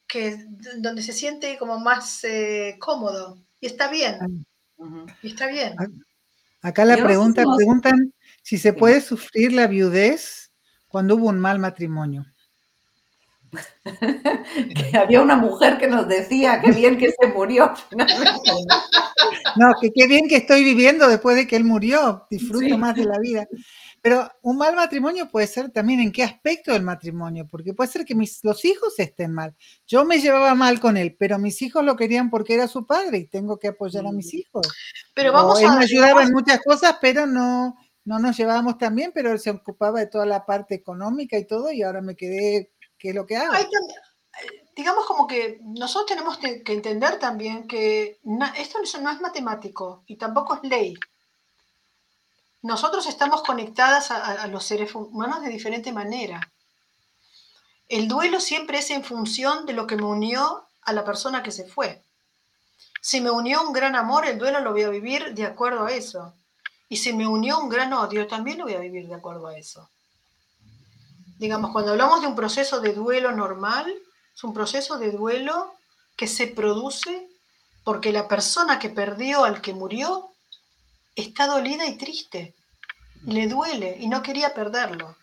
que, 0.07 0.37
donde 0.77 1.01
se 1.01 1.13
siente 1.13 1.57
como 1.57 1.79
más 1.79 2.23
eh, 2.23 2.75
cómodo. 2.79 3.37
Y 3.61 3.67
está 3.67 3.89
bien. 3.89 4.45
Y 5.21 5.29
está 5.29 5.47
bien. 5.47 5.75
Acá 6.61 6.83
la 6.85 6.97
pregunta, 6.97 7.43
preguntan 7.55 8.13
si 8.41 8.57
se 8.57 8.73
puede 8.73 9.01
sufrir 9.01 9.53
la 9.53 9.67
viudez 9.67 10.51
cuando 10.87 11.15
hubo 11.15 11.27
un 11.27 11.39
mal 11.39 11.59
matrimonio. 11.59 12.25
que 13.51 14.97
había 14.97 15.21
una 15.21 15.35
mujer 15.35 15.77
que 15.77 15.87
nos 15.87 16.07
decía 16.07 16.59
qué 16.61 16.71
bien 16.71 16.97
que 16.97 17.11
se 17.11 17.27
murió. 17.27 17.73
no, 19.55 19.67
que 19.79 19.91
qué 19.93 20.07
bien 20.07 20.27
que 20.27 20.37
estoy 20.37 20.63
viviendo 20.63 21.07
después 21.07 21.35
de 21.35 21.47
que 21.47 21.55
él 21.55 21.63
murió, 21.63 22.25
disfruto 22.29 22.77
más 22.77 22.95
de 22.95 23.05
la 23.05 23.19
vida. 23.19 23.47
Pero 24.01 24.29
un 24.41 24.57
mal 24.57 24.75
matrimonio 24.75 25.29
puede 25.29 25.47
ser 25.47 25.71
también 25.71 25.99
en 25.99 26.11
qué 26.11 26.23
aspecto 26.23 26.71
del 26.71 26.83
matrimonio, 26.83 27.47
porque 27.49 27.73
puede 27.73 27.89
ser 27.89 28.05
que 28.05 28.15
mis, 28.15 28.43
los 28.43 28.63
hijos 28.65 28.97
estén 28.99 29.33
mal. 29.33 29.55
Yo 29.85 30.05
me 30.05 30.19
llevaba 30.19 30.55
mal 30.55 30.79
con 30.79 30.97
él, 30.97 31.15
pero 31.17 31.39
mis 31.39 31.61
hijos 31.61 31.83
lo 31.83 31.95
querían 31.95 32.29
porque 32.29 32.53
era 32.53 32.67
su 32.67 32.85
padre 32.85 33.17
y 33.17 33.27
tengo 33.27 33.57
que 33.59 33.69
apoyar 33.69 34.05
a 34.05 34.11
mis 34.11 34.33
hijos. 34.33 34.67
Pero 35.13 35.31
vamos 35.31 35.61
él 35.61 35.69
me 35.77 35.83
ayudaba 35.83 36.23
en 36.23 36.31
muchas 36.31 36.61
cosas, 36.63 36.97
pero 37.01 37.25
no, 37.25 37.75
no 38.05 38.19
nos 38.19 38.37
llevábamos 38.37 38.77
tan 38.77 38.95
bien, 38.95 39.11
pero 39.13 39.31
él 39.31 39.39
se 39.39 39.49
ocupaba 39.49 39.99
de 39.99 40.07
toda 40.07 40.25
la 40.25 40.45
parte 40.45 40.75
económica 40.75 41.37
y 41.37 41.45
todo, 41.45 41.71
y 41.71 41.81
ahora 41.83 42.01
me 42.01 42.15
quedé, 42.15 42.71
¿qué 42.97 43.09
es 43.09 43.15
lo 43.15 43.25
que 43.25 43.37
hago? 43.37 43.53
digamos 44.75 45.07
como 45.07 45.25
que 45.25 45.59
nosotros 45.63 46.05
tenemos 46.05 46.37
que 46.37 46.61
entender 46.67 47.17
también 47.17 47.67
que 47.67 48.19
esto 48.57 48.77
no 49.01 49.09
es 49.09 49.21
matemático 49.21 50.03
y 50.05 50.17
tampoco 50.17 50.53
es 50.55 50.69
ley. 50.69 50.93
Nosotros 52.67 53.07
estamos 53.07 53.43
conectadas 53.43 54.11
a, 54.11 54.45
los 54.47 54.65
seres 54.65 54.93
humanos 54.93 55.41
de 55.41 55.47
diferente 55.47 55.93
manera. 55.93 56.51
El 57.87 58.09
duelo 58.09 58.41
siempre 58.41 58.79
es 58.79 58.91
en 58.91 59.05
función 59.05 59.65
de 59.65 59.71
lo 59.71 59.87
que 59.87 59.95
me 59.95 60.03
unió 60.03 60.67
a 60.81 60.91
la 60.91 61.05
persona 61.05 61.41
que 61.41 61.53
se 61.53 61.65
fue. 61.65 62.03
Si 63.01 63.21
me 63.21 63.31
unió 63.31 63.61
un 63.61 63.71
gran 63.71 63.95
amor, 63.95 64.25
el 64.25 64.37
duelo 64.37 64.59
lo 64.59 64.73
voy 64.73 64.83
a 64.83 64.89
vivir 64.89 65.33
de 65.33 65.45
acuerdo 65.45 65.85
a 65.85 65.93
eso. 65.93 66.33
Y 66.89 66.97
si 66.97 67.13
me 67.13 67.25
unió 67.25 67.57
un 67.57 67.69
gran 67.69 67.93
odio, 67.93 68.27
también 68.27 68.57
lo 68.57 68.65
voy 68.65 68.73
a 68.73 68.79
vivir 68.79 69.07
de 69.07 69.15
acuerdo 69.15 69.47
a 69.47 69.57
eso. 69.57 69.89
Digamos, 71.39 71.71
cuando 71.71 71.91
hablamos 71.91 72.19
de 72.19 72.27
un 72.27 72.35
proceso 72.35 72.81
de 72.81 72.91
duelo 72.91 73.31
normal, 73.31 73.95
es 74.35 74.43
un 74.43 74.53
proceso 74.53 74.99
de 74.99 75.11
duelo 75.11 75.73
que 76.17 76.27
se 76.27 76.47
produce 76.47 77.29
porque 77.85 78.11
la 78.11 78.27
persona 78.27 78.77
que 78.77 78.89
perdió 78.89 79.45
al 79.45 79.61
que 79.61 79.73
murió 79.73 80.31
está 81.15 81.47
dolida 81.47 81.85
y 81.85 81.97
triste 81.97 82.56
le 83.25 83.47
duele 83.47 83.97
y 83.99 84.07
no 84.07 84.21
quería 84.21 84.53
perderlo. 84.53 85.15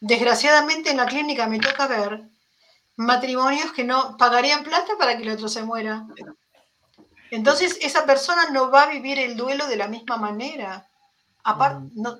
Desgraciadamente 0.00 0.90
en 0.90 0.98
la 0.98 1.06
clínica 1.06 1.46
me 1.46 1.58
toca 1.58 1.86
ver 1.86 2.22
matrimonios 2.96 3.72
que 3.72 3.84
no 3.84 4.16
pagarían 4.16 4.64
plata 4.64 4.92
para 4.98 5.16
que 5.16 5.22
el 5.22 5.30
otro 5.30 5.48
se 5.48 5.62
muera. 5.62 6.06
Entonces 7.30 7.78
esa 7.80 8.06
persona 8.06 8.50
no 8.50 8.70
va 8.70 8.84
a 8.84 8.90
vivir 8.90 9.18
el 9.18 9.36
duelo 9.36 9.66
de 9.66 9.76
la 9.76 9.88
misma 9.88 10.16
manera. 10.16 10.88
Aparte, 11.44 11.80
mm. 11.94 12.02
no, 12.02 12.18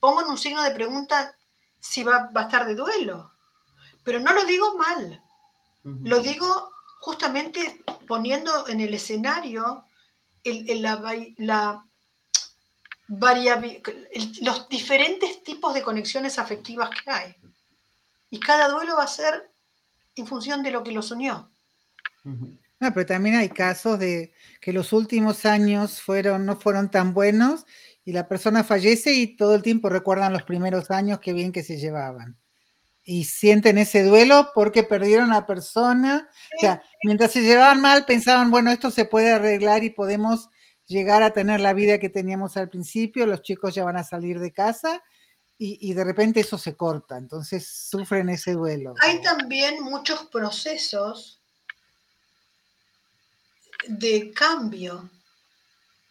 pongo 0.00 0.22
en 0.22 0.28
un 0.28 0.38
signo 0.38 0.62
de 0.62 0.70
pregunta 0.70 1.34
si 1.80 2.02
va, 2.02 2.30
a 2.34 2.42
estar 2.42 2.66
de 2.66 2.74
duelo. 2.74 3.32
Pero 4.04 4.20
no 4.20 4.32
lo 4.32 4.44
digo 4.44 4.76
mal. 4.76 5.22
Lo 5.82 6.20
digo 6.20 6.70
justamente 7.00 7.82
poniendo 8.06 8.68
en 8.68 8.80
el 8.80 8.92
escenario 8.92 9.84
la, 10.44 11.84
los 13.08 14.68
diferentes 14.68 15.42
tipos 15.42 15.74
de 15.74 15.82
conexiones 15.82 16.38
afectivas 16.38 16.90
que 16.90 17.10
hay. 17.10 17.36
Y 18.30 18.38
cada 18.38 18.68
duelo 18.68 18.96
va 18.96 19.04
a 19.04 19.08
ser 19.08 19.50
en 20.14 20.26
función 20.26 20.62
de 20.62 20.70
lo 20.70 20.82
que 20.82 20.92
los 20.92 21.10
unió. 21.10 21.50
No, 22.24 22.92
pero 22.92 23.06
también 23.06 23.36
hay 23.36 23.48
casos 23.48 23.98
de 23.98 24.32
que 24.60 24.72
los 24.72 24.92
últimos 24.92 25.46
años 25.46 26.00
fueron, 26.00 26.44
no 26.44 26.56
fueron 26.56 26.90
tan 26.90 27.14
buenos 27.14 27.64
y 28.04 28.12
la 28.12 28.28
persona 28.28 28.62
fallece 28.62 29.12
y 29.14 29.36
todo 29.36 29.54
el 29.54 29.62
tiempo 29.62 29.88
recuerdan 29.88 30.32
los 30.32 30.42
primeros 30.42 30.90
años 30.90 31.18
que 31.20 31.32
bien 31.32 31.52
que 31.52 31.62
se 31.62 31.78
llevaban. 31.78 32.38
Y 33.02 33.24
sienten 33.24 33.78
ese 33.78 34.04
duelo 34.04 34.50
porque 34.54 34.82
perdieron 34.82 35.32
a 35.32 35.36
la 35.40 35.46
persona. 35.46 36.28
O 36.58 36.60
sea, 36.60 36.82
mientras 37.04 37.32
se 37.32 37.40
llevaban 37.40 37.80
mal, 37.80 38.04
pensaban, 38.04 38.50
bueno, 38.50 38.70
esto 38.70 38.90
se 38.90 39.06
puede 39.06 39.32
arreglar 39.32 39.82
y 39.82 39.90
podemos 39.90 40.50
llegar 40.88 41.22
a 41.22 41.32
tener 41.32 41.60
la 41.60 41.74
vida 41.74 41.98
que 41.98 42.08
teníamos 42.08 42.56
al 42.56 42.68
principio, 42.68 43.26
los 43.26 43.42
chicos 43.42 43.74
ya 43.74 43.84
van 43.84 43.96
a 43.96 44.04
salir 44.04 44.40
de 44.40 44.52
casa 44.52 45.02
y, 45.60 45.92
de 45.92 46.04
repente 46.04 46.38
eso 46.38 46.56
se 46.56 46.76
corta, 46.76 47.18
entonces 47.18 47.66
sufren 47.66 48.28
ese 48.28 48.52
duelo. 48.52 48.94
Hay 49.00 49.20
también 49.22 49.82
muchos 49.82 50.26
procesos 50.26 51.40
de 53.88 54.32
cambio 54.32 55.10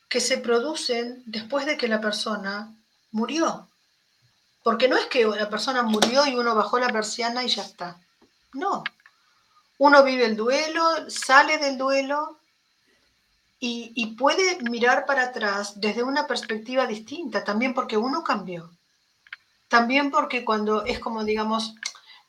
que 0.10 0.20
se 0.20 0.38
producen 0.38 1.24
después 1.26 1.66
de 1.66 1.78
que 1.78 1.88
la 1.88 2.02
persona 2.02 2.76
murió. 3.12 3.70
Porque 4.64 4.90
no 4.90 4.98
es 4.98 5.06
que 5.06 5.26
la 5.26 5.50
persona 5.50 5.82
murió 5.82 6.26
y 6.28 6.36
uno 6.36 6.54
bajó 6.54 6.78
la 6.78 6.90
persiana 6.90 7.42
y 7.46 7.48
ya 7.48 7.64
está. 7.64 7.98
No. 8.54 8.84
Uno 9.78 10.04
vive 10.04 10.26
el 10.26 10.36
duelo, 10.36 11.10
sale 11.10 11.58
del 11.58 11.78
duelo 11.78 12.38
y, 13.60 14.16
puede 14.18 14.62
mirar 14.62 15.06
para 15.06 15.24
atrás 15.24 15.80
desde 15.80 16.04
una 16.04 16.28
perspectiva 16.28 16.86
distinta, 16.86 17.44
también 17.44 17.74
porque 17.74 17.98
uno 17.98 18.24
cambió. 18.24 18.72
También 19.68 20.12
porque 20.12 20.46
cuando 20.46 20.86
es 20.86 21.00
como, 21.00 21.24
digamos, 21.24 21.74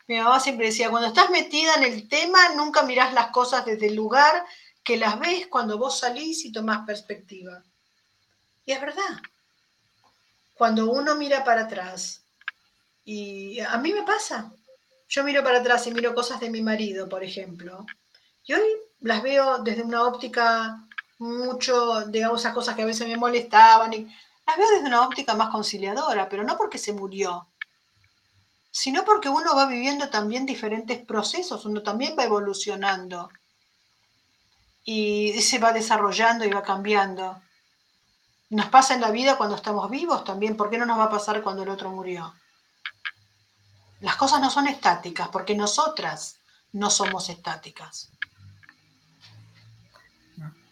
mi 0.07 0.19
mamá 0.19 0.41
siempre 0.41 0.67
decía, 0.67 0.91
cuando 0.91 1.09
estás 1.09 1.31
metida 1.31 1.75
en 1.75 1.85
el 1.85 2.09
tema, 2.09 2.55
nunca 2.55 2.83
mirás 2.83 3.13
las 3.13 3.29
cosas 3.29 3.67
desde 3.67 3.89
el 3.89 3.95
lugar 3.95 4.45
que 4.83 4.97
las 4.97 5.21
ves 5.21 5.47
cuando 5.49 5.77
vos 5.77 5.99
salís 5.99 6.45
y 6.47 6.53
tomás 6.53 6.87
perspectiva. 6.87 7.63
Y 8.65 8.73
es 8.73 8.81
verdad. 8.81 9.21
Cuando 10.55 10.91
uno 10.91 11.15
mira 11.15 11.45
para 11.45 11.63
atrás, 11.63 12.23
y 13.05 13.61
a 13.61 13.77
mí 13.79 13.93
me 13.93 14.03
pasa, 14.03 14.51
yo 15.09 15.25
miro 15.25 15.43
para 15.45 15.61
atrás 15.61 15.87
y 15.87 15.93
miro 15.93 16.15
cosas 16.15 16.41
de 16.41 16.51
mi 16.51 16.63
marido, 16.63 17.09
por 17.09 17.23
ejemplo, 17.23 17.87
y 18.45 18.55
hoy 18.55 18.69
las 19.01 19.23
veo 19.23 19.59
desde 19.59 19.83
una 19.83 20.05
óptica 20.05 20.88
mucho, 21.19 22.07
digamos, 22.07 22.41
esas 22.41 22.55
cosas 22.55 22.75
que 22.75 22.83
a 22.83 22.87
veces 22.87 23.07
me 23.07 23.17
molestaban, 23.17 23.93
y 23.93 24.05
las 24.47 24.57
veo 24.57 24.71
desde 24.71 24.87
una 24.87 25.03
óptica 25.03 25.35
más 25.35 25.51
conciliadora, 25.51 26.29
pero 26.29 26.45
no 26.45 26.57
porque 26.57 26.79
se 26.79 26.93
murió, 26.93 27.49
sino 28.71 29.05
porque 29.05 29.29
uno 29.29 29.55
va 29.57 29.67
viviendo 29.67 30.09
también 30.09 30.47
diferentes 30.47 31.05
procesos, 31.05 31.65
uno 31.65 31.83
también 31.83 32.17
va 32.19 32.25
evolucionando 32.25 33.31
y 34.85 35.33
se 35.43 35.59
va 35.59 35.73
desarrollando 35.73 36.45
y 36.45 36.51
va 36.51 36.63
cambiando. 36.63 37.43
Nos 38.51 38.67
pasa 38.67 38.95
en 38.95 39.03
la 39.03 39.11
vida 39.11 39.37
cuando 39.37 39.57
estamos 39.57 39.91
vivos 39.91 40.25
también, 40.25 40.57
¿por 40.57 40.71
qué 40.71 40.79
no 40.79 40.87
nos 40.87 40.99
va 40.99 41.05
a 41.05 41.11
pasar 41.11 41.43
cuando 41.43 41.63
el 41.63 41.69
otro 41.69 41.91
murió? 41.91 42.33
Las 44.01 44.17
cosas 44.17 44.41
no 44.41 44.49
son 44.49 44.69
estáticas 44.69 45.29
porque 45.29 45.55
nosotras 45.55 46.37
no 46.73 46.89
somos 46.89 47.29
estáticas. 47.29 48.11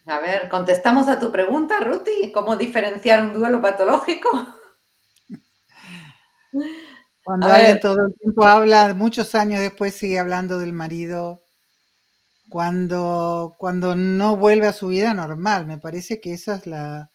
A 0.06 0.20
ver, 0.20 0.48
contestamos 0.48 1.08
a 1.08 1.18
tu 1.18 1.32
pregunta, 1.32 1.80
Ruti, 1.80 2.30
¿cómo 2.32 2.56
diferenciar 2.56 3.22
un 3.22 3.34
duelo 3.34 3.60
patológico? 3.60 4.46
Cuando 7.24 7.48
alguien 7.48 7.80
todo 7.80 8.06
el 8.06 8.14
tiempo 8.14 8.44
habla, 8.44 8.94
muchos 8.94 9.34
años 9.34 9.60
después 9.60 9.94
sigue 9.94 10.20
hablando 10.20 10.58
del 10.58 10.72
marido 10.72 11.42
cuando, 12.48 13.56
cuando 13.58 13.96
no 13.96 14.36
vuelve 14.36 14.68
a 14.68 14.72
su 14.72 14.88
vida 14.88 15.12
normal. 15.12 15.66
Me 15.66 15.78
parece 15.78 16.20
que 16.20 16.34
ese 16.34 16.54
es 16.54 16.66
la, 16.66 17.10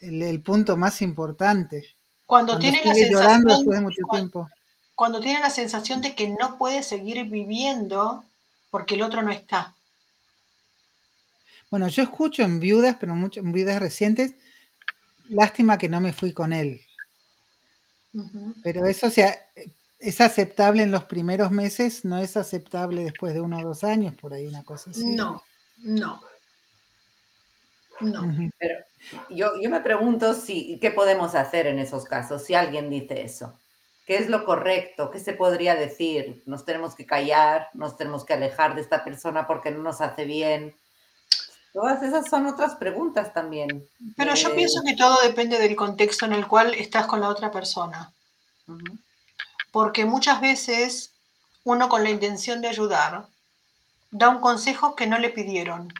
el, 0.00 0.42
punto 0.42 0.76
más 0.76 1.02
importante. 1.02 1.84
Cuando, 2.24 2.58
tiene 2.58 2.82
la 2.84 2.94
sensación, 2.94 3.44
después 3.44 3.78
de 3.78 3.80
mucho 3.80 4.02
tiempo. 4.10 4.48
Cuando 4.94 5.20
tiene 5.20 5.40
la 5.40 5.50
sensación 5.50 6.00
de 6.00 6.14
que 6.14 6.28
no 6.28 6.58
puede 6.58 6.82
seguir 6.82 7.24
viviendo 7.26 8.24
porque 8.70 8.96
el 8.96 9.02
otro 9.02 9.22
no 9.22 9.30
está. 9.30 9.74
Bueno, 11.70 11.88
yo 11.88 12.02
escucho 12.02 12.42
en 12.42 12.60
viudas, 12.60 12.96
pero 12.98 13.14
mucho, 13.14 13.40
en 13.40 13.52
viudas 13.52 13.80
recientes, 13.80 14.34
lástima 15.28 15.78
que 15.78 15.88
no 15.88 16.00
me 16.00 16.12
fui 16.12 16.32
con 16.32 16.52
él. 16.52 16.80
Pero 18.62 18.86
eso, 18.86 19.08
o 19.08 19.10
sea, 19.10 19.36
es 19.98 20.20
aceptable 20.20 20.82
en 20.82 20.90
los 20.90 21.04
primeros 21.04 21.50
meses, 21.50 22.04
no 22.04 22.18
es 22.18 22.36
aceptable 22.36 23.04
después 23.04 23.34
de 23.34 23.40
uno 23.40 23.58
o 23.58 23.62
dos 23.62 23.84
años, 23.84 24.14
por 24.14 24.32
ahí 24.32 24.46
una 24.46 24.62
cosa 24.62 24.90
así. 24.90 25.04
No, 25.04 25.42
no. 25.78 26.20
No. 28.00 28.50
Pero 28.58 28.78
yo, 29.30 29.52
yo 29.60 29.70
me 29.70 29.80
pregunto 29.80 30.34
si, 30.34 30.78
¿qué 30.80 30.90
podemos 30.90 31.34
hacer 31.34 31.66
en 31.66 31.78
esos 31.78 32.04
casos? 32.04 32.44
Si 32.44 32.54
alguien 32.54 32.90
dice 32.90 33.22
eso, 33.22 33.58
¿qué 34.06 34.16
es 34.16 34.28
lo 34.28 34.44
correcto? 34.44 35.10
¿Qué 35.10 35.18
se 35.18 35.32
podría 35.32 35.74
decir? 35.74 36.42
¿Nos 36.46 36.64
tenemos 36.64 36.94
que 36.94 37.06
callar? 37.06 37.68
¿Nos 37.74 37.96
tenemos 37.96 38.24
que 38.24 38.34
alejar 38.34 38.74
de 38.74 38.82
esta 38.82 39.02
persona 39.02 39.46
porque 39.46 39.70
no 39.70 39.82
nos 39.82 40.00
hace 40.00 40.24
bien? 40.24 40.74
Todas 41.76 42.02
esas 42.02 42.28
son 42.30 42.46
otras 42.46 42.74
preguntas 42.76 43.34
también. 43.34 43.86
Pero 44.16 44.34
yo 44.34 44.54
pienso 44.54 44.80
que 44.82 44.96
todo 44.96 45.18
depende 45.22 45.58
del 45.58 45.76
contexto 45.76 46.24
en 46.24 46.32
el 46.32 46.46
cual 46.46 46.72
estás 46.74 47.06
con 47.06 47.20
la 47.20 47.28
otra 47.28 47.50
persona 47.50 48.10
porque 49.76 50.06
muchas 50.06 50.40
veces 50.40 51.12
uno 51.62 51.90
con 51.90 52.02
la 52.02 52.08
intención 52.08 52.62
de 52.62 52.68
ayudar 52.68 53.26
da 54.10 54.30
un 54.30 54.40
consejo 54.40 54.96
que 54.96 55.06
no 55.06 55.18
le 55.18 55.28
pidieron. 55.28 55.92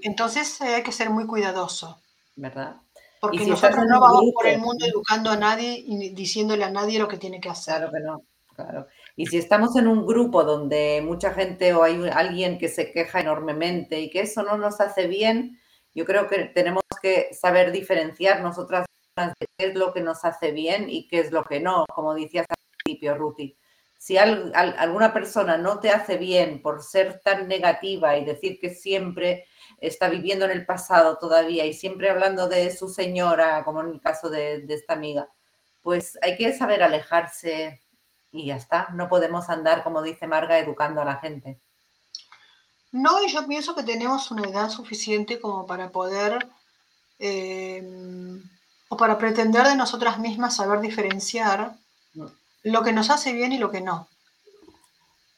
Entonces 0.00 0.58
eh, 0.62 0.76
hay 0.76 0.82
que 0.82 0.90
ser 0.90 1.10
muy 1.10 1.26
cuidadoso. 1.26 2.00
¿Verdad? 2.34 2.76
Porque 3.20 3.44
nosotros 3.44 3.84
no 3.86 4.00
vamos 4.00 4.24
por 4.32 4.46
el 4.46 4.58
mundo 4.58 4.86
educando 4.86 5.30
a 5.30 5.36
nadie 5.36 5.84
y 5.86 6.14
diciéndole 6.14 6.64
a 6.64 6.70
nadie 6.70 6.98
lo 6.98 7.08
que 7.08 7.18
tiene 7.18 7.42
que 7.42 7.50
hacer. 7.50 7.76
Claro 7.76 7.92
que 7.92 8.00
no, 8.00 8.22
claro. 8.56 8.86
Y 9.16 9.26
si 9.26 9.38
estamos 9.38 9.76
en 9.76 9.88
un 9.88 10.06
grupo 10.06 10.44
donde 10.44 11.02
mucha 11.04 11.32
gente 11.32 11.74
o 11.74 11.82
hay 11.82 12.08
alguien 12.12 12.58
que 12.58 12.68
se 12.68 12.92
queja 12.92 13.20
enormemente 13.20 14.00
y 14.00 14.10
que 14.10 14.20
eso 14.20 14.42
no 14.42 14.56
nos 14.56 14.80
hace 14.80 15.06
bien, 15.06 15.60
yo 15.94 16.04
creo 16.04 16.28
que 16.28 16.46
tenemos 16.46 16.82
que 17.02 17.34
saber 17.34 17.72
diferenciar 17.72 18.40
nosotras 18.40 18.86
de 19.16 19.46
qué 19.58 19.66
es 19.66 19.74
lo 19.74 19.92
que 19.92 20.00
nos 20.00 20.24
hace 20.24 20.52
bien 20.52 20.88
y 20.88 21.06
qué 21.08 21.20
es 21.20 21.32
lo 21.32 21.44
que 21.44 21.60
no, 21.60 21.84
como 21.94 22.14
decías 22.14 22.46
al 22.48 22.56
principio, 22.82 23.14
Ruti. 23.16 23.58
Si 23.98 24.16
alguna 24.16 25.12
persona 25.12 25.58
no 25.58 25.78
te 25.78 25.90
hace 25.90 26.16
bien 26.16 26.60
por 26.60 26.82
ser 26.82 27.20
tan 27.20 27.46
negativa 27.46 28.16
y 28.16 28.24
decir 28.24 28.58
que 28.58 28.70
siempre 28.70 29.46
está 29.78 30.08
viviendo 30.08 30.44
en 30.46 30.50
el 30.52 30.66
pasado 30.66 31.18
todavía 31.18 31.66
y 31.66 31.74
siempre 31.74 32.10
hablando 32.10 32.48
de 32.48 32.74
su 32.74 32.88
señora, 32.88 33.62
como 33.64 33.82
en 33.82 33.90
el 33.90 34.00
caso 34.00 34.28
de, 34.28 34.62
de 34.62 34.74
esta 34.74 34.94
amiga, 34.94 35.28
pues 35.82 36.18
hay 36.22 36.36
que 36.36 36.52
saber 36.52 36.82
alejarse 36.82 37.81
y 38.32 38.46
ya 38.46 38.56
está. 38.56 38.88
No 38.94 39.08
podemos 39.08 39.48
andar, 39.50 39.84
como 39.84 40.02
dice 40.02 40.26
Marga, 40.26 40.58
educando 40.58 41.00
a 41.02 41.04
la 41.04 41.16
gente. 41.16 41.60
No, 42.90 43.22
y 43.22 43.30
yo 43.30 43.46
pienso 43.46 43.74
que 43.74 43.82
tenemos 43.82 44.30
una 44.30 44.48
edad 44.48 44.68
suficiente 44.68 45.40
como 45.40 45.66
para 45.66 45.90
poder 45.90 46.46
eh, 47.18 47.82
o 48.88 48.96
para 48.96 49.16
pretender 49.16 49.66
de 49.66 49.76
nosotras 49.76 50.18
mismas 50.18 50.56
saber 50.56 50.80
diferenciar 50.80 51.76
lo 52.62 52.82
que 52.82 52.92
nos 52.92 53.10
hace 53.10 53.32
bien 53.32 53.52
y 53.52 53.58
lo 53.58 53.70
que 53.70 53.80
no. 53.80 54.08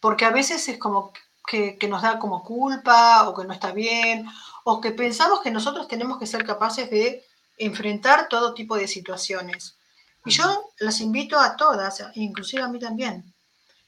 Porque 0.01 0.24
a 0.24 0.30
veces 0.30 0.68
es 0.68 0.78
como 0.78 1.12
que, 1.47 1.78
nos 1.88 2.03
da 2.03 2.18
como 2.18 2.42
culpa 2.42 3.28
o 3.28 3.34
que 3.34 3.45
no 3.45 3.53
está 3.53 3.72
bien, 3.72 4.26
o 4.64 4.80
que 4.80 4.90
pensamos 4.90 5.40
que 5.40 5.51
nosotros 5.51 5.88
tenemos 5.88 6.18
que 6.18 6.26
ser 6.26 6.45
capaces 6.45 6.90
de 6.90 7.24
enfrentar 7.59 8.28
todo 8.28 8.55
tipo 8.55 8.76
de 8.76 8.88
situaciones. 8.88 9.76
Y 10.25 10.31
yo 10.31 10.70
las 10.79 11.01
invito 11.01 11.39
a 11.39 11.57
todas, 11.57 12.03
inclusive 12.14 12.62
a 12.62 12.68
mí 12.68 12.79
también. 12.79 13.35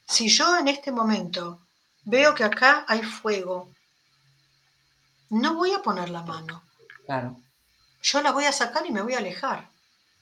Si 0.06 0.28
yo 0.28 0.56
en 0.56 0.68
este 0.68 0.92
momento 0.92 1.60
veo 2.04 2.34
que 2.34 2.44
acá 2.44 2.84
hay 2.86 3.02
fuego, 3.02 3.72
no 5.30 5.54
voy 5.54 5.72
a 5.72 5.82
poner 5.82 6.10
la 6.10 6.22
mano. 6.22 6.62
Claro 7.06 7.36
yo 8.06 8.22
la 8.22 8.30
voy 8.30 8.44
a 8.44 8.52
sacar 8.52 8.86
y 8.86 8.92
me 8.92 9.02
voy 9.02 9.14
a 9.14 9.18
alejar, 9.18 9.68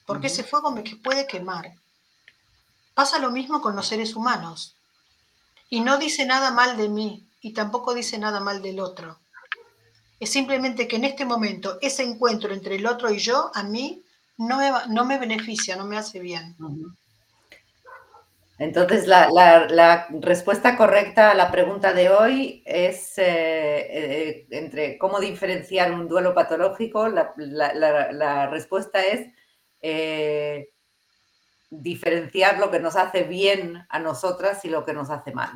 porque 0.07 0.27
ese 0.27 0.43
fuego 0.43 0.71
me 0.71 0.81
puede 1.03 1.27
quemar. 1.27 1.73
Pasa 2.95 3.19
lo 3.19 3.29
mismo 3.29 3.61
con 3.61 3.75
los 3.75 3.87
seres 3.87 4.15
humanos. 4.15 4.75
Y 5.69 5.81
no 5.81 5.97
dice 5.99 6.25
nada 6.25 6.49
mal 6.49 6.77
de 6.77 6.89
mí 6.89 7.27
y 7.41 7.53
tampoco 7.53 7.93
dice 7.93 8.17
nada 8.17 8.39
mal 8.39 8.63
del 8.63 8.79
otro. 8.79 9.19
Es 10.19 10.31
simplemente 10.31 10.87
que 10.87 10.95
en 10.95 11.03
este 11.03 11.25
momento 11.25 11.77
ese 11.79 12.01
encuentro 12.01 12.53
entre 12.53 12.75
el 12.75 12.87
otro 12.87 13.11
y 13.11 13.19
yo 13.19 13.51
a 13.53 13.61
mí 13.61 14.03
no 14.37 14.57
me, 14.57 14.71
no 14.89 15.05
me 15.05 15.17
beneficia, 15.17 15.75
no 15.75 15.85
me 15.85 15.97
hace 15.97 16.19
bien. 16.19 16.55
Entonces, 18.57 19.05
la, 19.05 20.07
respuesta 20.21 20.77
correcta 20.77 21.31
a 21.31 21.35
la 21.35 21.51
pregunta 21.51 21.93
de 21.93 22.09
hoy 22.09 22.63
es 22.65 23.17
eh, 23.17 23.25
eh, 23.27 24.47
entre 24.51 24.97
cómo 24.97 25.19
diferenciar 25.19 25.91
un 25.91 26.07
duelo 26.07 26.33
patológico. 26.33 27.09
La, 27.09 28.47
respuesta 28.49 29.03
es 29.03 29.27
eh, 29.81 30.69
diferenciar 31.69 32.57
lo 32.57 32.71
que 32.71 32.79
nos 32.79 32.95
hace 32.95 33.23
bien 33.23 33.85
a 33.89 33.99
nosotras 33.99 34.63
y 34.63 34.69
lo 34.69 34.85
que 34.85 34.93
nos 34.93 35.09
hace 35.09 35.33
mal. 35.33 35.51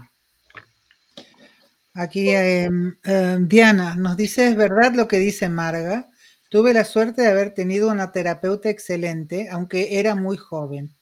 Aquí 1.94 2.30
em, 2.30 2.98
em, 3.04 3.48
Diana 3.48 3.96
nos 3.96 4.18
dice, 4.18 4.48
es 4.48 4.56
verdad 4.56 4.94
lo 4.94 5.08
que 5.08 5.18
dice 5.18 5.48
Marga. 5.48 6.09
Tuve 6.50 6.74
la 6.74 6.84
suerte 6.84 7.22
de 7.22 7.28
haber 7.28 7.54
tenido 7.54 7.90
una 7.90 8.12
terapeuta 8.12 8.70
excelente, 8.70 9.50
aunque 9.52 10.00
era 10.00 10.16
muy 10.16 10.36
joven. 10.36 10.96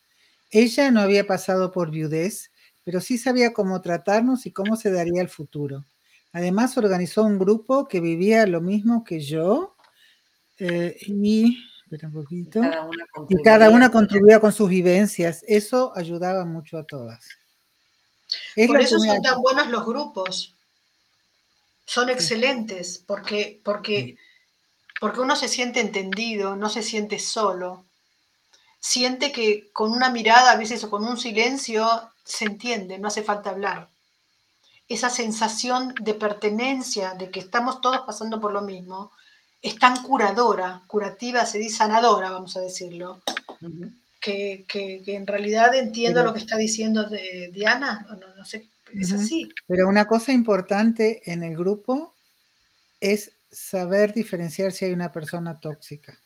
Ella 0.51 0.91
no 0.91 0.99
había 1.01 1.25
pasado 1.25 1.71
por 1.71 1.89
viudez, 1.89 2.51
pero 2.83 3.01
sí 3.01 3.17
sabía 3.17 3.53
cómo 3.53 3.81
tratarnos 3.81 4.45
y 4.45 4.51
cómo 4.51 4.75
se 4.75 4.91
daría 4.91 5.21
el 5.21 5.29
futuro. 5.29 5.85
Además, 6.33 6.77
organizó 6.77 7.23
un 7.23 7.39
grupo 7.39 7.87
que 7.87 7.99
vivía 8.01 8.45
lo 8.45 8.61
mismo 8.61 9.03
que 9.03 9.21
yo 9.21 9.75
eh, 10.59 10.97
y, 11.01 11.57
un 12.01 12.11
poquito, 12.11 12.61
y 13.29 13.41
cada 13.41 13.69
una 13.69 13.89
contribuía 13.89 14.39
con 14.39 14.51
sus 14.51 14.69
vivencias. 14.69 15.43
Eso 15.47 15.93
ayudaba 15.95 16.45
mucho 16.45 16.77
a 16.77 16.83
todas. 16.83 17.25
por 18.67 18.81
eso 18.81 18.99
son 18.99 19.21
tan 19.21 19.41
buenos 19.41 19.69
los 19.69 19.85
grupos. 19.85 20.55
Son 21.85 22.09
excelentes 22.09 23.01
porque, 23.05 23.61
porque, 23.63 24.17
porque 24.99 25.21
uno 25.21 25.35
se 25.35 25.47
siente 25.47 25.79
entendido, 25.79 26.55
no 26.55 26.69
se 26.69 26.83
siente 26.83 27.19
solo. 27.19 27.85
Siente 28.79 29.31
que 29.31 29.69
con 29.73 29.91
una 29.91 30.09
mirada, 30.09 30.51
a 30.51 30.57
veces 30.57 30.83
o 30.83 30.89
con 30.89 31.03
un 31.05 31.17
silencio, 31.17 31.87
se 32.23 32.45
entiende, 32.45 32.99
no 32.99 33.07
hace 33.07 33.23
falta 33.23 33.51
hablar 33.51 33.89
esa 34.89 35.09
sensación 35.09 35.93
de 36.01 36.13
pertenencia, 36.13 37.13
de 37.13 37.29
que 37.29 37.39
estamos 37.39 37.81
todos 37.81 38.01
pasando 38.05 38.39
por 38.39 38.53
lo 38.53 38.61
mismo, 38.61 39.11
es 39.61 39.77
tan 39.77 40.01
curadora, 40.01 40.83
curativa, 40.87 41.45
se 41.45 41.57
dice 41.57 41.77
sanadora, 41.77 42.31
vamos 42.31 42.55
a 42.55 42.61
decirlo, 42.61 43.21
que, 44.21 44.65
en 45.07 45.27
realidad 45.27 45.75
entiendo 45.75 46.23
lo 46.23 46.33
que 46.33 46.39
está 46.39 46.57
diciendo 46.57 47.03
de 47.09 47.49
Diana, 47.53 48.05
no, 48.37 48.45
sé, 48.45 48.67
es 48.93 49.11
así. 49.11 49.49
Pero 49.67 49.87
una 49.87 50.05
cosa 50.05 50.31
importante 50.31 51.21
en 51.31 51.43
el 51.43 51.57
grupo 51.57 52.13
es 53.01 53.31
saber 53.49 54.13
diferenciar 54.13 54.71
si 54.71 54.85
hay 54.85 54.93
una 54.93 55.11
persona 55.11 55.59
tóxica 55.59 56.19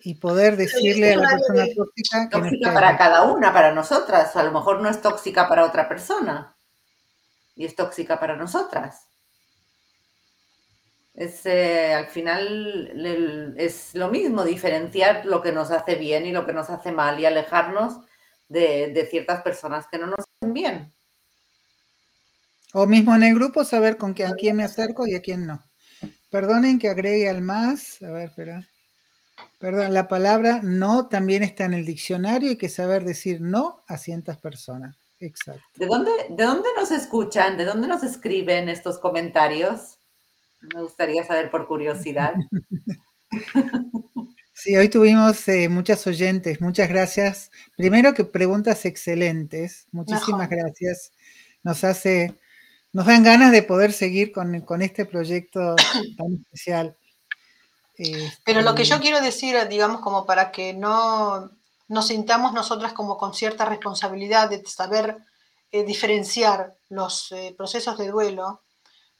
y 0.00 0.14
poder 0.14 0.56
decirle 0.56 1.14
a 1.14 1.16
la 1.16 1.30
persona 1.30 1.66
tóxica 1.74 2.28
que 2.28 2.38
tóxica 2.38 2.74
para 2.74 2.96
cada 2.96 3.22
una, 3.24 3.52
para 3.52 3.72
nosotras, 3.72 4.36
a 4.36 4.42
lo 4.42 4.52
mejor 4.52 4.80
no 4.80 4.88
es 4.88 5.00
tóxica 5.00 5.48
para 5.48 5.64
otra 5.64 5.88
persona 5.88 6.56
y 7.56 7.64
es 7.64 7.74
tóxica 7.74 8.20
para 8.20 8.36
nosotras. 8.36 9.08
Es, 11.14 11.46
eh, 11.46 11.94
al 11.94 12.06
final 12.08 13.54
es 13.56 13.94
lo 13.94 14.08
mismo, 14.10 14.44
diferenciar 14.44 15.24
lo 15.24 15.40
que 15.40 15.50
nos 15.50 15.70
hace 15.70 15.94
bien 15.94 16.26
y 16.26 16.32
lo 16.32 16.44
que 16.44 16.52
nos 16.52 16.68
hace 16.68 16.92
mal 16.92 17.18
y 17.18 17.24
alejarnos 17.24 18.00
de, 18.48 19.08
ciertas 19.10 19.42
personas 19.42 19.86
que 19.90 19.98
no 19.98 20.06
nos 20.06 20.20
hacen 20.20 20.52
bien. 20.52 20.92
O 22.74 22.86
mismo 22.86 23.14
en 23.14 23.22
el 23.22 23.34
grupo 23.34 23.64
saber 23.64 23.96
con 23.96 24.12
quién, 24.12 24.28
a 24.30 24.34
quién 24.34 24.56
me 24.56 24.64
acerco 24.64 25.06
y 25.06 25.14
a 25.14 25.22
quién 25.22 25.46
no. 25.46 25.64
Perdonen 26.30 26.78
que 26.78 26.88
agregue 26.88 27.28
al 27.28 27.42
más, 27.42 28.02
a 28.02 28.10
ver, 28.10 28.28
espera. 28.28 28.68
Perdón, 29.58 29.94
la 29.94 30.08
palabra 30.08 30.60
no 30.62 31.08
también 31.08 31.42
está 31.42 31.64
en 31.64 31.74
el 31.74 31.84
diccionario 31.84 32.48
y 32.48 32.50
hay 32.52 32.58
que 32.58 32.68
saber 32.68 33.04
decir 33.04 33.40
no 33.40 33.82
a 33.86 33.98
ciertas 33.98 34.38
personas. 34.38 34.96
Exacto. 35.20 35.62
¿De 35.76 35.86
dónde, 35.86 36.10
¿De 36.30 36.44
dónde 36.44 36.68
nos 36.76 36.90
escuchan? 36.90 37.56
¿De 37.56 37.64
dónde 37.64 37.88
nos 37.88 38.02
escriben 38.02 38.68
estos 38.68 38.98
comentarios? 38.98 39.98
Me 40.74 40.82
gustaría 40.82 41.24
saber 41.24 41.50
por 41.50 41.66
curiosidad. 41.66 42.34
Sí, 44.58 44.74
hoy 44.74 44.88
tuvimos 44.88 45.46
eh, 45.48 45.68
muchas 45.68 46.06
oyentes, 46.06 46.62
muchas 46.62 46.88
gracias. 46.88 47.50
Primero 47.76 48.14
que 48.14 48.24
preguntas 48.24 48.86
excelentes, 48.86 49.86
muchísimas 49.92 50.48
gracias. 50.48 51.12
Nos 51.62 51.84
hace, 51.84 52.34
nos 52.96 53.04
dan 53.04 53.24
ganas 53.24 53.52
de 53.52 53.62
poder 53.62 53.92
seguir 53.92 54.32
con, 54.32 54.80
este 54.80 55.04
proyecto 55.04 55.76
tan 56.16 56.32
especial. 56.32 56.96
Pero 58.42 58.62
lo 58.62 58.74
que 58.74 58.84
yo 58.84 58.94
este, 58.94 59.02
quiero 59.06 59.20
decir, 59.20 59.54
digamos, 59.68 60.00
como 60.00 60.24
para 60.24 60.50
que 60.50 60.72
no, 60.72 61.50
nos 61.88 62.06
sintamos 62.06 62.54
nosotras 62.54 62.94
como 62.94 63.18
con 63.18 63.34
cierta 63.34 63.66
responsabilidad 63.66 64.48
de 64.48 64.64
saber 64.64 65.18
eh, 65.72 65.84
diferenciar 65.84 66.72
los 66.88 67.32
eh, 67.32 67.54
procesos 67.54 67.98
de 67.98 68.08
duelo, 68.08 68.62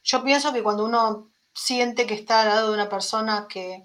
yo 0.03 0.25
pienso 0.25 0.55
que 0.55 0.63
cuando 0.63 0.87
uno 0.87 1.29
siente 1.53 2.07
que 2.07 2.15
está 2.15 2.41
al 2.41 2.49
lado 2.49 2.69
de 2.69 2.75
una 2.77 2.89
persona 2.89 3.47
que 3.47 3.85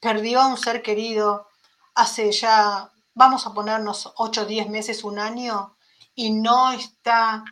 perdió 0.00 0.42
a 0.42 0.48
un 0.48 0.58
ser 0.58 0.82
querido 0.82 1.48
hace 1.94 2.30
ya, 2.30 2.90
vamos 3.14 3.46
a 3.46 3.54
ponernos 3.54 4.12
8, 4.16 4.44
10 4.44 4.68
meses, 4.68 5.02
un 5.02 5.18
año, 5.18 5.78
y 6.14 6.30
no 6.30 6.72
está, 6.72 7.42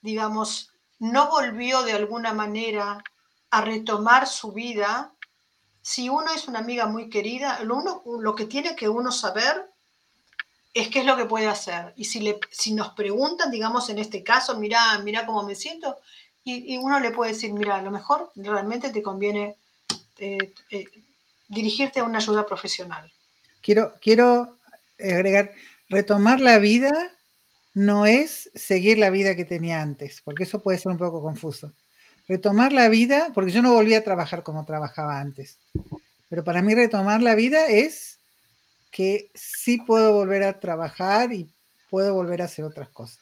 digamos, 0.00 0.70
no 0.98 1.30
volvió 1.30 1.82
de 1.82 1.92
alguna 1.92 2.32
manera 2.32 3.02
a 3.50 3.60
retomar 3.60 4.26
su 4.26 4.52
vida, 4.52 5.12
si 5.82 6.08
uno 6.08 6.26
es 6.34 6.48
una 6.48 6.58
amiga 6.58 6.86
muy 6.86 7.08
querida, 7.08 7.60
lo, 7.62 7.76
uno, 7.76 8.02
lo 8.20 8.34
que 8.34 8.46
tiene 8.46 8.74
que 8.74 8.88
uno 8.88 9.12
saber 9.12 9.70
es 10.74 10.88
qué 10.88 11.00
es 11.00 11.06
lo 11.06 11.16
que 11.16 11.26
puede 11.26 11.46
hacer. 11.46 11.94
Y 11.96 12.04
si, 12.04 12.20
le, 12.20 12.38
si 12.50 12.74
nos 12.74 12.90
preguntan, 12.90 13.50
digamos, 13.50 13.88
en 13.88 13.98
este 13.98 14.22
caso, 14.22 14.58
mira, 14.58 14.98
mira 14.98 15.24
cómo 15.24 15.42
me 15.42 15.54
siento, 15.54 15.96
y, 16.44 16.76
uno 16.76 17.00
le 17.00 17.10
puede 17.10 17.32
decir, 17.32 17.52
mira, 17.52 17.76
a 17.76 17.82
lo 17.82 17.90
mejor 17.90 18.30
realmente 18.36 18.90
te 18.90 19.02
conviene 19.02 19.56
eh, 20.18 20.54
eh, 20.70 20.84
dirigirte 21.48 21.98
a 21.98 22.04
una 22.04 22.18
ayuda 22.18 22.46
profesional. 22.46 23.12
Quiero, 23.60 23.94
quiero 24.00 24.56
agregar, 24.98 25.52
retomar 25.88 26.40
la 26.40 26.58
vida 26.58 26.92
no 27.76 28.06
es 28.06 28.50
seguir 28.54 28.96
la 28.96 29.10
vida 29.10 29.36
que 29.36 29.44
tenía 29.44 29.82
antes, 29.82 30.22
porque 30.24 30.44
eso 30.44 30.62
puede 30.62 30.78
ser 30.78 30.92
un 30.92 30.98
poco 30.98 31.20
confuso. 31.20 31.74
Retomar 32.26 32.72
la 32.72 32.88
vida, 32.88 33.32
porque 33.34 33.52
yo 33.52 33.60
no 33.60 33.74
volví 33.74 33.92
a 33.92 34.02
trabajar 34.02 34.42
como 34.42 34.64
trabajaba 34.64 35.20
antes, 35.20 35.58
pero 36.30 36.42
para 36.42 36.62
mí 36.62 36.74
retomar 36.74 37.20
la 37.20 37.34
vida 37.34 37.66
es 37.66 38.18
que 38.90 39.30
sí 39.34 39.76
puedo 39.76 40.14
volver 40.14 40.42
a 40.44 40.58
trabajar 40.58 41.34
y 41.34 41.50
puedo 41.90 42.14
volver 42.14 42.40
a 42.40 42.46
hacer 42.46 42.64
otras 42.64 42.88
cosas. 42.88 43.20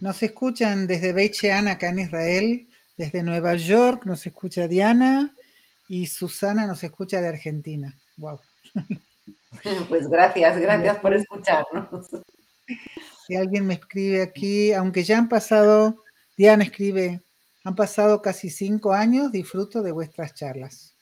Nos 0.00 0.22
escuchan 0.22 0.86
desde 0.86 1.14
Beit 1.14 1.32
Shean, 1.32 1.68
acá 1.68 1.88
en 1.88 2.00
Israel, 2.00 2.68
desde 2.98 3.22
Nueva 3.22 3.54
York, 3.54 4.04
nos 4.04 4.26
escucha 4.26 4.68
Diana 4.68 5.34
y 5.88 6.06
Susana 6.06 6.66
nos 6.66 6.84
escucha 6.84 7.22
de 7.22 7.28
Argentina. 7.28 7.96
Wow. 8.18 8.40
Pues 9.88 10.08
gracias, 10.08 10.58
gracias 10.58 10.98
por 10.98 11.14
escucharnos. 11.14 12.08
Si 13.26 13.36
alguien 13.36 13.66
me 13.66 13.74
escribe 13.74 14.22
aquí, 14.22 14.72
aunque 14.72 15.04
ya 15.04 15.18
han 15.18 15.28
pasado, 15.28 16.02
Diana 16.36 16.64
escribe, 16.64 17.22
han 17.64 17.74
pasado 17.74 18.20
casi 18.20 18.50
cinco 18.50 18.92
años, 18.92 19.32
disfruto 19.32 19.82
de 19.82 19.92
vuestras 19.92 20.34
charlas. 20.34 20.94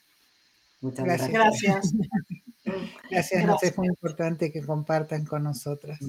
Muchas 0.81 1.05
gracias. 1.05 1.31
Gracias. 1.31 1.93
gracias, 3.09 3.63
es 3.63 3.77
muy 3.77 3.87
importante 3.87 4.51
que 4.51 4.61
compartan 4.61 5.25
con 5.25 5.43
nosotras. 5.43 5.99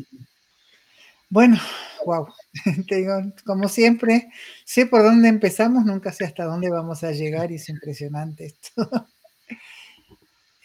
Bueno, 1.29 1.59
wow, 2.07 2.29
te 2.89 2.97
digo, 2.97 3.15
como 3.45 3.69
siempre, 3.69 4.31
sé 4.65 4.87
por 4.87 5.03
dónde 5.03 5.29
empezamos, 5.29 5.85
nunca 5.85 6.13
sé 6.13 6.25
hasta 6.25 6.45
dónde 6.45 6.71
vamos 6.71 7.03
a 7.03 7.11
llegar 7.11 7.51
y 7.51 7.57
es 7.57 7.69
impresionante 7.69 8.47
esto. 8.47 8.89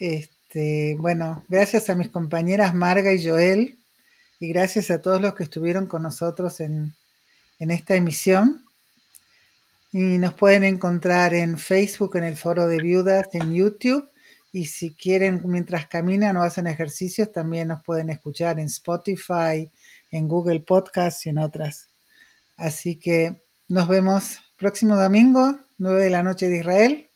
Este, 0.02 0.96
bueno, 0.98 1.44
gracias 1.50 1.90
a 1.90 1.96
mis 1.96 2.08
compañeras 2.08 2.74
Marga 2.74 3.12
y 3.12 3.28
Joel 3.28 3.79
y 4.40 4.48
gracias 4.50 4.90
a 4.90 5.02
todos 5.02 5.22
los 5.22 5.36
que 5.36 5.44
estuvieron 5.44 5.86
con 5.86 6.04
nosotros 6.04 6.60
en, 6.62 6.96
en 7.60 7.72
esta 7.72 7.96
emisión. 7.96 8.66
Y 9.92 10.18
nos 10.18 10.34
pueden 10.34 10.64
encontrar 10.64 11.34
en 11.34 11.58
Facebook, 11.58 12.16
en 12.16 12.24
el 12.24 12.38
foro 12.38 12.68
de 12.68 12.78
viudas, 12.78 13.28
en 13.34 13.54
YouTube. 13.54 14.10
Y 14.52 14.66
si 14.66 14.94
quieren, 14.94 15.42
mientras 15.46 15.88
caminan 15.88 16.38
o 16.38 16.44
hacen 16.44 16.68
ejercicios, 16.68 17.32
también 17.32 17.68
nos 17.68 17.84
pueden 17.84 18.10
escuchar 18.10 18.60
en 18.60 18.68
Spotify, 18.68 19.70
en 20.12 20.28
Google 20.28 20.62
Podcasts 20.62 21.26
y 21.26 21.30
en 21.30 21.40
otras. 21.40 21.90
Así 22.56 22.98
que 22.98 23.44
nos 23.68 23.88
vemos 23.88 24.40
próximo 24.58 24.96
domingo, 24.96 25.60
9 25.78 26.04
de 26.04 26.10
la 26.10 26.24
noche 26.24 26.50
de 26.50 26.60
Israel. 26.60 27.10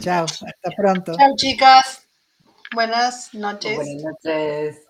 Chao, 0.00 0.24
hasta 0.24 0.70
pronto. 0.76 1.14
Chao, 1.16 1.34
chicas. 1.36 2.06
Buenas 2.74 3.32
noches. 3.32 3.76
Buenas 3.76 4.02
noches. 4.02 4.86